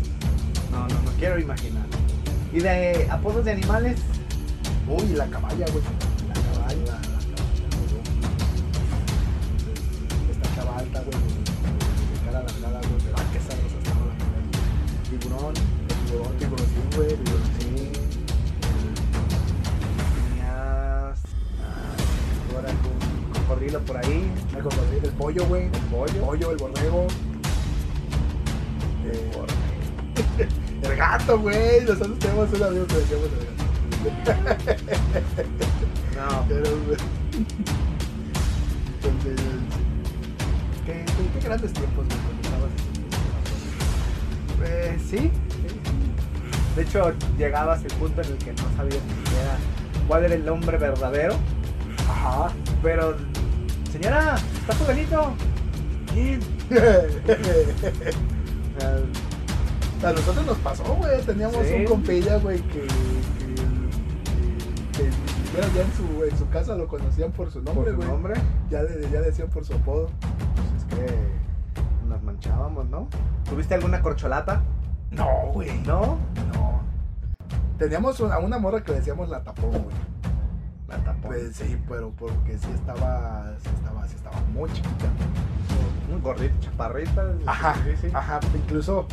No, 0.71 0.81
no, 0.87 1.01
no 1.01 1.11
quiero 1.17 1.39
imaginar. 1.39 1.85
¿Y 2.53 2.59
de 2.59 3.07
apodos 3.09 3.43
de 3.45 3.51
animales? 3.51 3.99
uy, 4.87 5.07
la 5.15 5.27
caballa, 5.27 5.65
güey. 5.71 5.83
Pollo, 25.29 25.45
güey. 25.45 25.63
El 25.65 25.71
pollo. 25.71 26.13
El 26.13 26.19
pollo, 26.21 26.51
el 26.51 26.57
borrego. 26.57 27.07
Eh, 29.05 30.47
el 30.83 30.95
gato, 30.95 31.39
güey. 31.39 31.81
Nosotros 31.81 32.17
tenemos 32.19 32.51
un 32.51 32.63
amigo 32.63 32.87
que 32.87 32.95
decíamos 32.95 33.27
el 33.27 34.05
gato. 34.25 34.41
No, 36.15 36.45
Pero. 36.49 36.65
Entonces, 38.95 39.39
qué, 40.85 41.05
qué, 41.05 41.39
qué 41.39 41.45
grandes 41.45 41.73
tiempos, 41.73 42.05
güey, 42.05 42.19
cuando 42.19 42.41
estabas 42.41 42.71
pues 44.57 45.01
sí. 45.09 45.31
De 46.75 46.81
hecho, 46.81 47.13
llegabas 47.37 47.81
al 47.81 47.91
punto 47.97 48.21
en 48.21 48.27
el 48.27 48.37
que 48.37 48.53
no 48.53 48.63
sabías 48.75 49.03
ni 49.03 49.25
siquiera 49.25 49.57
cuál 50.07 50.25
era 50.25 50.33
el 50.33 50.45
nombre 50.45 50.77
verdadero. 50.77 51.35
Ajá. 52.09 52.51
Pero, 52.81 53.15
señora, 53.91 54.37
¿está 54.69 54.73
su 54.75 54.85
ganito? 54.87 55.33
¿Quién? 56.13 56.39
O 58.77 58.79
sea, 58.79 60.09
A 60.09 60.13
nosotros 60.13 60.45
nos 60.45 60.57
pasó, 60.59 60.83
güey. 60.95 61.21
Teníamos 61.23 61.65
Sí. 61.67 61.73
un 61.73 61.85
compilla, 61.85 62.37
güey, 62.37 62.61
que, 62.61 62.81
que, 62.81 63.55
que 64.93 65.11
siquiera 65.11 65.67
ya 65.75 65.81
en 65.81 65.93
su, 65.93 66.23
en 66.23 66.37
su 66.37 66.47
casa 66.49 66.75
lo 66.75 66.87
conocían 66.87 67.31
por 67.31 67.51
su 67.51 67.61
nombre, 67.61 67.91
güey. 67.91 68.07
nombre, 68.07 68.33
Ya, 68.69 68.83
de- 68.83 69.09
ya 69.11 69.19
decían 69.21 69.49
por 69.49 69.65
su 69.65 69.73
apodo. 69.73 70.09
pues 70.55 70.67
es 70.77 70.85
que 71.09 72.07
nos 72.07 72.23
manchábamos, 72.23 72.85
¿no? 72.89 73.07
¿Tuviste 73.49 73.73
alguna 73.75 74.01
corcholata? 74.01 74.61
No, 75.11 75.27
güey. 75.53 75.77
¿No? 75.85 76.17
No. 76.53 76.79
Teníamos 77.77 78.19
una, 78.21 78.39
una 78.39 78.57
morra 78.59 78.83
que 78.83 78.91
le 78.93 78.99
decíamos 78.99 79.27
la 79.29 79.43
tapón, 79.43 79.71
güey. 79.71 79.83
La 80.89 80.97
tapón. 80.97 81.31
Pues 81.31 81.55
sí, 81.55 81.77
pero 81.87 82.11
porque 82.17 82.57
sí 82.57 82.67
estaba, 82.73 83.53
sí 83.63 83.69
estaba, 83.75 84.07
sí 84.07 84.15
estaba 84.15 84.41
muy 84.53 84.69
chiquita. 84.71 85.05
Un 86.11 86.59
chaparrita. 86.59 87.23
Ajá, 87.45 87.75
Sí, 87.75 87.91
sí. 88.01 88.07
ajá, 88.13 88.39
incluso 88.55 89.05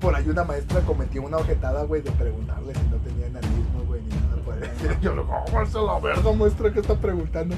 por 0.00 0.14
ahí 0.14 0.28
una 0.28 0.44
maestra 0.44 0.80
cometió 0.82 1.22
una 1.22 1.38
ojetada, 1.38 1.84
güey, 1.84 2.02
de 2.02 2.10
preguntarle 2.12 2.74
si 2.74 2.86
no 2.88 2.96
tenía 2.96 3.26
enanismo, 3.26 3.84
güey, 3.86 4.02
ni 4.02 4.10
nada 4.10 4.36
por 4.44 4.54
el. 4.62 5.00
Yo 5.00 5.14
lo 5.14 5.26
¿cómo 5.26 5.62
es 5.62 5.72
la 5.72 5.98
verga, 5.98 6.32
maestra, 6.32 6.70
que 6.72 6.80
está 6.80 6.94
preguntando? 6.94 7.56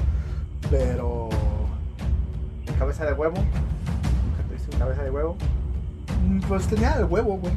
Pero, 0.69 1.29
Cabeza 2.79 3.05
de 3.05 3.13
huevo. 3.13 3.35
Nunca 3.35 4.43
tuviste 4.47 4.71
un 4.73 4.79
cabeza 4.79 5.03
de 5.03 5.09
huevo. 5.09 5.35
mm, 6.25 6.39
pues 6.47 6.67
tenía 6.67 6.93
el 6.93 7.05
huevo, 7.05 7.37
güey. 7.37 7.53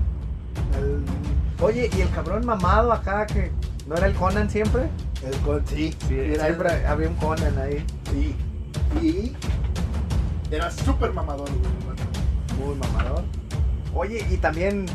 El, 0.79 1.05
Oye, 1.63 1.91
¿y 1.95 2.01
el 2.01 2.11
cabrón 2.11 2.47
mamado 2.47 2.91
acá 2.93 3.27
que 3.27 3.53
no 3.87 3.95
era 3.95 4.07
el 4.07 4.15
Conan 4.15 4.49
siempre? 4.49 4.89
El 5.25 5.37
con, 5.41 5.67
sí, 5.67 5.95
era 6.11 6.45
siempre 6.47 6.87
había 6.87 7.09
un 7.09 7.15
Conan 7.17 7.59
ahí. 7.59 7.85
sí. 8.11 8.35
Y 9.01 9.37
era 10.51 10.71
súper 10.71 11.13
mamador, 11.13 11.49
güey. 11.49 12.67
Muy 12.69 12.75
mamador. 12.77 13.23
Oye, 13.95 14.27
y 14.31 14.37
también 14.39 14.87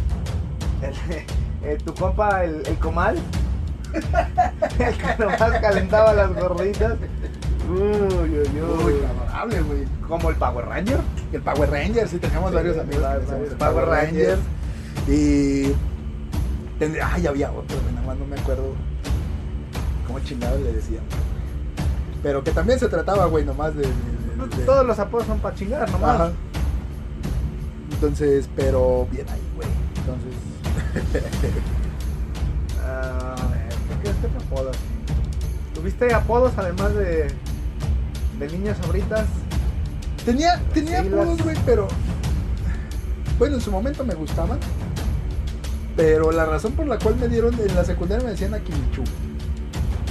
el, 0.81 1.69
el- 1.69 1.77
tu 1.83 1.93
compa, 1.93 2.43
el, 2.43 2.65
el 2.65 2.77
comal. 2.77 3.17
el 3.93 4.97
que 4.97 5.15
nomás 5.23 5.59
calentaba 5.61 6.13
las 6.13 6.33
gorditas. 6.35 6.95
Uy, 7.69 8.39
uy, 8.39 8.49
Muy 8.83 8.93
favorable, 8.93 9.61
güey. 9.61 9.85
Como 10.07 10.29
el 10.29 10.35
Power 10.35 10.65
Ranger. 10.65 10.99
El 11.31 11.41
Power 11.41 11.69
Ranger, 11.69 12.07
sí, 12.07 12.17
teníamos 12.19 12.49
Sí, 12.49 12.55
varios 12.55 12.77
amigos 12.77 13.01
decíamos 13.21 13.49
el 13.51 13.57
Power 13.57 13.73
Power 13.73 13.85
Ranger. 13.87 14.37
Rangers. 14.37 14.41
Y. 15.07 15.73
Ay, 17.01 17.25
había 17.27 17.51
otro, 17.51 17.77
nada 17.93 18.05
más 18.05 18.17
no 18.17 18.25
me 18.25 18.35
acuerdo 18.39 18.73
cómo 20.15 20.25
chingados 20.25 20.61
le 20.61 20.71
decían. 20.73 21.03
Pero 22.23 22.43
que 22.43 22.51
también 22.51 22.79
se 22.79 22.87
trataba, 22.87 23.25
güey, 23.25 23.45
nomás 23.45 23.75
de. 23.75 23.83
de- 23.83 24.57
de- 24.57 24.65
Todos 24.65 24.85
los 24.85 24.97
apodos 24.99 25.27
son 25.27 25.39
para 25.39 25.55
chingar 25.55 25.89
nomás. 25.91 26.15
Ajá. 26.21 26.31
Entonces, 27.91 28.49
pero 28.55 29.07
bien 29.11 29.25
ahí, 29.29 29.41
güey. 29.55 29.67
Entonces, 29.97 30.33
Ah, 32.83 33.35
a 33.37 33.47
ver, 33.51 33.69
¿qué, 34.03 34.03
qué 34.03 34.09
otro 34.27 34.29
apodo? 34.45 34.71
¿Tuviste 35.73 36.13
apodos 36.13 36.53
además 36.57 36.93
de, 36.95 37.27
de 38.39 38.47
niñas 38.49 38.77
ahoritas? 38.85 39.25
tenía, 40.25 40.59
tenía 40.73 41.01
Sí, 41.01 41.07
apodos, 41.07 41.27
las- 41.37 41.43
güey, 41.43 41.55
pero. 41.65 41.87
Bueno, 43.37 43.55
en 43.55 43.61
su 43.61 43.71
momento 43.71 44.03
me 44.05 44.13
gustaban. 44.15 44.59
Pero 45.95 46.31
la 46.31 46.45
razón 46.45 46.73
por 46.73 46.87
la 46.87 46.97
cual 46.99 47.15
me 47.17 47.27
dieron 47.27 47.53
en 47.59 47.73
la 47.75 47.83
secundaria 47.85 48.23
me 48.25 48.31
decían 48.31 48.53
Akimichu. 48.53 49.03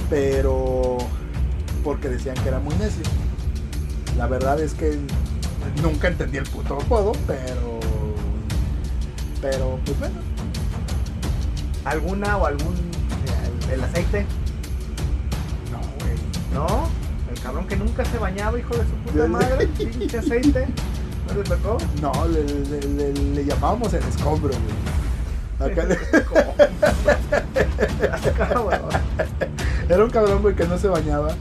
Pero. 0.09 0.97
Porque 1.83 2.09
decían 2.09 2.35
que 2.35 2.47
era 2.49 2.59
muy 2.59 2.73
necio. 2.75 3.03
La 4.17 4.27
verdad 4.27 4.59
es 4.59 4.73
que 4.73 4.97
nunca 5.83 6.07
entendí 6.07 6.37
el 6.37 6.45
puto 6.45 6.75
apodo, 6.75 7.11
pero. 7.27 7.79
Pero, 9.41 9.79
pues 9.85 9.99
bueno. 9.99 10.15
¿Alguna 11.83 12.37
o 12.37 12.45
algún. 12.45 12.73
El, 13.67 13.73
el 13.73 13.83
aceite? 13.83 14.25
No, 15.71 15.79
güey. 15.99 16.15
¿No? 16.53 16.87
El 17.33 17.39
cabrón 17.41 17.67
que 17.67 17.75
nunca 17.75 18.05
se 18.05 18.17
bañaba, 18.17 18.57
hijo 18.57 18.73
de 18.75 18.83
su 18.83 18.93
puta 19.11 19.27
madre. 19.27 19.67
Pinche 19.67 20.17
aceite. 20.19 20.67
¿No 21.27 21.33
le 21.35 21.43
tocó? 21.43 21.77
No, 22.01 22.11
le, 22.27 22.43
le- 22.43 22.87
le- 22.87 23.13
le 23.13 23.45
llamábamos 23.45 23.93
el 23.93 24.03
escombro, 24.03 24.49
güey. 24.49 25.59
Acá 25.71 25.83
le-. 25.85 25.97
Era 29.87 30.03
un 30.03 30.09
cabrón, 30.09 30.41
güey, 30.41 30.55
que 30.55 30.65
no 30.65 30.77
se 30.77 30.87
bañaba. 30.87 31.35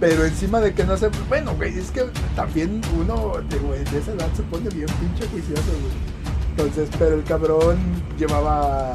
Pero 0.00 0.24
encima 0.24 0.60
de 0.60 0.74
que 0.74 0.84
no 0.84 0.96
se. 0.96 1.08
Bueno, 1.28 1.54
güey, 1.56 1.78
es 1.78 1.90
que 1.90 2.04
también 2.36 2.80
uno 2.98 3.34
de, 3.48 3.98
esa 3.98 4.12
edad 4.12 4.28
se 4.34 4.42
pone 4.42 4.68
bien 4.70 4.88
pinche 5.00 5.26
juicioso, 5.28 5.62
güey. 5.80 6.14
Entonces, 6.50 6.90
pero 6.98 7.14
el 7.14 7.24
cabrón 7.24 7.78
llevaba. 8.18 8.94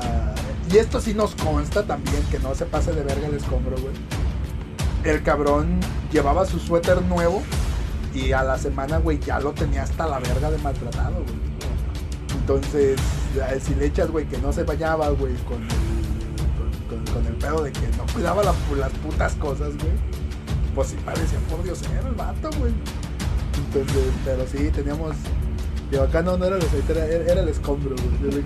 Y 0.71 0.77
esto 0.77 1.01
sí 1.01 1.13
nos 1.13 1.34
consta 1.36 1.84
también, 1.84 2.21
que 2.29 2.38
no 2.39 2.53
se 2.53 2.65
pase 2.65 2.91
de 2.91 3.01
verga 3.01 3.27
el 3.27 3.36
escombro, 3.36 3.75
güey. 3.77 3.93
El 5.03 5.23
cabrón 5.23 5.79
llevaba 6.12 6.45
su 6.45 6.60
suéter 6.60 7.01
nuevo 7.01 7.41
y 8.13 8.34
a 8.34 8.43
la 8.43 8.58
semana, 8.58 8.97
güey, 8.97 9.19
ya 9.19 9.39
lo 9.39 9.53
tenía 9.53 9.84
hasta 9.84 10.05
la 10.05 10.19
verga 10.19 10.51
de 10.51 10.58
maltratado, 10.60 11.23
güey. 11.23 11.49
Entonces, 12.39 12.99
si 13.63 13.75
le 13.75 13.86
echas, 13.86 14.12
güey, 14.12 14.25
que 14.25 14.38
no 14.38 14.51
se 14.53 14.63
bañaba, 14.63 15.10
güey, 15.10 15.34
con 15.47 15.60
con, 16.89 17.25
el 17.25 17.34
pedo 17.36 17.63
de 17.63 17.71
que 17.71 17.88
no 17.97 18.06
cuidaba 18.13 18.43
la- 18.43 18.54
las 18.78 18.91
putas 18.93 19.34
cosas, 19.36 19.69
güey, 19.78 19.91
pues 20.75 20.89
sí 20.89 20.97
parecía 21.06 21.39
por 21.49 21.63
Dios 21.63 21.82
el 21.84 22.15
vato, 22.15 22.49
güey. 22.60 22.73
Entonces, 23.67 24.12
pero 24.25 24.45
sí, 24.47 24.69
teníamos. 24.71 25.15
Digo, 25.91 26.04
acá 26.04 26.21
no, 26.21 26.38
no 26.38 26.45
era 26.45 26.56
el 26.58 26.62
aceite, 26.62 26.91
era, 26.93 27.06
era 27.06 27.41
el 27.41 27.49
escombro, 27.49 27.95
güey. 27.95 28.43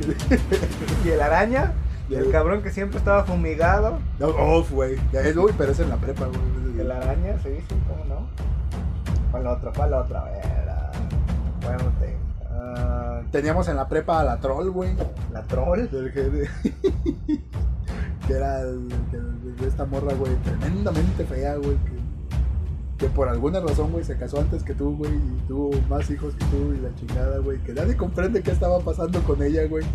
¿Y 1.05 1.09
el 1.09 1.21
araña? 1.21 1.73
El 2.09 2.29
cabrón 2.31 2.61
que 2.61 2.69
siempre 2.71 2.97
estaba 2.99 3.23
fumigado. 3.23 3.99
No, 4.19 4.29
Uf, 4.29 4.71
güey. 4.71 4.95
Uy, 5.35 5.53
pero 5.57 5.71
es 5.71 5.79
en 5.79 5.89
la 5.89 5.95
prepa, 5.97 6.25
güey. 6.25 6.79
El 6.79 6.91
araña, 6.91 7.37
sí, 7.43 7.49
sí, 7.67 7.75
cómo 7.87 8.05
no. 8.05 8.27
¿Cuál 9.31 9.47
otro? 9.47 9.71
¿Cuál 9.75 9.93
otro? 9.93 10.17
A 10.19 10.23
ver. 10.25 10.69
ah, 10.69 10.91
Bueno, 11.63 11.83
te. 11.99 12.17
ah, 12.51 13.21
Teníamos 13.31 13.67
en 13.67 13.77
la 13.77 13.87
prepa 13.87 14.19
a 14.19 14.23
la 14.23 14.39
troll, 14.39 14.69
güey. 14.69 14.95
la 15.31 15.43
troll. 15.43 15.87
Que, 18.33 18.39
era 18.39 18.61
el- 18.61 18.87
que- 19.11 19.61
de 19.63 19.67
esta 19.69 19.85
morra, 19.85 20.13
güey, 20.15 20.33
tremendamente 20.43 21.23
fea, 21.25 21.55
güey. 21.57 21.75
Que, 21.77 21.93
que 22.97 23.07
por 23.13 23.27
alguna 23.27 23.59
razón, 23.59 23.91
güey, 23.91 24.03
se 24.03 24.17
casó 24.17 24.39
antes 24.39 24.63
que 24.63 24.73
tú, 24.73 24.95
güey, 24.97 25.11
y 25.13 25.47
tuvo 25.47 25.71
más 25.89 26.09
hijos 26.09 26.33
que 26.35 26.45
tú 26.45 26.73
y 26.73 26.79
la 26.81 26.93
chingada, 26.95 27.39
güey. 27.39 27.59
Que 27.59 27.73
nadie 27.73 27.95
comprende 27.97 28.41
qué 28.41 28.51
estaba 28.51 28.79
pasando 28.79 29.21
con 29.23 29.41
ella, 29.43 29.65
güey. 29.67 29.85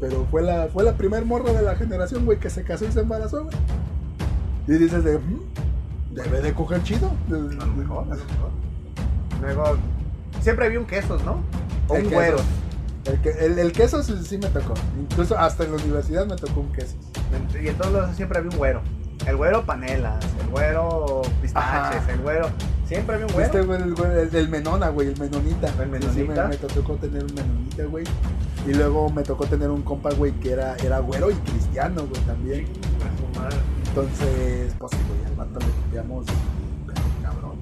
Pero 0.00 0.26
fue 0.30 0.42
la, 0.42 0.66
fue 0.72 0.82
la 0.82 0.94
primer 0.96 1.24
morra 1.24 1.52
de 1.52 1.62
la 1.62 1.76
generación, 1.76 2.24
güey, 2.24 2.38
que 2.40 2.50
se 2.50 2.64
casó 2.64 2.84
y 2.84 2.92
se 2.92 3.00
embarazó, 3.00 3.44
güey. 3.44 3.56
Y 4.66 4.72
dices 4.72 5.04
de, 5.04 5.18
"Mm, 5.18 5.40
debe 6.14 6.40
de 6.42 6.52
coger 6.54 6.82
chido. 6.82 7.10
A 7.28 7.32
lo 7.32 7.66
mejor, 7.76 8.04
a 8.04 8.16
lo 8.16 8.24
mejor. 8.24 8.50
Luego, 9.40 9.64
siempre 10.40 10.66
había 10.66 10.80
un 10.80 10.86
quesos, 10.86 11.22
¿no? 11.24 11.36
O 11.88 11.94
El 11.96 12.04
un 12.04 12.08
queso. 12.10 12.14
güero. 12.20 12.38
El, 13.40 13.58
el 13.58 13.72
queso 13.72 14.02
sí, 14.02 14.14
sí 14.24 14.38
me 14.38 14.48
tocó. 14.48 14.72
Incluso 14.98 15.36
hasta 15.38 15.64
en 15.64 15.72
la 15.72 15.76
universidad 15.82 16.26
me 16.26 16.36
tocó 16.36 16.60
un 16.60 16.72
queso. 16.72 16.96
Y 17.62 17.68
en 17.68 17.76
todos 17.76 17.92
lados 17.92 18.16
siempre 18.16 18.38
había 18.38 18.50
un 18.50 18.56
güero. 18.56 18.80
El 19.26 19.36
güero 19.36 19.64
panelas, 19.64 20.22
el 20.42 20.48
güero 20.50 21.22
pistaches, 21.40 22.00
Ajá. 22.02 22.12
el 22.12 22.20
güero. 22.20 22.48
Siempre 22.86 23.14
había 23.14 23.26
un 23.26 23.32
güero. 23.32 23.46
Este 23.46 23.62
güey, 23.62 23.82
el, 23.82 23.94
güey, 23.94 24.10
el 24.20 24.30
del 24.30 24.48
menona, 24.48 24.88
güey, 24.90 25.08
el 25.08 25.18
menonita. 25.18 25.68
El 25.68 25.72
Sí, 26.02 26.08
sí, 26.12 26.22
menonita. 26.24 26.42
me, 26.44 26.48
me 26.48 26.56
tocó 26.56 26.94
tener 26.96 27.24
un 27.24 27.34
menonita, 27.34 27.84
güey. 27.84 28.04
Y 28.66 28.74
luego 28.74 29.08
me 29.10 29.22
tocó 29.22 29.46
tener 29.46 29.70
un 29.70 29.82
compa, 29.82 30.10
güey, 30.12 30.32
que 30.32 30.52
era, 30.52 30.76
era 30.76 30.98
güero 30.98 31.30
y 31.30 31.34
cristiano, 31.34 32.06
güey, 32.06 32.20
también. 32.22 32.66
Entonces, 33.88 34.74
pues 34.78 34.92
güey, 35.08 35.24
al 35.26 35.34
vato 35.36 35.60
le 35.60 35.66
copiamos, 35.66 36.26
cabrón. 37.22 37.52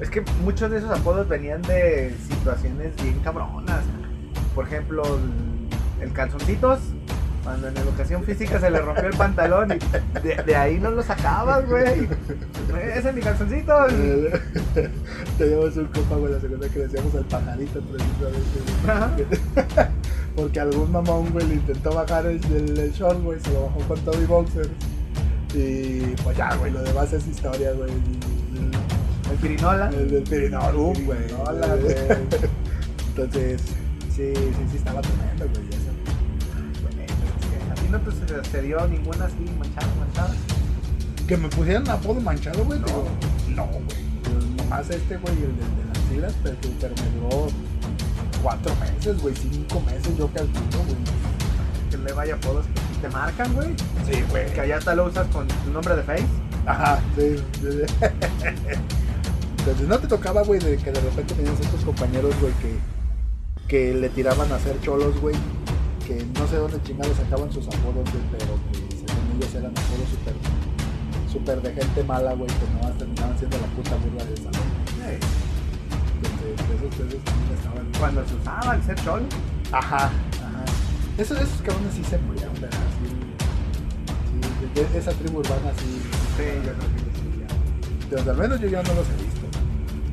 Es 0.00 0.10
que 0.10 0.22
muchos 0.44 0.70
de 0.70 0.78
esos 0.78 0.90
apodos 0.90 1.28
venían 1.28 1.62
de 1.62 2.14
situaciones 2.28 2.94
bien 3.02 3.18
cabronas. 3.20 3.82
Por 4.54 4.66
ejemplo, 4.66 5.02
el, 6.00 6.04
el 6.06 6.12
calzoncitos, 6.12 6.80
cuando 7.44 7.68
en 7.68 7.76
educación 7.76 8.24
física 8.24 8.60
se 8.60 8.70
le 8.70 8.80
rompió 8.80 9.06
el 9.06 9.16
pantalón 9.16 9.72
y 9.72 10.18
de, 10.20 10.42
de 10.42 10.56
ahí 10.56 10.78
no 10.78 10.90
lo 10.90 11.02
sacabas, 11.02 11.66
güey. 11.68 12.08
Ese 12.94 13.08
es 13.08 13.14
mi 13.14 13.20
calzoncito. 13.20 13.74
Teníamos 15.38 15.76
un 15.76 15.86
compa, 15.86 16.16
güey, 16.16 16.32
la 16.32 16.40
segunda 16.40 16.68
que 16.68 16.78
le 16.78 16.88
decíamos 16.88 17.14
el 17.14 17.24
pajarito, 17.24 17.80
precisamente. 17.80 19.24
Güey. 19.24 19.86
Porque 20.36 20.60
algún 20.60 20.92
mamón, 20.92 21.30
güey, 21.30 21.46
le 21.46 21.54
intentó 21.54 21.92
bajar 21.92 22.26
el, 22.26 22.40
el, 22.54 22.78
el 22.78 22.92
short, 22.92 23.22
güey, 23.22 23.40
se 23.40 23.50
lo 23.52 23.66
bajó 23.66 23.80
con 23.88 24.00
todo 24.00 24.22
y 24.22 24.26
boxers. 24.26 24.70
Y 25.54 26.00
pues 26.22 26.36
ya, 26.36 26.54
güey, 26.56 26.70
lo 26.70 26.82
demás 26.82 27.12
es 27.12 27.26
historia, 27.26 27.72
güey. 27.72 27.90
El 29.30 29.36
pirinola. 29.38 29.88
El 29.90 30.10
del 30.10 30.22
Pirinol, 30.22 30.74
güey. 30.74 31.26
Pirinola, 31.26 31.76
güey. 31.76 31.94
Entonces, 33.08 33.60
sí, 34.14 34.32
sí, 34.34 34.66
sí, 34.70 34.76
estaba 34.76 35.00
tremendo, 35.00 35.48
güey. 35.52 35.68
No 37.90 37.98
te 38.00 38.10
sucedió 38.10 38.86
ninguna 38.86 39.24
así 39.24 39.44
manchada, 39.58 39.88
manchada. 39.98 40.34
Que 41.26 41.36
me 41.36 41.48
pusieran 41.48 41.88
apodo 41.88 42.20
manchado, 42.20 42.64
güey. 42.64 42.78
No. 42.80 43.04
No, 43.54 43.66
güey. 43.66 44.08
Pues 44.22 44.44
Nomás 44.56 44.90
este, 44.90 45.16
güey, 45.16 45.34
el 45.34 45.56
de, 45.56 45.62
de 45.62 45.84
las 45.88 46.08
siglas, 46.08 46.34
pero, 46.42 46.56
pero 46.80 46.94
me 46.96 47.20
duró 47.20 47.48
cuatro 48.42 48.74
meses, 48.76 49.20
güey, 49.20 49.34
cinco 49.34 49.80
meses, 49.80 50.16
yo 50.16 50.28
calculo, 50.28 50.84
güey. 50.84 50.96
Que 51.90 51.98
le 51.98 52.12
vaya 52.12 52.34
apodos 52.34 52.66
que 52.66 53.06
te 53.06 53.12
marcan, 53.12 53.52
güey. 53.54 53.68
Sí, 54.10 54.22
güey. 54.30 54.52
Que 54.52 54.60
allá 54.60 54.76
hasta 54.78 54.94
lo 54.94 55.06
usas 55.06 55.26
con 55.28 55.48
tu 55.48 55.70
nombre 55.70 55.96
de 55.96 56.02
Face. 56.02 56.26
Ajá, 56.66 57.00
sí. 57.16 57.36
sí, 57.60 57.68
sí. 57.72 57.94
Entonces, 59.58 59.88
¿no 59.88 59.98
te 59.98 60.06
tocaba, 60.06 60.42
güey, 60.42 60.60
de 60.60 60.76
que 60.76 60.92
de 60.92 61.00
repente 61.00 61.34
tenías 61.34 61.60
estos 61.60 61.84
compañeros, 61.84 62.34
güey, 62.40 62.52
que, 62.54 62.78
que 63.68 63.94
le 63.94 64.08
tiraban 64.08 64.50
a 64.52 64.56
hacer 64.56 64.80
cholos, 64.80 65.18
güey? 65.20 65.34
Que 66.08 66.24
no 66.40 66.46
sé 66.48 66.56
dónde 66.56 66.82
chingados 66.84 67.16
sacaban 67.18 67.52
sus 67.52 67.66
apodos, 67.68 68.04
güey, 68.10 68.24
pero 68.32 68.54
que 68.72 68.96
según 68.96 69.36
ellos 69.36 69.54
eran 69.54 69.72
apodos 69.72 70.08
súper 70.10 70.34
súper 71.30 71.60
de 71.60 71.72
gente 71.74 72.02
mala, 72.04 72.32
güey, 72.32 72.48
que 72.48 72.66
nomás 72.74 72.96
terminaban 72.96 73.38
siendo 73.38 73.58
la 73.58 73.66
puta 73.76 73.94
burla 73.96 74.24
del 74.24 74.36
salón. 74.38 74.68
Entonces, 76.18 76.56
esos, 76.72 77.12
esos 77.12 77.24
también 77.24 77.52
estaban... 77.54 77.86
Cuando 78.00 78.26
se 78.26 78.34
usaba 78.34 78.74
el 78.74 78.82
ser 78.82 78.96
cholo. 79.04 79.24
Ajá, 79.70 79.96
ajá. 80.06 80.64
Esos, 81.18 81.38
esos 81.38 81.60
cabrones 81.60 81.92
sí 81.94 82.02
se 82.04 82.16
murieron, 82.18 82.54
¿verdad? 82.54 82.78
Sí, 82.98 83.08
sí, 83.12 84.80
de- 84.80 84.88
de 84.88 84.98
esa 84.98 85.12
tribu 85.12 85.40
urbana 85.40 85.70
sí. 85.76 86.00
Sí, 86.38 86.44
yo 86.64 86.72
creo 86.72 86.88
que 86.96 87.00
sí, 87.20 87.28
ya. 87.38 88.04
Entonces, 88.04 88.28
al 88.28 88.36
menos 88.38 88.60
yo 88.60 88.68
ya 88.68 88.82
no 88.82 88.94
los 88.94 89.06
he 89.10 89.16
visto. 89.22 89.46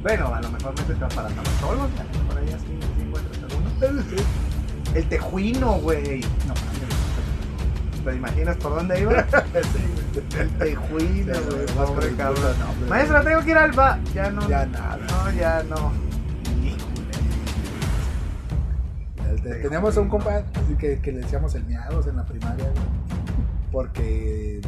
Bueno, 0.03 0.35
a 0.35 0.41
lo 0.41 0.51
mejor 0.51 0.75
no 0.77 0.83
te 0.83 0.93
vas 0.95 1.13
para 1.13 1.29
tan 1.29 1.45
solos, 1.61 1.87
ya, 1.95 2.03
por 2.27 2.37
ahí 2.37 2.49
así, 2.51 2.67
sí 2.67 3.01
encuentras 3.01 3.43
alguno. 3.43 3.69
El 4.95 5.09
tejuino, 5.09 5.73
güey. 5.79 6.21
No. 6.47 6.53
¿Te 8.09 8.15
imaginas 8.15 8.55
por 8.57 8.75
dónde 8.75 9.01
iba? 9.01 9.13
El 10.39 10.49
tejuino, 10.57 11.33
güey. 11.49 11.65
Pobre 11.87 12.15
cabrón. 12.15 12.55
no, 12.59 12.69
hombre. 12.69 12.89
Maestra, 12.89 13.21
tengo 13.23 13.41
que 13.43 13.51
ir 13.51 13.57
al 13.57 13.71
ba. 13.73 13.99
Ya 14.13 14.29
no. 14.31 14.47
Ya 14.47 14.65
nada. 14.65 14.97
No, 14.97 15.31
ya 15.31 15.63
no. 15.63 15.91
Híjole. 16.63 16.85
Teníamos 19.61 19.97
a 19.97 20.01
un 20.01 20.09
compa 20.09 20.43
que, 20.79 20.99
que 20.99 21.11
le 21.11 21.19
decíamos 21.19 21.53
el 21.55 21.63
miados 21.65 22.07
en 22.07 22.15
la 22.17 22.25
primaria, 22.25 22.65
güey, 22.65 22.83
porque... 23.71 24.61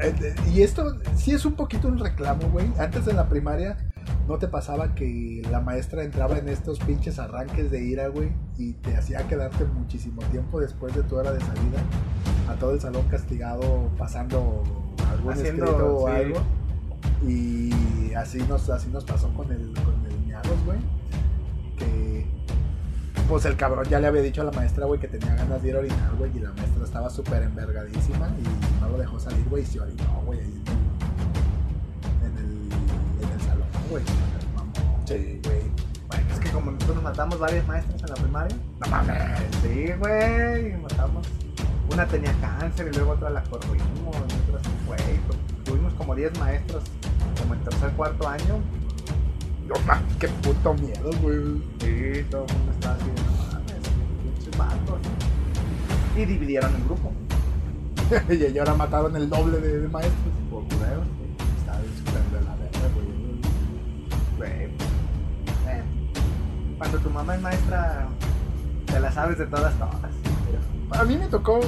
eh, 0.00 0.34
Y 0.52 0.62
esto 0.62 0.98
sí 1.16 1.32
es 1.32 1.44
un 1.44 1.54
poquito 1.54 1.88
un 1.88 1.98
reclamo, 1.98 2.48
güey. 2.50 2.66
Antes 2.78 3.06
en 3.08 3.16
la 3.16 3.28
primaria 3.28 3.76
no 4.32 4.38
te 4.38 4.48
pasaba 4.48 4.94
que 4.94 5.46
la 5.50 5.60
maestra 5.60 6.04
entraba 6.04 6.38
en 6.38 6.48
estos 6.48 6.78
pinches 6.78 7.18
arranques 7.18 7.70
de 7.70 7.84
ira, 7.84 8.08
güey, 8.08 8.32
y 8.56 8.72
te 8.72 8.96
hacía 8.96 9.28
quedarte 9.28 9.66
muchísimo 9.66 10.22
tiempo 10.30 10.58
después 10.58 10.94
de 10.94 11.02
tu 11.02 11.16
hora 11.16 11.32
de 11.32 11.40
salida 11.40 11.82
a 12.48 12.54
todo 12.54 12.72
el 12.72 12.80
salón 12.80 13.06
castigado 13.10 13.90
pasando 13.98 14.62
algún 15.10 15.34
Haciendo, 15.34 15.66
escrito 15.66 15.96
o 15.96 16.08
sí. 16.08 16.14
algo. 16.14 16.40
Y 17.28 18.14
así 18.14 18.38
nos, 18.48 18.70
así 18.70 18.88
nos 18.88 19.04
pasó 19.04 19.28
con 19.34 19.52
el, 19.52 19.74
con 19.74 19.94
el 20.06 20.64
güey. 20.64 20.78
Que 21.76 22.24
pues 23.28 23.44
el 23.44 23.56
cabrón 23.56 23.84
ya 23.90 24.00
le 24.00 24.06
había 24.06 24.22
dicho 24.22 24.40
a 24.40 24.44
la 24.44 24.52
maestra, 24.52 24.86
güey, 24.86 24.98
que 24.98 25.08
tenía 25.08 25.34
ganas 25.34 25.62
de 25.62 25.68
ir 25.68 25.76
a 25.76 25.80
orinar, 25.80 26.14
güey, 26.16 26.34
y 26.34 26.40
la 26.40 26.52
maestra 26.52 26.84
estaba 26.84 27.10
súper 27.10 27.42
envergadísima 27.42 28.30
y 28.30 28.80
no 28.80 28.88
lo 28.88 28.96
dejó 28.96 29.20
salir, 29.20 29.46
güey, 29.50 29.62
y 29.62 29.66
se 29.66 29.78
orinó, 29.78 30.22
güey, 30.24 30.40
güey. 33.92 34.04
Sí, 35.04 35.40
güey. 35.44 35.60
Bueno, 36.08 36.24
es 36.32 36.40
que 36.40 36.50
como 36.50 36.70
nosotros 36.70 37.02
matamos 37.02 37.38
varias 37.38 37.66
maestras 37.66 38.02
en 38.02 38.08
la 38.08 38.14
primaria. 38.14 38.56
No 38.80 38.90
mames. 38.90 39.22
Sí, 39.62 39.92
güey. 39.98 40.76
Matamos. 40.78 41.26
Una 41.92 42.06
tenía 42.06 42.32
cáncer 42.40 42.88
y 42.90 42.96
luego 42.96 43.12
otra 43.12 43.30
la 43.30 43.42
corrimos. 43.44 43.82
y 43.84 44.50
otra 44.50 44.62
se 44.62 44.86
fue. 44.86 44.96
pues, 45.26 45.38
Tuvimos 45.64 45.92
como 45.94 46.14
10 46.14 46.38
maestros 46.38 46.84
como 47.40 47.54
en 47.54 47.60
tercer 47.60 47.90
cuarto 47.92 48.28
año. 48.28 48.60
No 49.68 49.74
mames, 49.86 50.16
qué 50.18 50.28
puto 50.28 50.74
miedo, 50.74 51.10
güey. 51.20 51.62
Sí, 51.80 52.24
todo 52.30 52.46
el 52.46 52.54
mundo 52.54 52.72
estaba 52.72 52.94
así 52.94 53.04
no 53.04 53.52
mames, 53.52 53.74
pinches 54.22 54.58
vatos. 54.58 55.00
Y 56.16 56.24
dividieron 56.24 56.74
el 56.74 56.84
grupo. 56.84 57.12
y 58.54 58.58
ahora 58.58 58.74
mataron 58.74 59.14
el 59.16 59.28
doble 59.28 59.58
de, 59.58 59.80
de 59.80 59.88
maestros. 59.88 60.34
Por 60.50 60.64
culeros. 60.64 61.21
Cuando 66.82 66.98
tu 66.98 67.10
mamá 67.10 67.36
es 67.36 67.40
maestra, 67.42 68.08
te 68.86 68.98
la 68.98 69.12
sabes 69.12 69.38
de 69.38 69.46
todas, 69.46 69.72
todas. 69.78 71.00
A 71.00 71.04
mí 71.04 71.16
me 71.16 71.26
tocó, 71.28 71.60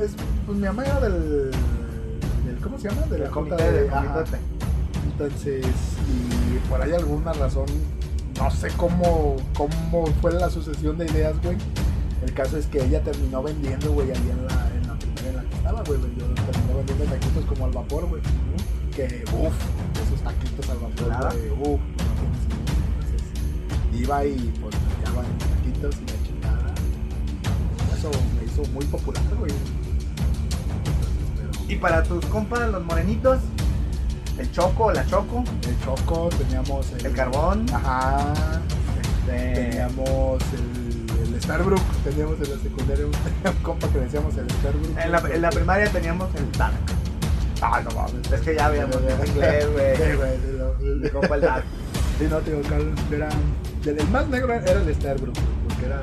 es, 0.00 0.12
pues 0.46 0.58
mi 0.58 0.64
mamá 0.64 0.84
era 0.84 1.00
del, 1.00 1.50
del 1.50 2.56
¿cómo 2.62 2.78
se 2.78 2.88
llama? 2.88 3.02
De 3.08 3.18
la 3.18 3.30
comité 3.30 3.56
de 3.72 3.88
comité. 3.88 4.38
Entonces, 5.10 5.66
y 6.08 6.68
por 6.68 6.80
ahí 6.80 6.92
alguna 6.92 7.32
razón, 7.32 7.66
no 8.38 8.48
sé 8.52 8.68
cómo, 8.76 9.34
cómo 9.56 10.06
fue 10.22 10.34
la 10.34 10.48
sucesión 10.48 10.96
de 10.98 11.06
ideas, 11.06 11.34
güey. 11.42 11.56
El 12.24 12.32
caso 12.32 12.56
es 12.56 12.66
que 12.66 12.80
ella 12.84 13.02
terminó 13.02 13.42
vendiendo, 13.42 13.90
güey, 13.90 14.12
ahí 14.12 14.16
en 14.30 14.46
la, 14.46 14.68
en 14.76 14.86
la 14.86 14.94
primera 14.94 15.30
en 15.30 15.36
la 15.36 15.42
que 15.42 15.56
estaba, 15.56 15.82
güey. 15.82 16.00
vendió- 16.00 16.26
Terminó 16.46 16.76
vendiendo 16.76 17.04
taquitos 17.06 17.44
como 17.46 17.64
al 17.64 17.72
vapor, 17.72 18.06
güey. 18.06 18.22
Que, 18.94 19.24
uff, 19.32 20.06
esos 20.06 20.20
taquitos 20.22 20.70
al 20.70 20.78
vapor, 20.78 21.32
güey, 21.34 21.74
uff, 21.74 21.80
iba 23.94 24.24
y 24.24 24.52
pues 24.60 24.74
en 24.74 25.38
taquitos 25.38 25.94
y 25.96 26.06
la 26.10 26.26
chingada. 26.26 26.74
Eso 27.96 28.10
me 28.38 28.44
hizo 28.44 28.70
muy 28.72 28.84
popular, 28.86 29.22
güey. 29.38 29.52
Entonces, 31.42 31.70
Y 31.70 31.76
para 31.76 32.02
tus 32.02 32.24
compas, 32.26 32.68
los 32.70 32.84
morenitos, 32.84 33.38
el 34.38 34.50
choco, 34.52 34.90
la 34.92 35.06
choco, 35.06 35.44
el 35.68 35.80
choco, 35.84 36.28
teníamos 36.30 36.86
el 36.92 37.12
carbón, 37.12 37.66
Ajá. 37.72 38.32
este, 39.26 39.54
Teníamos 39.70 40.42
el, 40.54 41.34
el 41.34 41.42
Starbrook, 41.42 41.82
teníamos 42.04 42.36
en 42.40 42.50
la 42.56 42.62
secundaria 42.62 43.06
un, 43.06 43.12
compa 43.62 43.88
que 43.88 43.98
decíamos 43.98 44.36
el 44.36 44.50
Starbrook. 44.50 44.98
en, 44.98 45.12
la, 45.12 45.18
en 45.34 45.42
la 45.42 45.50
primaria 45.50 45.90
teníamos 45.90 46.28
el 46.34 46.50
Dark. 46.52 46.74
Ah, 47.62 47.82
no 47.84 47.90
mames. 47.94 48.32
Es 48.32 48.40
que 48.40 48.54
ya 48.54 48.66
habíamos 48.66 48.96
en 48.96 49.26
inglés, 49.28 49.66
güey. 49.72 49.96
sí, 49.96 50.84
Mi 51.02 51.08
compa 51.10 51.34
el 51.34 51.40
Dark. 51.42 51.64
Sí, 52.18 52.26
no, 52.30 52.38
tío, 52.38 52.60
Carlos, 52.68 52.98
era. 53.12 53.28
El, 53.84 54.08
más 54.08 54.28
negro 54.28 54.52
era 54.52 54.72
el 54.72 54.94
Starbrook, 54.94 55.34
porque 55.68 55.86
era, 55.86 56.00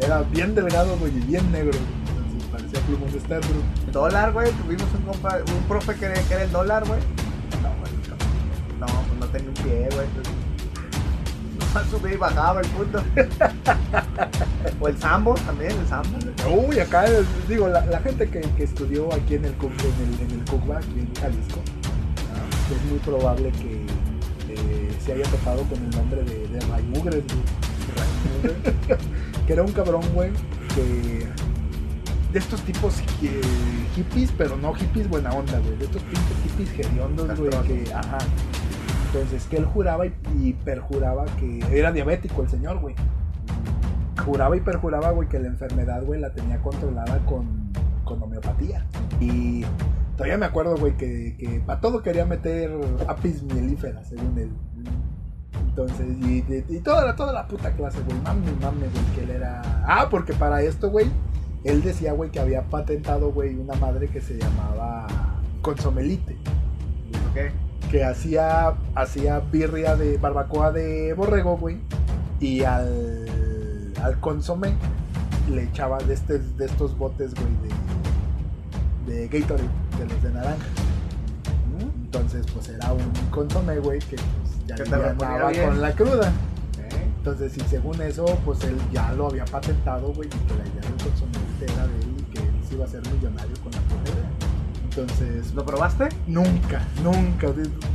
era 0.00 0.22
bien 0.22 0.54
delgado, 0.54 0.96
güey, 0.98 1.16
y 1.16 1.20
bien 1.20 1.50
negro. 1.52 1.76
Entonces 2.16 2.48
parecía 2.50 2.80
plumón 2.80 3.12
de 3.12 3.20
Starbrook. 3.20 3.64
Dólar, 3.92 4.32
güey. 4.32 4.50
Tuvimos 4.52 4.86
un 4.96 5.02
compa, 5.02 5.38
un 5.38 5.62
profe 5.64 5.94
que, 5.96 6.04
era- 6.06 6.20
que 6.22 6.34
era 6.34 6.42
el 6.44 6.52
dólar, 6.52 6.86
güey. 6.86 7.00
No, 7.62 7.68
güey. 7.80 7.92
No, 8.78 8.86
no, 8.86 8.92
pues 9.02 9.20
no 9.20 9.26
tenía 9.26 9.48
un 9.48 9.54
pie, 9.54 9.88
güey. 9.92 10.06
entonces, 10.06 11.90
subía 11.90 12.14
y 12.14 12.16
bajaba 12.16 12.60
el 12.60 12.68
puto. 12.68 13.02
o 14.80 14.88
el 14.88 14.98
Sambo 14.98 15.34
también, 15.34 15.72
el 15.72 15.86
Sambo. 15.86 16.16
Uy, 16.68 16.78
acá, 16.78 17.04
digo, 17.48 17.68
la, 17.68 17.84
la 17.86 18.00
gente 18.00 18.28
que, 18.28 18.40
que 18.40 18.64
estudió 18.64 19.12
aquí 19.12 19.34
en 19.34 19.44
el, 19.44 19.52
en 19.52 19.60
el, 19.60 20.32
en 20.32 20.40
el 20.40 20.72
aquí 20.76 21.00
en 21.00 21.14
Jalisco, 21.14 21.60
¿no? 21.64 22.74
es 22.76 22.84
muy 22.88 22.98
probable 23.00 23.50
que 23.52 23.84
se 25.10 25.16
haya 25.16 25.30
topado 25.30 25.62
con 25.64 25.78
el 25.78 25.90
nombre 25.90 26.22
de, 26.22 26.46
de 26.46 26.60
Ray 26.66 26.84
Mugres, 26.84 27.24
güey. 27.26 27.42
Ray 27.96 28.08
Mugres, 28.32 28.98
que 29.46 29.52
era 29.52 29.62
un 29.62 29.72
cabrón, 29.72 30.02
güey, 30.14 30.30
que 30.74 31.26
de 32.32 32.38
estos 32.38 32.62
tipos 32.62 33.00
eh, 33.22 33.40
hippies, 33.96 34.32
pero 34.38 34.56
no 34.56 34.72
hippies 34.72 35.08
buena 35.08 35.32
onda, 35.32 35.58
güey, 35.58 35.76
de 35.78 35.84
estos 35.84 36.02
pinches 36.02 36.36
hippies 36.44 36.86
hediondos, 36.86 37.38
güey, 37.38 37.50
que, 37.66 37.92
ajá. 37.92 38.18
Entonces, 39.06 39.46
que 39.46 39.56
él 39.56 39.64
juraba 39.64 40.06
y, 40.06 40.14
y 40.40 40.52
perjuraba 40.52 41.24
que 41.40 41.58
era 41.76 41.90
diabético 41.90 42.42
el 42.42 42.48
señor, 42.48 42.78
güey 42.78 42.94
juraba 44.24 44.54
y 44.54 44.60
perjuraba, 44.60 45.10
güey, 45.10 45.28
que 45.28 45.38
la 45.38 45.48
enfermedad, 45.48 46.04
güey, 46.04 46.20
la 46.20 46.30
tenía 46.30 46.60
controlada 46.60 47.18
con, 47.24 47.72
con 48.04 48.22
homeopatía. 48.22 48.86
Y 49.18 49.64
todavía 50.16 50.36
me 50.36 50.46
acuerdo, 50.46 50.76
güey, 50.76 50.96
que, 50.96 51.36
que 51.38 51.62
para 51.64 51.80
todo 51.80 52.02
quería 52.02 52.26
meter 52.26 52.70
apis 53.08 53.42
mielífera, 53.42 54.04
según 54.04 54.38
él. 54.38 54.50
Entonces, 55.70 56.06
y, 56.20 56.44
y- 56.52 56.64
y 56.68 56.80
toda, 56.80 57.06
la, 57.06 57.16
toda 57.16 57.32
la 57.32 57.46
puta 57.46 57.70
clase, 57.72 58.00
güey, 58.02 58.18
mami, 58.22 58.50
mami, 58.60 58.80
güey, 58.80 59.04
que 59.14 59.22
él 59.24 59.30
era... 59.30 59.62
Ah, 59.86 60.08
porque 60.10 60.32
para 60.34 60.62
esto, 60.62 60.90
güey, 60.90 61.06
él 61.64 61.82
decía, 61.82 62.12
güey, 62.12 62.30
que 62.30 62.40
había 62.40 62.62
patentado, 62.62 63.32
güey, 63.32 63.54
una 63.54 63.74
madre 63.74 64.08
que 64.08 64.20
se 64.20 64.36
llamaba 64.36 65.06
consomelite 65.62 66.36
¿Ok? 67.30 67.90
que 67.90 68.04
hacía, 68.04 68.74
hacía 68.94 69.40
birria 69.40 69.96
de 69.96 70.16
barbacoa 70.18 70.70
de 70.72 71.12
borrego, 71.14 71.56
güey. 71.56 71.78
Y 72.40 72.62
al, 72.64 73.92
al 74.02 74.18
consomé 74.20 74.74
le 75.50 75.64
echaba 75.64 75.98
de, 75.98 76.14
este, 76.14 76.38
de 76.38 76.66
estos 76.66 76.96
botes, 76.96 77.32
güey, 77.34 77.48
de, 79.06 79.14
de 79.14 79.28
Gatorade, 79.28 79.68
de 79.98 80.06
los 80.06 80.22
de 80.22 80.30
naranja. 80.30 80.66
Entonces, 82.04 82.46
pues 82.52 82.68
era 82.68 82.92
un 82.92 83.10
consomé, 83.30 83.78
güey, 83.78 83.98
que 84.00 84.16
ya 84.70 84.76
Que 84.76 84.84
te 84.84 84.94
alivianaba 84.94 85.50
bien. 85.50 85.66
con 85.68 85.80
la 85.82 85.92
cruda. 85.92 86.32
Entonces, 87.18 87.54
y 87.58 87.60
según 87.68 88.00
eso, 88.00 88.24
pues 88.46 88.64
él 88.64 88.76
ya 88.92 89.12
lo 89.12 89.26
había 89.26 89.44
patentado, 89.44 90.10
güey, 90.14 90.26
y 90.28 90.30
que 90.30 90.54
la 90.54 90.66
idea 90.66 90.80
del 90.80 91.04
consomé 91.04 91.38
era 91.60 91.86
de 91.86 91.98
él 92.00 92.14
y 92.18 92.22
que 92.32 92.38
él 92.40 92.54
se 92.66 92.74
iba 92.74 92.84
a 92.86 92.88
ser 92.88 93.02
millonario 93.12 93.54
con 93.62 93.72
la 93.72 93.78
idea. 93.78 94.30
Entonces, 94.84 95.54
¿Lo 95.54 95.64
probaste? 95.66 96.08
Nunca, 96.26 96.82
nunca. 97.04 97.48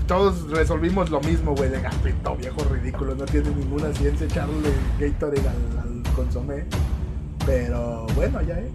Todos 0.07 0.49
resolvimos 0.51 1.09
lo 1.09 1.19
mismo, 1.21 1.55
güey, 1.55 1.69
de 1.71 1.81
gafito 1.81 2.35
viejo 2.35 2.63
ridículo. 2.65 3.15
No 3.15 3.25
tiene 3.25 3.49
ninguna 3.49 3.91
ciencia 3.93 4.27
echarle 4.27 4.69
Gatorade 4.99 5.39
al, 5.41 5.79
al 5.79 6.03
consomé. 6.13 6.65
Pero 7.45 8.05
bueno, 8.15 8.41
ya, 8.43 8.59
eh. 8.59 8.69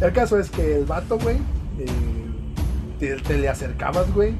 El 0.00 0.12
caso 0.12 0.38
es 0.38 0.50
que 0.50 0.76
el 0.76 0.84
vato, 0.84 1.18
güey, 1.18 1.38
eh, 1.78 1.86
te, 3.00 3.16
te 3.16 3.38
le 3.38 3.48
acercabas, 3.48 4.12
güey, 4.14 4.34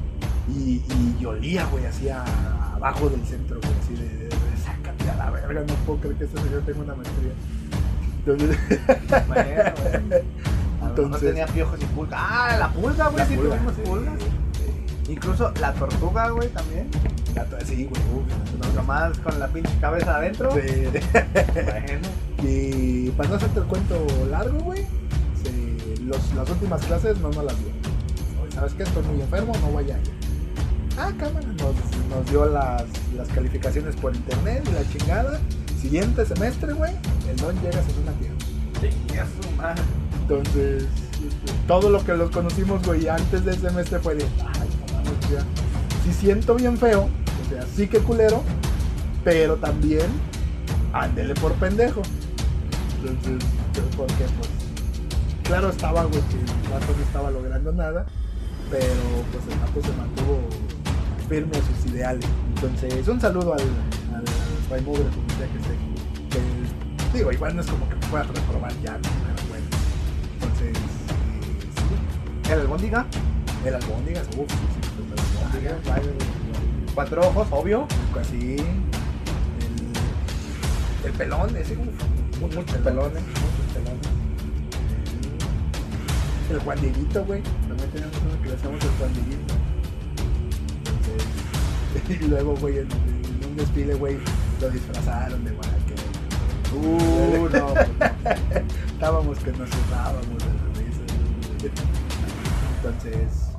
y, 0.47 0.81
y 1.19 1.25
olía, 1.25 1.65
güey, 1.65 1.85
hacia 1.85 2.23
abajo 2.85 3.09
del 3.09 3.25
centro, 3.25 3.59
güey, 3.61 3.73
así 3.81 3.93
de, 3.95 4.09
de, 4.09 4.25
de, 4.25 4.57
sácate 4.63 5.09
a 5.09 5.15
la 5.15 5.31
verga. 5.31 5.61
No 5.67 5.73
puedo 5.85 5.99
creer 6.01 6.15
que 6.17 6.23
este 6.25 6.39
señor 6.41 6.61
tenga 6.65 6.79
una 6.81 6.95
maestría. 6.95 7.31
Entonces, 8.25 8.57
Bueno, 9.27 9.73
güey. 9.81 10.23
Mejor 10.75 10.89
Entonces- 10.89 11.21
tenía 11.29 11.47
piojos 11.47 11.81
y 11.81 11.85
pulga. 11.85 12.17
Ah, 12.19 12.57
la 12.57 12.69
pulga, 12.69 13.07
güey. 13.09 13.25
Sí, 13.25 13.35
pulga, 13.37 13.55
tuvimos 13.55 13.73
sí, 13.75 13.81
pulgas. 13.85 14.13
sí. 14.19 15.11
Incluso 15.11 15.51
la 15.59 15.73
tortuga, 15.73 16.29
güey, 16.29 16.49
también. 16.49 16.87
La 17.35 17.45
Sí, 17.65 17.85
güey, 17.89 18.01
uf, 18.15 18.59
no, 18.59 18.67
no, 18.67 18.73
Nomás 18.73 19.17
con 19.19 19.39
la 19.39 19.47
pinche 19.47 19.71
cabeza 19.79 20.15
adentro. 20.17 20.51
Sí. 20.53 20.59
Bueno. 21.13 22.07
Y 22.43 23.09
para 23.11 23.29
no 23.29 23.35
hacerte 23.35 23.59
el 23.59 23.65
cuento 23.65 24.05
largo, 24.29 24.59
güey, 24.59 24.85
los- 26.05 26.33
las 26.35 26.47
últimas 26.49 26.85
clases 26.85 27.17
no 27.17 27.29
nos 27.31 27.43
las 27.45 27.57
dio. 27.57 27.67
¿Sabes 28.53 28.73
qué? 28.73 28.83
Estoy 28.83 29.03
muy 29.05 29.21
enfermo, 29.21 29.53
no 29.61 29.67
voy 29.67 29.85
a 29.89 29.97
ir. 29.97 30.03
Ah, 30.97 31.11
cámara. 31.17 31.47
Nos, 31.47 31.75
nos 32.09 32.29
dio 32.29 32.45
las, 32.45 32.83
las 33.15 33.27
calificaciones 33.29 33.95
por 33.95 34.15
internet 34.15 34.63
y 34.69 34.71
la 34.73 34.89
chingada. 34.89 35.39
Siguiente 35.81 36.25
semestre, 36.25 36.73
güey, 36.73 36.93
el 37.29 37.35
don 37.37 37.55
llega 37.61 37.81
sin 37.83 38.01
una 38.01 38.11
tierra. 38.13 38.35
Entonces, 40.21 40.85
todo 41.67 41.89
lo 41.89 42.03
que 42.03 42.13
los 42.13 42.31
conocimos, 42.31 42.85
güey, 42.85 43.07
antes 43.07 43.45
del 43.45 43.59
semestre 43.59 43.99
fue 43.99 44.15
de, 44.15 44.23
ay, 44.23 44.69
no 45.03 45.29
ya. 45.29 45.43
Sí 46.03 46.13
siento 46.13 46.55
bien 46.55 46.77
feo, 46.77 47.03
o 47.03 47.49
sea, 47.49 47.63
sí 47.75 47.87
que 47.87 47.99
culero, 47.99 48.43
pero 49.23 49.57
también 49.57 50.07
ándele 50.93 51.33
por 51.35 51.53
pendejo. 51.53 52.01
Entonces, 52.99 53.47
porque 53.95 54.13
pues, 54.37 54.49
claro 55.43 55.69
estaba, 55.69 56.05
güey, 56.05 56.21
que 56.21 56.35
el 56.37 56.71
vato 56.71 56.93
no 56.97 57.03
estaba 57.03 57.31
logrando 57.31 57.71
nada, 57.71 58.05
pero 58.71 58.83
pues 59.31 59.53
el 59.53 59.59
vato 59.59 59.81
se 59.81 59.93
mantuvo 59.97 60.39
firme 61.27 61.57
a 61.57 61.61
sus 61.61 61.85
ideales. 61.91 62.25
Entonces, 62.55 63.07
un 63.07 63.19
saludo 63.19 63.53
al, 63.53 63.59
al, 63.61 64.25
sea 64.67 64.77
que 64.77 65.57
esté. 65.57 65.75
Que, 66.31 66.39
digo, 67.17 67.31
igual 67.31 67.55
no 67.55 67.61
es 67.61 67.67
como 67.67 67.87
que 67.89 67.95
me 67.95 68.05
pueda 68.07 68.23
reprobar 68.23 68.71
ya, 68.81 68.97
pero 69.01 69.13
bueno. 69.49 69.65
Entonces, 70.41 70.75
eh, 72.49 72.53
El 72.53 72.59
albóndiga. 72.61 73.05
sí, 73.11 73.19
el 73.67 73.75
albóndigas, 73.75 74.27
uff, 74.37 74.49
sí, 74.49 74.55
sí, 74.71 74.79
el 75.59 75.67
albóndigas, 75.67 75.75
Cuatro 76.93 77.21
ojos, 77.27 77.47
obvio. 77.51 77.87
así, 78.19 78.55
el, 78.57 78.65
el 81.05 81.11
pelón, 81.13 81.55
ese, 81.57 81.75
uff, 81.77 82.39
Muchos 82.39 82.63
pelones, 82.65 83.23
muchos 83.23 83.65
pelones. 83.73 84.07
El 86.51 86.59
Juan 86.59 86.79
Dieguito, 86.81 87.23
güey. 87.25 87.41
También 87.67 87.89
teníamos 87.91 88.17
uno 88.25 88.41
que 88.43 88.49
le 88.49 88.55
hacíamos 88.55 88.83
el 88.83 88.89
Juan 88.91 89.13
Dieguito. 89.13 89.44
Y 92.09 92.27
luego, 92.27 92.55
güey, 92.57 92.79
en, 92.79 92.87
en 92.91 93.49
un 93.49 93.55
desfile, 93.57 93.93
güey, 93.95 94.17
lo 94.61 94.69
disfrazaron 94.69 95.43
de 95.43 95.51
Walker. 95.51 95.95
Uh, 96.75 97.49
no. 97.49 97.73
Estábamos 98.87 99.39
que 99.39 99.51
nos 99.53 99.69
cerrábamos 99.69 100.37
de 100.39 100.45
la 100.45 100.79
risa. 100.79 101.01
Entonces, 102.77 103.49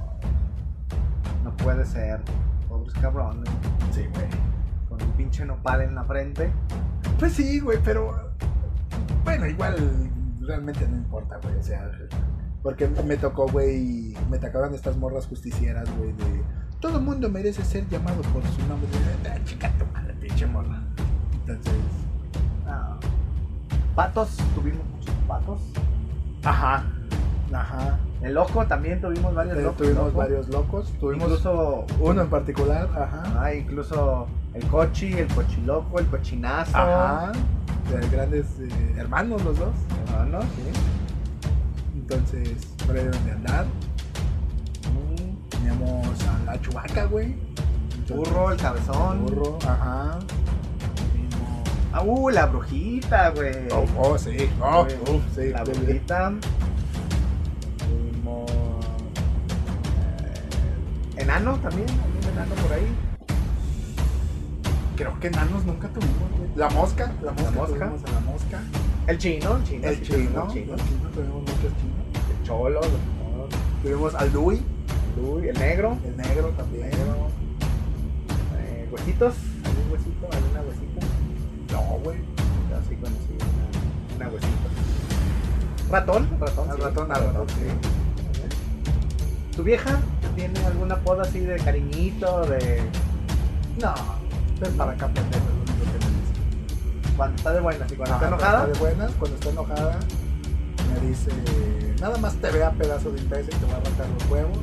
No 1.45 1.57
puede 1.57 1.85
ser. 1.85 2.21
Pobres 2.69 2.95
cabrones. 2.95 3.49
sí, 3.93 4.03
güey. 4.13 4.27
Con 4.89 5.03
un 5.03 5.13
pinche 5.13 5.45
nopal 5.45 5.83
en 5.83 5.95
la 5.95 6.05
frente. 6.05 6.53
Pues 7.19 7.33
sí, 7.33 7.61
güey, 7.61 7.79
pero. 7.83 8.33
Bueno, 9.25 9.47
igual 9.47 9.77
realmente 10.41 10.87
no 10.87 10.97
importa, 10.97 11.39
güey. 11.43 11.57
O 11.57 11.63
sea, 11.63 11.91
porque 12.63 12.87
me 12.89 13.17
tocó, 13.17 13.47
güey. 13.49 14.15
Me 14.31 14.39
tocaron 14.39 14.75
estas 14.75 14.97
morras 14.97 15.27
justicieras, 15.27 15.89
güey, 15.97 16.13
de. 16.13 16.43
Todo 16.87 16.99
el 16.99 17.05
mundo 17.05 17.29
merece 17.29 17.65
ser 17.65 17.89
llamado 17.89 18.23
por 18.23 18.45
su 18.45 18.65
nombre. 18.69 18.89
Ah, 19.29 19.37
chica 19.45 19.73
tu 19.77 19.85
madre, 19.87 20.15
pinche 20.21 20.47
morra. 20.47 20.81
Entonces. 21.33 21.75
Ah. 22.65 22.97
Patos, 23.97 24.37
tuvimos 24.55 24.87
muchos 24.95 25.15
patos. 25.27 25.61
Ajá. 26.45 26.85
Ajá. 27.53 27.99
El 28.23 28.35
loco 28.35 28.65
también 28.67 29.01
tuvimos 29.01 29.35
varios 29.35 29.57
locos. 29.57 29.77
tuvimos 29.79 30.05
loco. 30.07 30.19
varios 30.19 30.49
locos. 30.49 30.93
Tuvimos 31.01 31.25
Incluso 31.25 31.87
uno 31.99 32.23
en 32.23 32.31
particular. 32.31 32.89
Ajá. 32.95 33.25
Ah, 33.37 33.53
incluso 33.53 34.29
el 34.55 34.65
cochi, 34.69 35.13
el 35.15 35.27
cochiloco, 35.27 35.99
el 35.99 36.07
cochinazo. 36.07 36.77
Ajá. 36.77 37.33
De 37.91 38.09
grandes 38.11 38.47
eh, 38.61 38.95
hermanos 38.97 39.43
los 39.43 39.59
dos. 39.59 39.75
Hermano, 40.07 40.41
sí. 40.43 40.71
Entonces, 41.97 42.65
por 42.87 42.95
ahí 42.95 43.03
deben 43.03 43.25
de 43.25 43.33
andar. 43.33 43.67
Teníamos 45.71 46.07
a 46.23 46.45
la 46.53 46.61
chubaca, 46.61 47.05
güey. 47.07 47.35
Burro, 48.09 48.53
el 48.53 48.57
cabezón. 48.61 49.27
Burro, 49.27 49.59
ajá. 49.67 50.19
Tuvimos- 50.95 51.93
Ah, 51.93 52.03
uh, 52.05 52.29
la 52.31 52.47
brujita, 52.47 53.31
güey. 53.31 53.53
Oh, 53.73 53.85
oh, 53.99 54.17
sí. 54.19 54.49
Oh, 54.63 54.85
Güey, 54.85 54.97
uf, 55.17 55.23
sí. 55.35 55.49
La 55.51 55.65
brujita. 55.65 56.33
Tuvimos. 57.79 58.49
eh, 61.17 61.23
enano 61.23 61.57
también, 61.59 61.89
algún 61.91 62.33
enano 62.33 62.55
por 62.63 62.73
ahí. 62.75 62.87
Creo 64.97 65.19
que 65.19 65.27
enanos 65.27 65.65
nunca 65.65 65.89
tuvimos, 65.89 66.31
güey. 66.39 66.51
La 66.55 66.71
mosca, 66.71 67.13
la 67.23 67.33
mosca. 67.33 67.51
mosca. 67.51 67.67
Tuvimos 67.87 68.05
a 68.05 68.13
la 68.13 68.21
mosca. 68.21 68.61
El 69.09 69.19
chino, 69.19 69.57
el 69.57 69.65
chino. 69.65 69.89
El 69.89 69.97
sí, 69.97 70.03
chino. 70.05 70.17
tuvimos 70.19 70.55
El 70.55 70.65
chino. 70.87 71.09
tuvimos 71.13 71.41
muchos 71.41 71.59
chinos. 71.59 72.31
El 72.39 72.47
cholo, 72.47 72.81
los. 72.81 72.89
Tuvimos 73.83 74.15
al 74.15 74.33
Dewey, 74.33 74.63
Uy, 75.17 75.49
el 75.49 75.59
negro. 75.59 75.97
el 76.05 76.17
negro 76.17 76.49
también. 76.57 76.91
Negro. 76.91 77.29
Eh, 78.59 78.89
huesitos. 78.91 79.35
¿Algún 79.65 79.93
huesito? 79.93 80.29
¿Alguna 80.31 80.61
huesita? 80.63 81.07
No, 81.73 81.99
güey. 82.05 82.19
Yo 82.19 82.77
sí 82.89 82.97
conocí 82.97 83.37
una, 83.41 84.17
una 84.17 84.29
huesita. 84.35 84.69
Ratón, 85.91 86.29
ratón. 86.41 86.71
Al 86.71 86.77
sí, 86.77 86.83
ratón, 86.83 87.13
al 87.13 87.25
ratón, 87.25 87.49
sí. 87.49 87.55
¿Tu 89.57 89.63
vieja 89.63 89.99
tiene 90.35 90.59
alguna 90.67 90.97
apodo 90.97 91.23
así 91.23 91.41
de 91.41 91.57
cariñito, 91.57 92.45
de 92.47 92.83
No, 93.81 93.95
ven 94.61 94.73
para 94.77 94.93
acá, 94.93 95.07
pendejo, 95.07 95.39
es 95.39 95.45
lo 95.47 95.55
único 95.55 95.85
que 95.85 96.05
me 96.05 96.11
dice. 96.11 97.17
cuando 97.17 97.37
está 97.37 97.53
de 97.55 97.61
buenas 97.61 97.91
y 97.91 97.95
cuando 97.95 98.15
Ajá, 98.17 98.25
está 98.27 98.37
enojada? 98.37 98.59
Está 98.67 98.73
de 98.73 98.79
buenas, 98.79 99.13
cuando 99.13 99.37
está 99.37 99.51
enojada, 99.51 99.99
me 100.93 101.09
dice: 101.09 101.31
Nada 102.03 102.19
más 102.19 102.35
te 102.35 102.51
vea 102.51 102.71
pedazo 102.73 103.11
de 103.13 103.21
imbécil, 103.23 103.55
te 103.59 103.67
va 103.67 103.73
a 103.73 103.77
arrancar 103.77 104.07
los 104.11 104.31
huevos. 104.31 104.59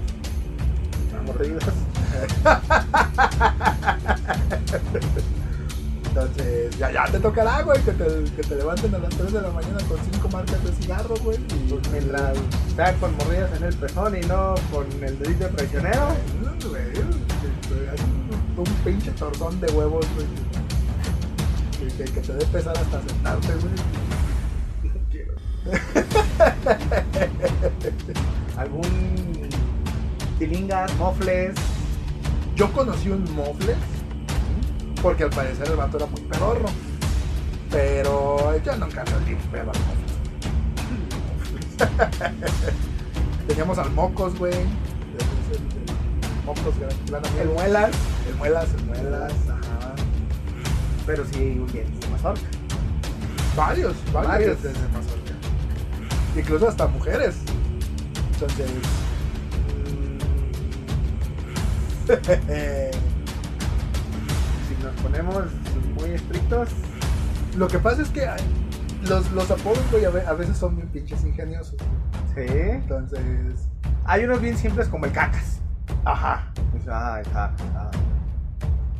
Entonces, 6.07 6.77
ya, 6.77 6.91
ya 6.91 7.05
te 7.05 7.19
tocará, 7.19 7.61
güey, 7.63 7.81
que 7.81 7.91
te, 7.91 8.05
que 8.35 8.43
te 8.43 8.55
levanten 8.55 8.93
a 8.93 8.99
las 8.99 9.09
3 9.15 9.33
de 9.33 9.41
la 9.41 9.49
mañana 9.49 9.79
con 9.87 9.97
5 10.11 10.29
marcas 10.29 10.63
de 10.63 10.71
cigarro, 10.73 11.15
güey. 11.23 11.39
y- 11.39 11.73
Pues 11.73 11.91
mientras 11.91 12.37
está 12.67 12.93
con 12.95 13.15
mordidas 13.17 13.51
en 13.57 13.63
el 13.63 13.73
pezón 13.75 14.15
y 14.15 14.21
no 14.27 14.53
con 14.71 14.85
el 15.03 15.17
dedito 15.19 15.47
traicionero. 15.49 16.09
Güey, 16.69 16.93
que- 16.93 17.01
que- 17.01 18.03
un, 18.03 18.59
un 18.59 18.65
pinche 18.83 19.09
torzón 19.11 19.59
de 19.59 19.71
huevos, 19.71 20.05
güey. 20.15 20.27
Que 21.97 22.03
te 22.21 22.33
dé 22.33 22.45
pesar 22.45 22.77
hasta 22.77 23.01
sentarte, 23.01 23.47
güey. 23.55 23.73
No 24.83 24.91
quiero. 25.11 25.33
Algún 28.57 29.42
tilingas, 30.43 30.93
mofles. 30.97 31.55
Yo 32.55 32.71
conocí 32.73 33.09
un 33.09 33.23
mofle 33.33 33.75
porque 35.01 35.23
al 35.23 35.29
parecer 35.29 35.67
el 35.69 35.75
vato 35.77 35.97
era 35.97 36.05
muy 36.05 36.21
pedorro. 36.21 36.65
Pero 37.71 38.57
yo 38.63 38.75
nunca 38.75 39.03
le 39.05 39.35
pedo 39.35 39.71
al 39.71 39.79
mofle. 39.87 40.03
Teníamos 43.47 43.77
al 43.77 43.91
mocos, 43.91 44.37
güey. 44.37 44.53
Mocos, 46.45 46.73
gran. 47.07 47.23
El 47.39 47.49
muelas. 47.49 47.91
El 48.27 48.35
muelas, 48.35 48.67
el 48.77 48.85
muelas, 48.85 49.31
ajá. 49.49 49.95
Pero 51.05 51.25
sí, 51.25 51.57
un 51.57 51.71
de 51.71 51.85
mazorca. 52.11 52.41
Varios, 53.55 53.95
varios, 54.11 54.27
Varios. 54.27 54.63
desde 54.63 54.87
Mazorca. 54.89 55.33
Incluso 56.35 56.67
hasta 56.67 56.87
mujeres. 56.87 57.35
Entonces. 58.33 59.02
Si 64.67 64.83
nos 64.83 64.93
ponemos 65.01 65.43
muy 65.99 66.11
estrictos, 66.11 66.69
Lo 67.57 67.67
que 67.67 67.79
pasa 67.79 68.01
es 68.01 68.09
que 68.09 68.27
los, 69.07 69.31
los 69.31 69.51
apodos, 69.51 69.79
güey, 69.91 70.05
a 70.05 70.09
ve- 70.09 70.25
a 70.25 70.33
veces 70.33 70.57
son 70.57 70.75
bien 70.75 70.87
pinches 70.89 71.23
ingeniosos. 71.23 71.75
güey. 72.35 72.47
sí. 72.47 72.53
Entonces. 72.57 73.19
Hay 74.05 74.23
unos 74.25 74.41
bien 74.41 74.57
simples 74.57 74.87
como 74.87 75.05
el 75.05 75.11
cacas. 75.11 75.59
Ajá. 76.05 76.51
Pues, 76.71 76.83
ay, 76.87 77.23
cacas. 77.31 77.61
ah. 77.75 77.91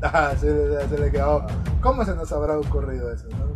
Ajá, 0.02 0.36
se, 0.38 0.48
le- 0.54 0.88
se 0.90 0.98
le 1.00 1.12
quedó. 1.12 1.46
¿Cómo 1.82 2.04
se 2.06 2.14
nos 2.16 2.32
habrá 2.32 2.58
ocurrido 2.60 3.12
eso, 3.12 3.28
no? 3.30 3.54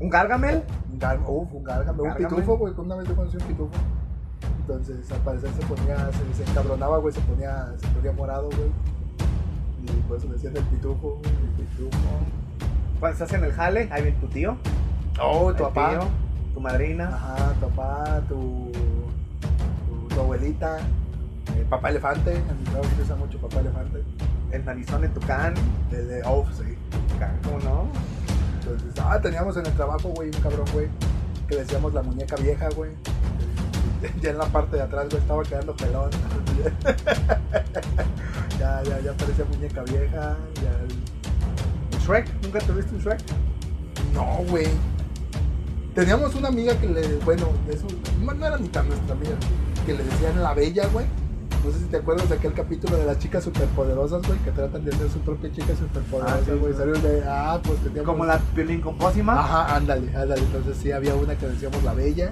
Un 0.00 0.08
gargamel. 0.10 0.62
Un 0.92 0.98
gar, 0.98 1.18
uf, 1.26 1.52
un 1.52 1.62
gárgame, 1.64 2.02
un 2.02 2.08
Gárgame. 2.08 2.28
pitufo, 2.36 2.56
güey. 2.58 2.72
Una 2.76 2.96
vez 2.96 3.08
yo 3.08 3.14
conocí 3.16 3.36
un 3.36 3.42
pitufo. 3.44 3.70
Entonces, 4.68 5.10
al 5.10 5.20
parecer 5.20 5.48
se 5.58 5.64
ponía, 5.64 5.96
se, 6.12 6.44
se 6.44 6.50
encabronaba, 6.50 6.98
güey, 6.98 7.14
se 7.14 7.22
ponía, 7.22 7.72
se 7.80 7.86
ponía 7.86 8.12
morado, 8.12 8.50
güey. 8.50 8.70
Y 9.82 10.00
por 10.02 10.18
eso 10.18 10.28
decían 10.28 10.54
el 10.58 10.62
pitufo, 10.64 11.20
güey, 11.22 11.32
el 11.32 11.64
pitufo. 11.64 11.98
Cuando 13.00 13.14
estás 13.14 13.32
en 13.32 13.44
el 13.44 13.52
jale, 13.52 13.88
ahí 13.90 14.02
viene 14.02 14.18
tu 14.20 14.26
tío. 14.26 14.58
Oh, 15.22 15.54
tu 15.54 15.62
papá. 15.62 15.92
tío, 15.92 16.00
tu 16.52 16.60
madrina. 16.60 17.08
Ajá, 17.08 17.54
tu 17.54 17.68
papá, 17.70 18.20
tu, 18.28 18.70
tu, 19.88 20.14
tu 20.14 20.20
abuelita, 20.20 20.80
el 21.56 21.64
papá 21.64 21.88
elefante. 21.88 22.36
En 22.36 22.58
mi 22.58 22.64
trabajo 22.64 22.90
se 22.94 23.02
usa 23.04 23.16
mucho 23.16 23.38
papá 23.38 23.60
elefante. 23.60 24.02
El 24.52 24.64
narizón 24.66 25.02
en 25.02 25.14
tu 25.14 25.20
can. 25.20 25.54
El 25.90 26.08
de, 26.08 26.22
oh, 26.26 26.44
sí. 26.52 26.76
¿Cómo 27.42 27.58
no? 27.60 27.88
Entonces, 28.60 29.02
ah, 29.02 29.18
teníamos 29.18 29.56
en 29.56 29.64
el 29.64 29.72
trabajo, 29.72 30.10
güey, 30.10 30.28
un 30.28 30.42
cabrón, 30.42 30.66
güey, 30.74 30.88
que 31.48 31.54
le 31.54 31.62
decíamos 31.62 31.94
la 31.94 32.02
muñeca 32.02 32.36
vieja, 32.36 32.68
güey. 32.76 32.90
Ya 34.22 34.30
en 34.30 34.38
la 34.38 34.46
parte 34.46 34.76
de 34.76 34.82
atrás, 34.82 35.06
güey, 35.08 35.20
estaba 35.20 35.42
quedando 35.42 35.74
pelón. 35.76 36.10
ya, 38.58 38.82
ya, 38.82 39.00
ya 39.00 39.12
parecía 39.14 39.44
muñeca 39.44 39.82
vieja. 39.84 40.36
Ya... 40.62 41.98
Shrek. 42.04 42.28
¿Nunca 42.42 42.58
tuviste 42.60 42.94
un 42.94 43.00
Shrek? 43.00 43.20
No, 44.14 44.38
güey. 44.48 44.68
Teníamos 45.94 46.34
una 46.36 46.48
amiga 46.48 46.74
que 46.78 46.88
le, 46.88 47.16
bueno, 47.24 47.48
eso 47.68 47.86
no 48.22 48.46
era 48.46 48.56
ni 48.56 48.68
tan 48.68 48.88
nuestra 48.88 49.14
amiga, 49.14 49.34
que 49.84 49.94
le 49.94 50.04
decían 50.04 50.40
la 50.42 50.54
bella, 50.54 50.86
güey. 50.92 51.06
No 51.64 51.72
sé 51.72 51.80
si 51.80 51.84
te 51.86 51.96
acuerdas 51.96 52.28
de 52.28 52.36
aquel 52.36 52.52
capítulo 52.52 52.96
de 52.96 53.04
las 53.04 53.18
chicas 53.18 53.42
superpoderosas, 53.42 54.24
güey, 54.24 54.38
que 54.40 54.52
tratan 54.52 54.84
de 54.84 54.94
hacer 54.94 55.10
su 55.10 55.18
propia 55.20 55.50
chica 55.50 55.74
superpoderosa, 55.76 56.36
Ah, 56.36 56.40
sí, 56.44 56.52
güey. 56.52 56.72
sí. 56.72 56.78
Salió 56.78 56.94
el 56.94 57.02
de, 57.02 57.22
ah, 57.26 57.58
pues 57.64 57.78
teníamos... 57.80 58.06
Como 58.06 58.24
la 58.26 58.40
violín 58.54 58.80
con 58.80 58.96
pócima. 58.96 59.40
Ajá, 59.40 59.74
ándale, 59.74 60.06
ándale. 60.16 60.40
Entonces 60.40 60.76
sí, 60.80 60.92
había 60.92 61.16
una 61.16 61.36
que 61.36 61.48
decíamos 61.48 61.82
la 61.82 61.94
bella. 61.94 62.30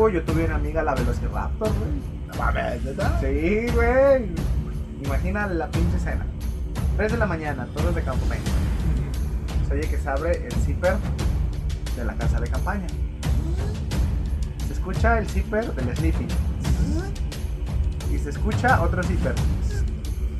Uy, 0.00 0.14
yo 0.14 0.22
tuve 0.22 0.46
una 0.46 0.54
amiga, 0.54 0.82
la 0.82 0.94
Velociraptor, 0.94 1.68
güey. 1.68 1.90
no 2.26 2.34
mames, 2.34 2.82
¿verdad? 2.82 3.20
Sí, 3.20 3.66
güey. 3.74 4.30
Imagina 5.04 5.46
la 5.46 5.70
pinche 5.70 5.98
escena. 5.98 6.24
3 6.96 7.12
de 7.12 7.18
la 7.18 7.26
mañana, 7.26 7.68
todos 7.74 7.94
de 7.94 8.02
campamento. 8.02 8.50
Se 9.68 9.74
oye 9.74 9.86
que 9.86 9.98
se 9.98 10.08
abre 10.08 10.46
el 10.46 10.54
zipper 10.54 10.96
de 11.98 12.04
la 12.06 12.14
casa 12.14 12.40
de 12.40 12.48
campaña. 12.48 12.86
Se 14.66 14.72
escucha 14.72 15.18
el 15.18 15.28
zipper 15.28 15.70
del 15.74 15.94
sleeping. 15.94 16.28
Y 18.10 18.16
se 18.16 18.30
escucha 18.30 18.80
otro 18.80 19.02
zipper. 19.02 19.34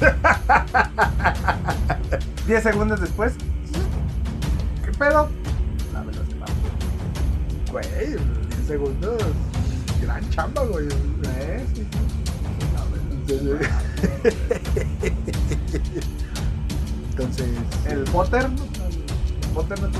10 2.46 2.62
segundos 2.62 2.98
después. 2.98 3.34
¿Qué 4.86 4.92
pedo? 4.92 5.28
La 5.92 6.02
güey, 7.70 7.86
10 7.90 8.18
segundos. 8.66 9.22
Gran 10.02 10.28
chamba, 10.30 10.64
güey. 10.64 10.86
¿Eh? 10.88 11.64
Sí, 11.74 11.86
sí. 11.90 11.98
Entonces. 17.10 17.46
El 17.88 18.04
Potter. 18.04 18.44
El 18.46 19.48
Potter 19.54 19.80
no 19.80 19.90
que- 19.90 19.98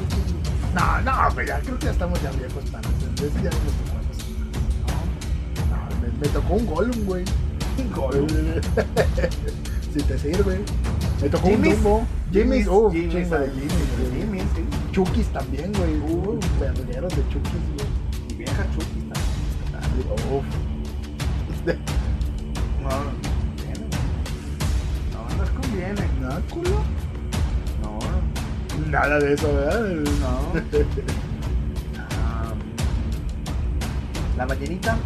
No, 0.75 1.01
no, 1.03 1.31
ya 1.45 1.61
creo 1.61 1.79
que 1.79 1.85
ya 1.87 1.93
estamos 1.93 2.21
ya 2.23 2.31
viejos 2.33 2.65
para 2.71 2.89
ya 3.43 3.51
no 3.51 3.57
me, 6.01 6.09
me 6.21 6.29
tocó 6.29 6.55
un 6.55 6.67
Gollum, 6.67 7.05
güey. 7.05 7.25
Un 7.79 7.91
si 9.95 10.03
te 10.03 10.19
sirve. 10.19 10.61
Me 11.21 11.29
tocó 11.29 11.49
Jimmy's. 11.49 11.75
un 11.77 11.83
Dumbo. 11.83 12.07
Jimmy's, 12.33 12.67
uff, 12.69 12.93
Jimmy's, 12.93 13.13
Jimmy's. 13.13 13.29
Jimmy's, 14.13 14.45
güey. 15.73 15.99
Uh, 16.01 16.39
vergueros 16.61 17.15
de 17.17 17.23
Chukis, 17.29 17.53
güey. 17.75 17.80
Uf. 20.31 20.45
No, 22.83 22.89
no 22.89 23.11
conviene. 23.61 23.87
No, 25.13 25.37
no 25.37 25.45
es 25.45 25.51
conviene. 25.51 26.09
¿Nada, 26.21 26.41
culo? 26.51 26.83
No, 27.83 27.99
Nada 28.91 29.19
de 29.19 29.35
eso, 29.35 29.53
¿verdad? 29.55 29.81
no. 30.21 30.53
Ah, 32.23 32.53
la 34.37 34.47
ballenita. 34.47 34.97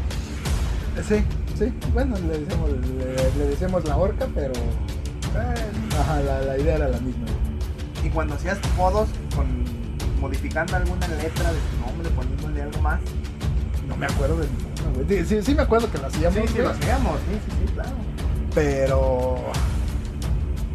Sí, 1.07 1.25
sí. 1.59 1.73
Bueno, 1.93 2.17
le 2.19 2.39
decimos, 2.39 2.71
le, 2.71 3.39
le 3.39 3.47
decimos 3.51 3.85
la 3.85 3.97
horca, 3.97 4.27
pero. 4.35 4.53
eh, 4.55 5.71
ajá, 6.01 6.21
la, 6.21 6.41
la 6.43 6.59
idea 6.59 6.77
era 6.77 6.89
la 6.89 7.01
misma. 7.01 7.27
Y 8.05 8.09
cuando 8.11 8.35
hacías 8.37 8.59
modos 8.77 9.09
con 9.35 9.65
modificando 10.21 10.77
alguna 10.77 11.07
letra 11.09 11.53
de 11.53 11.59
tu 11.59 11.87
nombre, 11.87 12.11
poniéndole 12.11 12.63
algo 12.63 12.81
más. 12.81 13.01
No 13.89 13.97
me 13.97 14.07
acuerdo 14.07 14.37
de 14.39 14.47
güey. 14.93 15.25
Sí, 15.25 15.43
sí, 15.43 15.55
me 15.55 15.63
acuerdo 15.63 15.91
que 15.91 15.99
lo 15.99 16.07
hacíamos, 16.07 16.35
sí, 16.39 16.49
sí, 16.49 16.59
lo 16.59 16.71
hacíamos, 16.71 17.19
sí, 17.21 17.41
sí, 17.45 17.57
sí, 17.67 17.73
claro. 17.75 17.91
pero... 18.55 19.37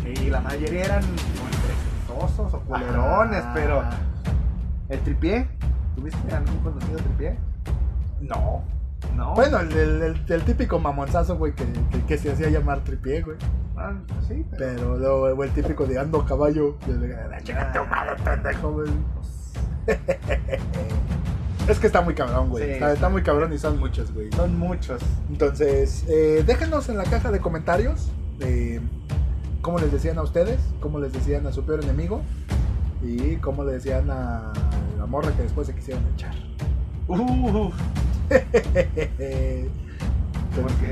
Y 0.05 0.29
la 0.29 0.41
mayoría 0.41 0.85
eran 0.85 1.03
como 1.03 1.49
entre 1.49 2.27
sosos 2.37 2.53
o 2.55 2.59
culerones, 2.61 3.43
Ah, 3.45 3.51
pero. 3.53 3.83
¿El 4.89 4.99
tripié? 5.01 5.47
¿Tuviste 5.95 6.33
algún 6.35 6.57
conocido 6.59 6.97
tripié? 6.97 7.37
No. 8.21 8.63
No. 9.15 9.33
Bueno, 9.35 9.59
el, 9.59 9.71
el, 9.71 10.01
el- 10.01 10.25
el 10.27 10.43
típico 10.43 10.79
mamonzazo, 10.79 11.37
güey, 11.37 11.53
que, 11.53 11.63
que, 11.91 12.01
que 12.07 12.17
se 12.17 12.31
hacía 12.31 12.49
llamar 12.49 12.79
tripié, 12.83 13.21
güey. 13.21 13.37
Ah, 13.77 13.93
pues 14.07 14.25
sí, 14.27 14.45
pero. 14.49 14.97
Pero 14.97 14.97
luego, 14.97 15.43
el 15.43 15.51
típico 15.51 15.85
de 15.85 15.99
ando 15.99 16.25
caballo. 16.25 16.75
de- 16.87 16.97
de- 16.97 17.07
de- 17.07 17.43
"Chinga 17.43 17.71
tu 17.71 17.85
madre, 17.85 18.15
pendejo, 18.23 18.71
güey". 18.71 18.89
Es 21.69 21.77
que 21.77 21.85
está 21.85 22.01
muy 22.01 22.15
cabrón, 22.15 22.49
güey. 22.49 22.65
Sí. 22.65 22.71
Está, 22.71 22.93
está 22.93 23.09
muy 23.09 23.21
cabrón 23.21 23.53
y 23.53 23.59
son 23.59 23.79
muchos, 23.79 24.11
güey. 24.11 24.31
Son 24.31 24.57
muchos. 24.57 24.99
Entonces, 25.29 26.03
eh, 26.07 26.43
déjenos 26.45 26.89
en 26.89 26.97
la 26.97 27.03
caja 27.03 27.31
de 27.31 27.39
comentarios 27.39 28.09
eh, 28.39 28.81
cómo 29.61 29.77
les 29.77 29.91
decían 29.91 30.17
a 30.17 30.23
ustedes, 30.23 30.59
cómo 30.79 30.99
les 30.99 31.13
decían 31.13 31.45
a 31.45 31.51
su 31.51 31.63
peor 31.63 31.83
enemigo 31.83 32.23
y 33.03 33.35
cómo 33.35 33.63
le 33.63 33.73
decían 33.73 34.09
a 34.09 34.51
la 34.97 35.05
morra 35.05 35.31
que 35.35 35.43
después 35.43 35.67
se 35.67 35.75
quisieron 35.75 36.03
echar. 36.15 36.33
Uh, 37.07 37.69
porque 38.29 39.69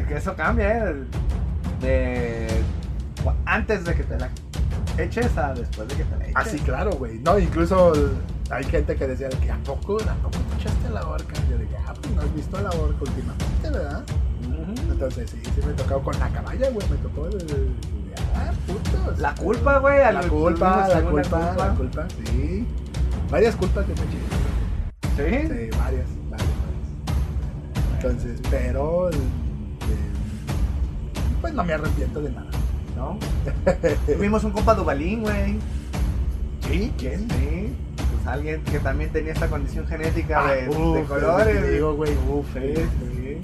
que 0.07 0.15
eso 0.15 0.35
cambia, 0.35 0.89
¿eh? 0.89 0.95
De. 1.81 2.47
Antes 3.45 3.83
de 3.83 3.95
que 3.95 4.03
te 4.03 4.17
la 4.17 4.29
eches 4.97 5.37
a 5.37 5.53
después 5.53 5.87
de 5.87 5.95
que 5.95 6.03
te 6.03 6.17
la 6.17 6.25
eches. 6.25 6.35
Así, 6.35 6.59
claro, 6.59 6.91
güey. 6.91 7.19
No, 7.19 7.39
incluso 7.39 7.93
hay 8.49 8.63
gente 8.65 8.95
que 8.95 9.07
decía 9.07 9.27
de 9.29 9.37
que 9.37 9.51
¿a 9.51 9.57
poco, 9.63 9.97
¿a 10.01 10.13
poco 10.15 10.37
escuchaste 10.49 10.89
la 10.89 11.05
horca? 11.07 11.33
Yo 11.49 11.57
dije, 11.57 11.75
ah, 11.85 11.93
pues 12.01 12.13
no 12.15 12.21
has 12.21 12.33
visto 12.35 12.61
la 12.61 12.69
horca 12.69 12.97
últimamente, 13.01 13.69
¿verdad? 13.69 14.03
Entonces, 14.89 15.29
sí, 15.29 15.37
sí 15.43 15.61
me 15.65 15.73
tocó 15.73 16.01
con 16.01 16.17
la 16.19 16.29
caballa, 16.29 16.69
güey. 16.71 16.87
Me 16.89 16.97
tocó 16.97 17.27
el. 17.27 17.33
el- 17.35 17.75
ah, 18.35 18.51
putos. 18.65 19.19
La 19.19 19.35
culpa, 19.35 19.79
güey. 19.79 20.01
a 20.01 20.11
La 20.11 20.21
lo- 20.21 20.29
culpa, 20.29 20.87
la 20.87 21.01
culpa, 21.01 21.53
la 21.57 21.69
culpa, 21.75 22.07
sí. 22.25 22.65
Varias 23.29 23.55
culpas 23.55 23.85
que 23.85 23.93
me 23.93 24.01
eché. 24.01 24.17
¿Sí? 25.17 25.47
Sí, 25.47 25.77
varias, 25.77 26.07
varias, 26.29 26.49
varias. 26.49 27.95
Entonces, 27.95 28.39
pero. 28.49 29.09
eh, 29.09 29.15
pues 31.41 31.53
no 31.53 31.63
me 31.63 31.73
arrepiento 31.73 32.21
de 32.21 32.31
nada. 32.31 32.49
¿No? 32.95 33.17
Tuvimos 34.15 34.43
un 34.43 34.51
compa 34.51 34.73
Dubalín, 34.73 35.21
güey. 35.21 35.59
¿Sí? 36.67 36.91
¿Quién? 36.97 37.27
Sí. 37.29 37.56
Alguien 38.27 38.61
que 38.63 38.79
también 38.79 39.09
tenía 39.11 39.31
esta 39.33 39.47
condición 39.47 39.87
genética 39.87 40.45
Ah, 40.45 40.51
de, 40.51 40.69
uf, 40.69 40.95
de 40.95 41.01
es 41.01 41.07
colores. 41.07 41.71
digo, 41.71 41.95
güey, 41.95 42.11
Sí, 42.11 42.59
eh. 42.59 42.87
sí. 43.15 43.37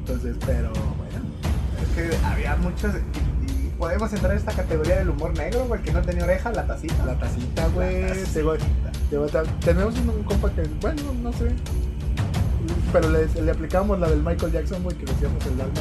Entonces, 0.00 0.36
pero 0.44 0.70
bueno. 0.70 1.24
Es 1.80 1.88
que 2.10 2.26
había 2.26 2.56
muchos. 2.56 2.94
Y, 3.46 3.66
y 3.66 3.70
podemos 3.78 4.12
entrar 4.12 4.32
en 4.32 4.38
esta 4.38 4.52
categoría 4.52 4.96
del 4.96 5.10
humor 5.10 5.36
negro, 5.38 5.64
güey, 5.66 5.80
que 5.82 5.92
no 5.92 6.02
tenía 6.02 6.24
oreja, 6.24 6.50
la 6.52 6.66
tacita. 6.66 7.06
La 7.06 7.14
tacita, 7.18 7.68
güey. 7.68 8.04
Tenemos 9.64 9.96
un, 9.98 10.10
un 10.10 10.22
compa 10.24 10.50
que, 10.50 10.62
bueno, 10.80 11.02
no 11.22 11.32
sé. 11.32 11.48
Pero 12.92 13.10
le, 13.10 13.26
le 13.40 13.50
aplicamos 13.50 13.98
la 13.98 14.08
del 14.08 14.22
Michael 14.22 14.52
Jackson, 14.52 14.82
güey, 14.82 14.96
que 14.96 15.04
decíamos 15.06 15.44
el 15.46 15.56
Dálmata. 15.58 15.80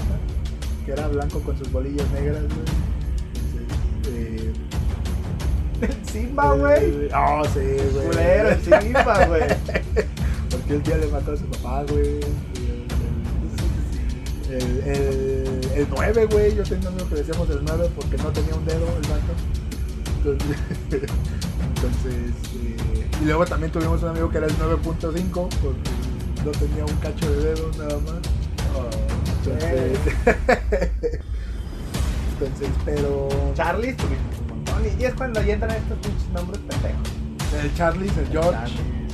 Que 0.86 0.92
era 0.92 1.08
blanco 1.08 1.40
con 1.42 1.58
sus 1.58 1.72
bolillas 1.72 2.10
negras, 2.12 2.42
güey. 2.44 2.83
Simba, 6.12 6.54
güey. 6.54 7.10
Ah, 7.14 7.44
sí, 7.54 7.60
güey. 7.60 8.08
Culero, 8.08 8.50
el 8.50 8.62
Simba, 8.62 9.26
güey. 9.26 9.44
Porque 10.50 10.74
el 10.74 10.84
día 10.84 10.98
le 10.98 11.08
mató 11.08 11.32
a 11.34 11.38
su 11.38 11.46
papá, 11.46 11.84
güey. 11.90 12.20
El, 14.50 14.62
el, 14.62 14.88
el, 14.88 15.72
el 15.76 15.88
9, 15.90 16.26
güey. 16.28 16.56
Yo 16.56 16.64
tenía 16.64 16.90
un 16.90 16.96
amigo 16.96 17.10
que 17.10 17.16
decíamos 17.16 17.50
el 17.50 17.60
9 17.66 17.90
porque 17.96 18.18
no 18.18 18.32
tenía 18.32 18.56
un 18.56 18.66
dedo 18.66 18.88
el 18.88 19.10
vato. 19.10 19.34
Entonces, 20.18 20.58
entonces, 21.76 22.32
eh, 22.56 23.08
y 23.22 23.26
luego 23.26 23.46
también 23.46 23.72
tuvimos 23.72 24.02
un 24.04 24.10
amigo 24.10 24.30
que 24.30 24.38
era 24.38 24.48
el 24.48 24.58
9.5 24.58 25.32
porque 25.32 25.90
no 26.46 26.52
tenía 26.52 26.86
un 26.86 26.96
cacho 27.02 27.30
de 27.30 27.54
dedo 27.54 27.72
nada 27.78 28.00
más. 28.00 28.22
Entonces, 29.46 30.00
entonces 32.40 32.70
pero 32.86 33.28
Charlie, 33.54 33.96
Y 35.00 35.04
es 35.06 35.14
cuando 35.16 35.42
ya 35.42 35.54
entran 35.54 35.72
estos 35.72 35.98
pinches 36.00 36.28
nombres 36.30 36.60
pendejos. 36.70 37.10
el 37.62 37.74
Charlie, 37.76 38.10
el 38.10 38.28
George, 38.32 38.52
Charlie, 38.52 39.08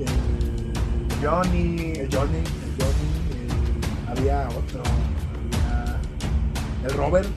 el 0.00 1.26
Johnny. 1.26 1.92
el 1.98 2.08
Johnny, 2.14 2.36
el 2.38 2.76
Johnny, 2.78 3.08
el- 3.32 4.18
había 4.18 4.48
otro, 4.48 4.82
había 4.84 5.96
el 6.84 6.92
Robert, 6.96 7.28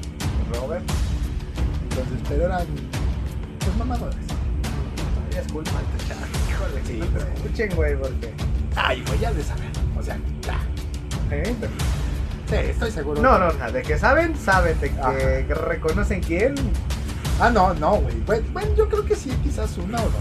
Robert. 0.54 0.84
entonces, 1.84 2.20
pero 2.30 2.46
eran 2.46 2.66
pues 3.60 3.78
mamadores. 3.78 4.18
Es 5.38 5.52
culpa 5.52 5.72
de 5.72 6.08
Charlie. 6.08 6.26
Híjole, 6.50 6.82
Sí, 6.86 6.98
no 7.00 7.06
te 7.06 7.24
güey. 7.24 7.34
escuchen, 7.36 7.76
güey, 7.76 7.96
porque. 7.98 8.34
Ay, 8.76 9.04
güey, 9.08 9.20
ya 9.20 9.32
de 9.34 9.44
saber, 9.44 9.70
o 9.98 10.04
sea, 10.04 10.18
ya. 10.42 10.60
¿eh? 11.36 11.56
Sí, 12.50 12.56
estoy 12.56 12.92
seguro. 12.92 13.22
No, 13.22 13.38
no, 13.40 13.52
de 13.72 13.82
que 13.82 13.98
saben, 13.98 14.36
saben. 14.38 14.78
De 14.82 14.90
que 15.48 15.54
reconocen 15.54 16.22
quién. 16.22 16.56
Ah, 17.42 17.50
no, 17.50 17.74
no, 17.74 17.96
güey. 17.98 18.20
Bueno, 18.22 18.48
bueno, 18.54 18.74
yo 18.76 18.88
creo 18.88 19.04
que 19.04 19.16
sí, 19.16 19.30
quizás 19.44 19.78
una 19.78 19.98
o 20.00 20.04
dos. 20.04 20.12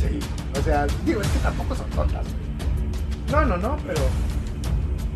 Sí. 0.00 0.18
O 0.58 0.62
sea, 0.62 0.86
digo, 1.06 1.20
es 1.22 1.28
que 1.28 1.38
tampoco 1.38 1.74
son 1.74 1.88
tontas, 1.90 2.24
güey. 2.24 2.44
No, 3.30 3.44
no, 3.46 3.56
no, 3.56 3.76
pero. 3.86 4.00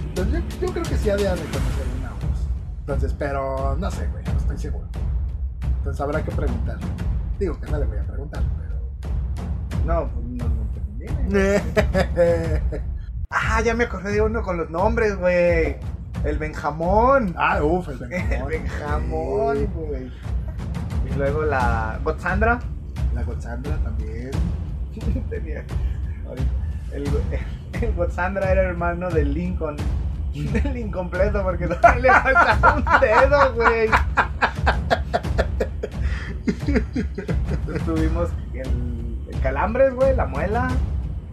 Entonces, 0.08 0.42
yo, 0.60 0.66
yo 0.66 0.72
creo 0.72 0.84
que 0.84 0.96
sí 0.96 1.10
ha 1.10 1.16
de 1.16 1.30
reconocer 1.30 1.86
una 1.98 2.10
o 2.10 2.14
dos. 2.14 2.48
Entonces, 2.80 3.14
pero 3.18 3.76
no 3.78 3.90
sé, 3.90 4.06
güey, 4.08 4.24
no 4.24 4.38
estoy 4.38 4.58
seguro. 4.58 4.86
Entonces 5.78 6.00
habrá 6.00 6.22
que 6.24 6.30
preguntarle. 6.30 6.86
Digo 7.38 7.60
que 7.60 7.70
no 7.70 7.78
le 7.78 7.84
voy 7.86 7.98
a 7.98 8.04
preguntar, 8.04 8.42
pero. 8.58 9.84
No, 9.84 10.08
pues 10.12 10.26
no, 10.26 10.48
no 10.48 10.70
te 10.72 10.80
conviene. 10.80 11.62
Ah, 13.30 13.60
ya 13.60 13.74
me 13.74 13.84
acordé 13.84 14.12
de 14.12 14.22
uno 14.22 14.42
con 14.42 14.56
los 14.56 14.70
nombres, 14.70 15.16
güey. 15.18 15.76
El 16.24 16.38
Benjamón. 16.38 17.34
ah, 17.36 17.62
uff, 17.62 17.88
el 17.88 18.02
El 18.02 18.08
Benjamón. 18.08 18.48
Benjamón, 18.48 19.56
Sí. 19.58 19.68
güey. 19.74 20.12
Luego 21.18 21.42
la 21.42 21.98
Gotsandra. 22.04 22.60
La 23.12 23.24
Gotsandra 23.24 23.76
también. 23.78 24.30
Tenía. 25.30 25.64
El, 26.92 27.08
el 27.82 27.92
Gotsandra 27.94 28.52
era 28.52 28.62
hermano 28.62 29.10
del 29.10 29.34
Lincoln. 29.34 29.76
Del 30.32 30.76
incompleto 30.76 31.42
porque 31.42 31.66
todavía 31.66 32.00
le 32.00 32.08
falta 32.34 32.74
un 32.76 32.84
dedo, 33.00 33.54
güey. 33.54 33.90
Entonces 36.94 37.84
tuvimos 37.84 38.28
el, 38.52 39.18
el 39.28 39.40
calambres, 39.40 39.94
güey, 39.94 40.14
la 40.14 40.26
muela. 40.26 40.68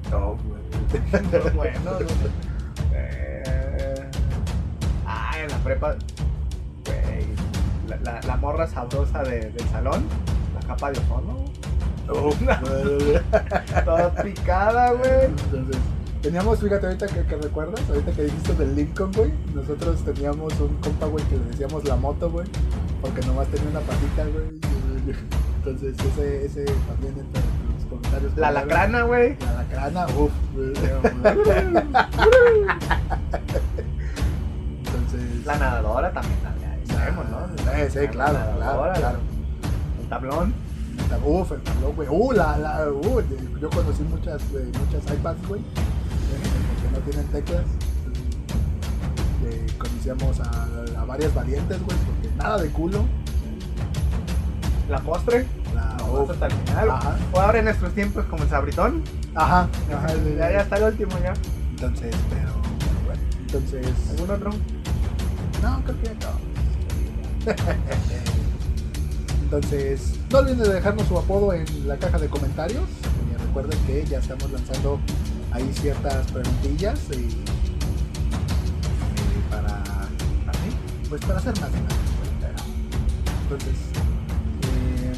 No, 0.09 0.37
güey. 0.37 1.31
Los 1.31 1.53
buenos, 1.53 1.97
güey. 1.97 2.31
Eh, 2.93 4.09
ah, 5.05 5.31
en 5.39 5.51
la 5.51 5.57
prepa. 5.57 5.95
La, 8.03 8.13
la, 8.13 8.21
la 8.21 8.37
morra 8.37 8.67
sabrosa 8.67 9.23
de- 9.23 9.49
del 9.51 9.69
salón. 9.69 10.03
La 10.59 10.67
capa 10.67 10.91
de 10.91 10.99
ozono. 10.99 11.45
Uf, 12.07 12.39
Toda 13.85 14.11
picada, 14.21 14.91
güey. 14.91 15.25
Entonces, 15.25 15.77
teníamos, 16.21 16.59
fíjate, 16.59 16.85
ahorita 16.85 17.07
que, 17.07 17.23
que 17.23 17.35
recuerdas, 17.37 17.81
ahorita 17.89 18.11
que 18.11 18.23
dijiste 18.23 18.53
del 18.53 18.75
Lincoln, 18.75 19.11
güey, 19.13 19.31
nosotros 19.55 20.03
teníamos 20.03 20.53
un 20.59 20.75
compa, 20.77 21.07
güey, 21.07 21.25
que 21.25 21.37
le 21.37 21.45
decíamos 21.45 21.83
la 21.85 21.95
moto, 21.95 22.29
güey, 22.29 22.45
porque 23.01 23.21
nomás 23.25 23.47
tenía 23.47 23.69
una 23.69 23.79
patita, 23.79 24.23
güey. 24.25 24.59
Entonces, 25.57 25.95
ese, 25.99 26.45
ese 26.45 26.65
también 26.65 27.17
entra 27.17 27.41
en 27.41 27.75
los 27.75 27.85
comentarios. 27.89 28.37
La 28.37 28.51
lacrana, 28.51 29.01
güey. 29.03 29.35
La 29.39 29.53
lacrana, 29.53 30.05
uff. 30.15 30.31
Entonces, 34.77 35.45
La 35.45 35.57
nadadora 35.57 36.11
también, 36.11 36.37
la- 36.43 36.54
sabemos, 37.05 37.25
¿no? 37.29 37.47
Sí, 37.57 37.99
sí, 37.99 38.07
claro, 38.07 38.33
La 38.33 38.55
claro, 38.55 38.93
claro. 38.95 39.19
El 40.01 40.09
tablón. 40.09 40.53
Uf, 41.25 41.51
el 41.51 41.61
tablón, 41.61 41.95
güey. 41.95 42.07
Uh, 42.09 42.31
la, 42.31 42.57
la, 42.57 42.89
uh, 42.89 43.21
yo 43.59 43.69
conocí 43.69 44.03
muchas, 44.03 44.41
muchas 44.51 45.13
iPads, 45.13 45.47
güey, 45.47 45.61
eh, 45.61 46.81
que 46.81 46.91
no 46.91 46.97
tienen 47.05 47.27
teclas. 47.27 47.63
Eh, 49.45 49.67
conocíamos 49.77 50.39
a, 50.39 51.01
a 51.01 51.05
varias 51.05 51.33
valientes, 51.33 51.77
güey, 51.83 51.97
porque 51.97 52.35
nada 52.37 52.57
de 52.57 52.69
culo. 52.69 53.05
La 54.89 54.99
postre. 54.99 55.45
La, 55.73 55.97
postre 55.97 56.33
hasta 56.33 56.45
el 56.47 56.51
final. 56.53 56.89
Ajá. 56.91 57.15
O 57.33 57.39
ahora 57.39 57.59
en 57.59 57.65
nuestros 57.65 57.93
tiempos 57.93 58.25
como 58.25 58.43
el 58.43 58.49
sabritón. 58.49 59.03
ajá, 59.35 59.67
ajá, 59.93 60.07
Ya, 60.37 60.51
ya 60.51 60.61
está 60.61 60.77
el 60.77 60.83
último 60.83 61.11
ya. 61.23 61.33
Entonces, 61.71 62.15
pero, 62.29 62.51
pero 62.79 63.05
bueno, 63.05 63.21
entonces, 63.41 63.87
¿Algún 64.11 64.31
otro? 64.31 64.49
no, 65.61 65.83
creo 65.83 66.01
que. 66.01 66.54
Entonces, 69.43 70.13
no 70.31 70.39
olviden 70.39 70.59
de 70.59 70.73
dejarnos 70.73 71.07
su 71.07 71.17
apodo 71.17 71.53
en 71.53 71.65
la 71.87 71.97
caja 71.97 72.17
de 72.19 72.27
comentarios. 72.27 72.83
Y 73.31 73.37
recuerden 73.45 73.79
que 73.85 74.05
ya 74.05 74.19
estamos 74.19 74.51
lanzando 74.51 74.99
ahí 75.51 75.69
ciertas 75.79 76.29
preguntillas 76.31 76.99
y, 77.11 77.15
y 77.15 77.43
para, 79.49 79.81
¿Así? 79.81 80.69
pues 81.09 81.21
para 81.21 81.37
hacer 81.39 81.59
más 81.61 81.69
dinámico. 81.71 81.95
Entonces, 83.43 83.75
eh, 84.63 85.13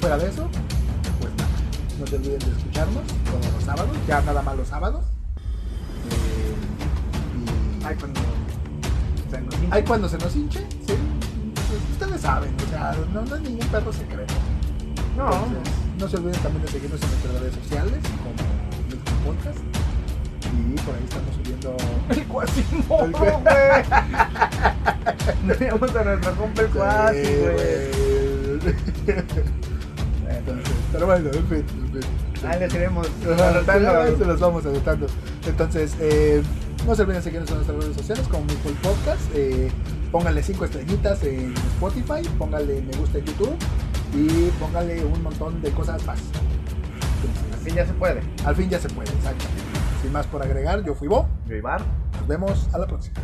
fuera 0.00 0.18
de 0.18 0.28
eso, 0.28 0.48
pues 1.20 1.32
nada, 1.36 1.48
no 1.98 2.06
se 2.06 2.16
olviden 2.16 2.38
de 2.40 2.46
escucharnos 2.58 3.02
todos 3.24 3.52
los 3.54 3.64
sábados, 3.64 3.96
ya 4.06 4.20
nada 4.20 4.42
más 4.42 4.54
los 4.56 4.68
sábados. 4.68 5.04
Eh, 6.10 6.54
y- 7.80 7.84
Ay, 7.84 7.96
cuando 7.96 8.20
se 9.30 9.40
nos 9.40 9.84
cuando 9.86 10.08
se 10.10 10.18
nos 10.18 10.36
hinche, 10.36 10.66
ustedes 12.18 12.22
saben, 12.22 12.50
o 12.66 12.70
sea, 12.70 12.94
no, 13.14 13.22
no 13.22 13.36
es 13.36 13.42
ningún 13.42 13.66
perro 13.68 13.92
secreto. 13.92 14.34
No. 15.16 15.26
Entonces, 15.32 15.74
no 15.98 16.08
se 16.08 16.16
olviden 16.16 16.40
también 16.42 16.64
de 16.64 16.70
seguirnos 16.72 17.00
en 17.02 17.08
nuestras 17.08 17.40
redes 17.40 17.54
sociales, 17.54 18.00
como 18.18 18.34
Milk 18.88 19.04
Podcast. 19.24 19.58
Y 20.48 20.50
por 20.80 20.94
ahí 20.94 21.04
estamos 21.04 21.34
subiendo. 21.36 21.76
El 22.10 22.24
cuasimodo, 22.26 23.04
El- 23.04 23.12
güey. 23.12 23.32
Teníamos 25.58 25.96
a 25.96 26.04
nuestro 26.04 26.34
compa 26.36 26.62
el 26.62 26.68
cuasi, 26.68 27.24
Sí, 27.24 27.34
güey. 27.40 27.56
Entonces, 30.28 30.74
pero 30.92 31.06
bueno, 31.06 31.30
en 31.32 31.46
fin, 31.46 31.64
en 31.68 31.92
fin. 31.92 32.02
Ahí 32.48 32.60
les 32.60 32.72
ahí 32.74 34.14
se 34.16 34.24
los 34.24 34.38
vamos 34.40 34.64
anotando. 34.64 35.06
Entonces, 35.46 35.96
eh, 36.00 36.42
no 36.86 36.94
se 36.94 37.02
olviden 37.02 37.18
de 37.20 37.24
seguirnos 37.24 37.50
en 37.50 37.56
nuestras 37.56 37.78
redes 37.82 37.96
sociales 37.96 38.28
como 38.28 38.44
Milk 38.44 38.60
Podcast. 38.82 39.20
Eh, 39.34 39.70
pónganle 40.10 40.42
5 40.42 40.64
estrellitas 40.64 41.22
en 41.24 41.54
Spotify, 41.54 42.28
pónganle 42.38 42.80
me 42.82 42.96
gusta 42.98 43.18
en 43.18 43.24
YouTube 43.24 43.56
y 44.14 44.48
pónganle 44.60 45.04
un 45.04 45.22
montón 45.22 45.60
de 45.62 45.70
cosas 45.72 46.04
más. 46.06 46.18
Entonces, 46.20 47.60
Así 47.60 47.74
ya 47.74 47.86
se 47.86 47.92
puede. 47.94 48.22
al 48.44 48.56
fin 48.56 48.70
ya 48.70 48.78
se 48.78 48.88
puede, 48.88 49.10
exactamente. 49.10 49.62
Sin 50.02 50.12
más 50.12 50.26
por 50.26 50.42
agregar, 50.42 50.84
yo 50.84 50.94
fui 50.94 51.08
Bo. 51.08 51.26
Yo 51.46 51.56
Ibar. 51.56 51.82
Nos 52.18 52.28
vemos 52.28 52.68
a 52.72 52.78
la 52.78 52.86
próxima. 52.86 53.16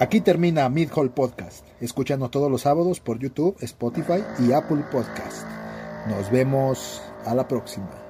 Aquí 0.00 0.20
termina 0.20 0.68
Mid 0.68 0.90
Hall 0.94 1.10
Podcast. 1.10 1.66
Escúchanos 1.80 2.30
todos 2.30 2.50
los 2.50 2.62
sábados 2.62 3.00
por 3.00 3.18
YouTube, 3.18 3.56
Spotify 3.60 4.22
y 4.38 4.52
Apple 4.52 4.84
Podcast. 4.90 5.46
Nos 6.08 6.30
vemos 6.30 7.02
a 7.24 7.34
la 7.34 7.48
próxima. 7.48 8.03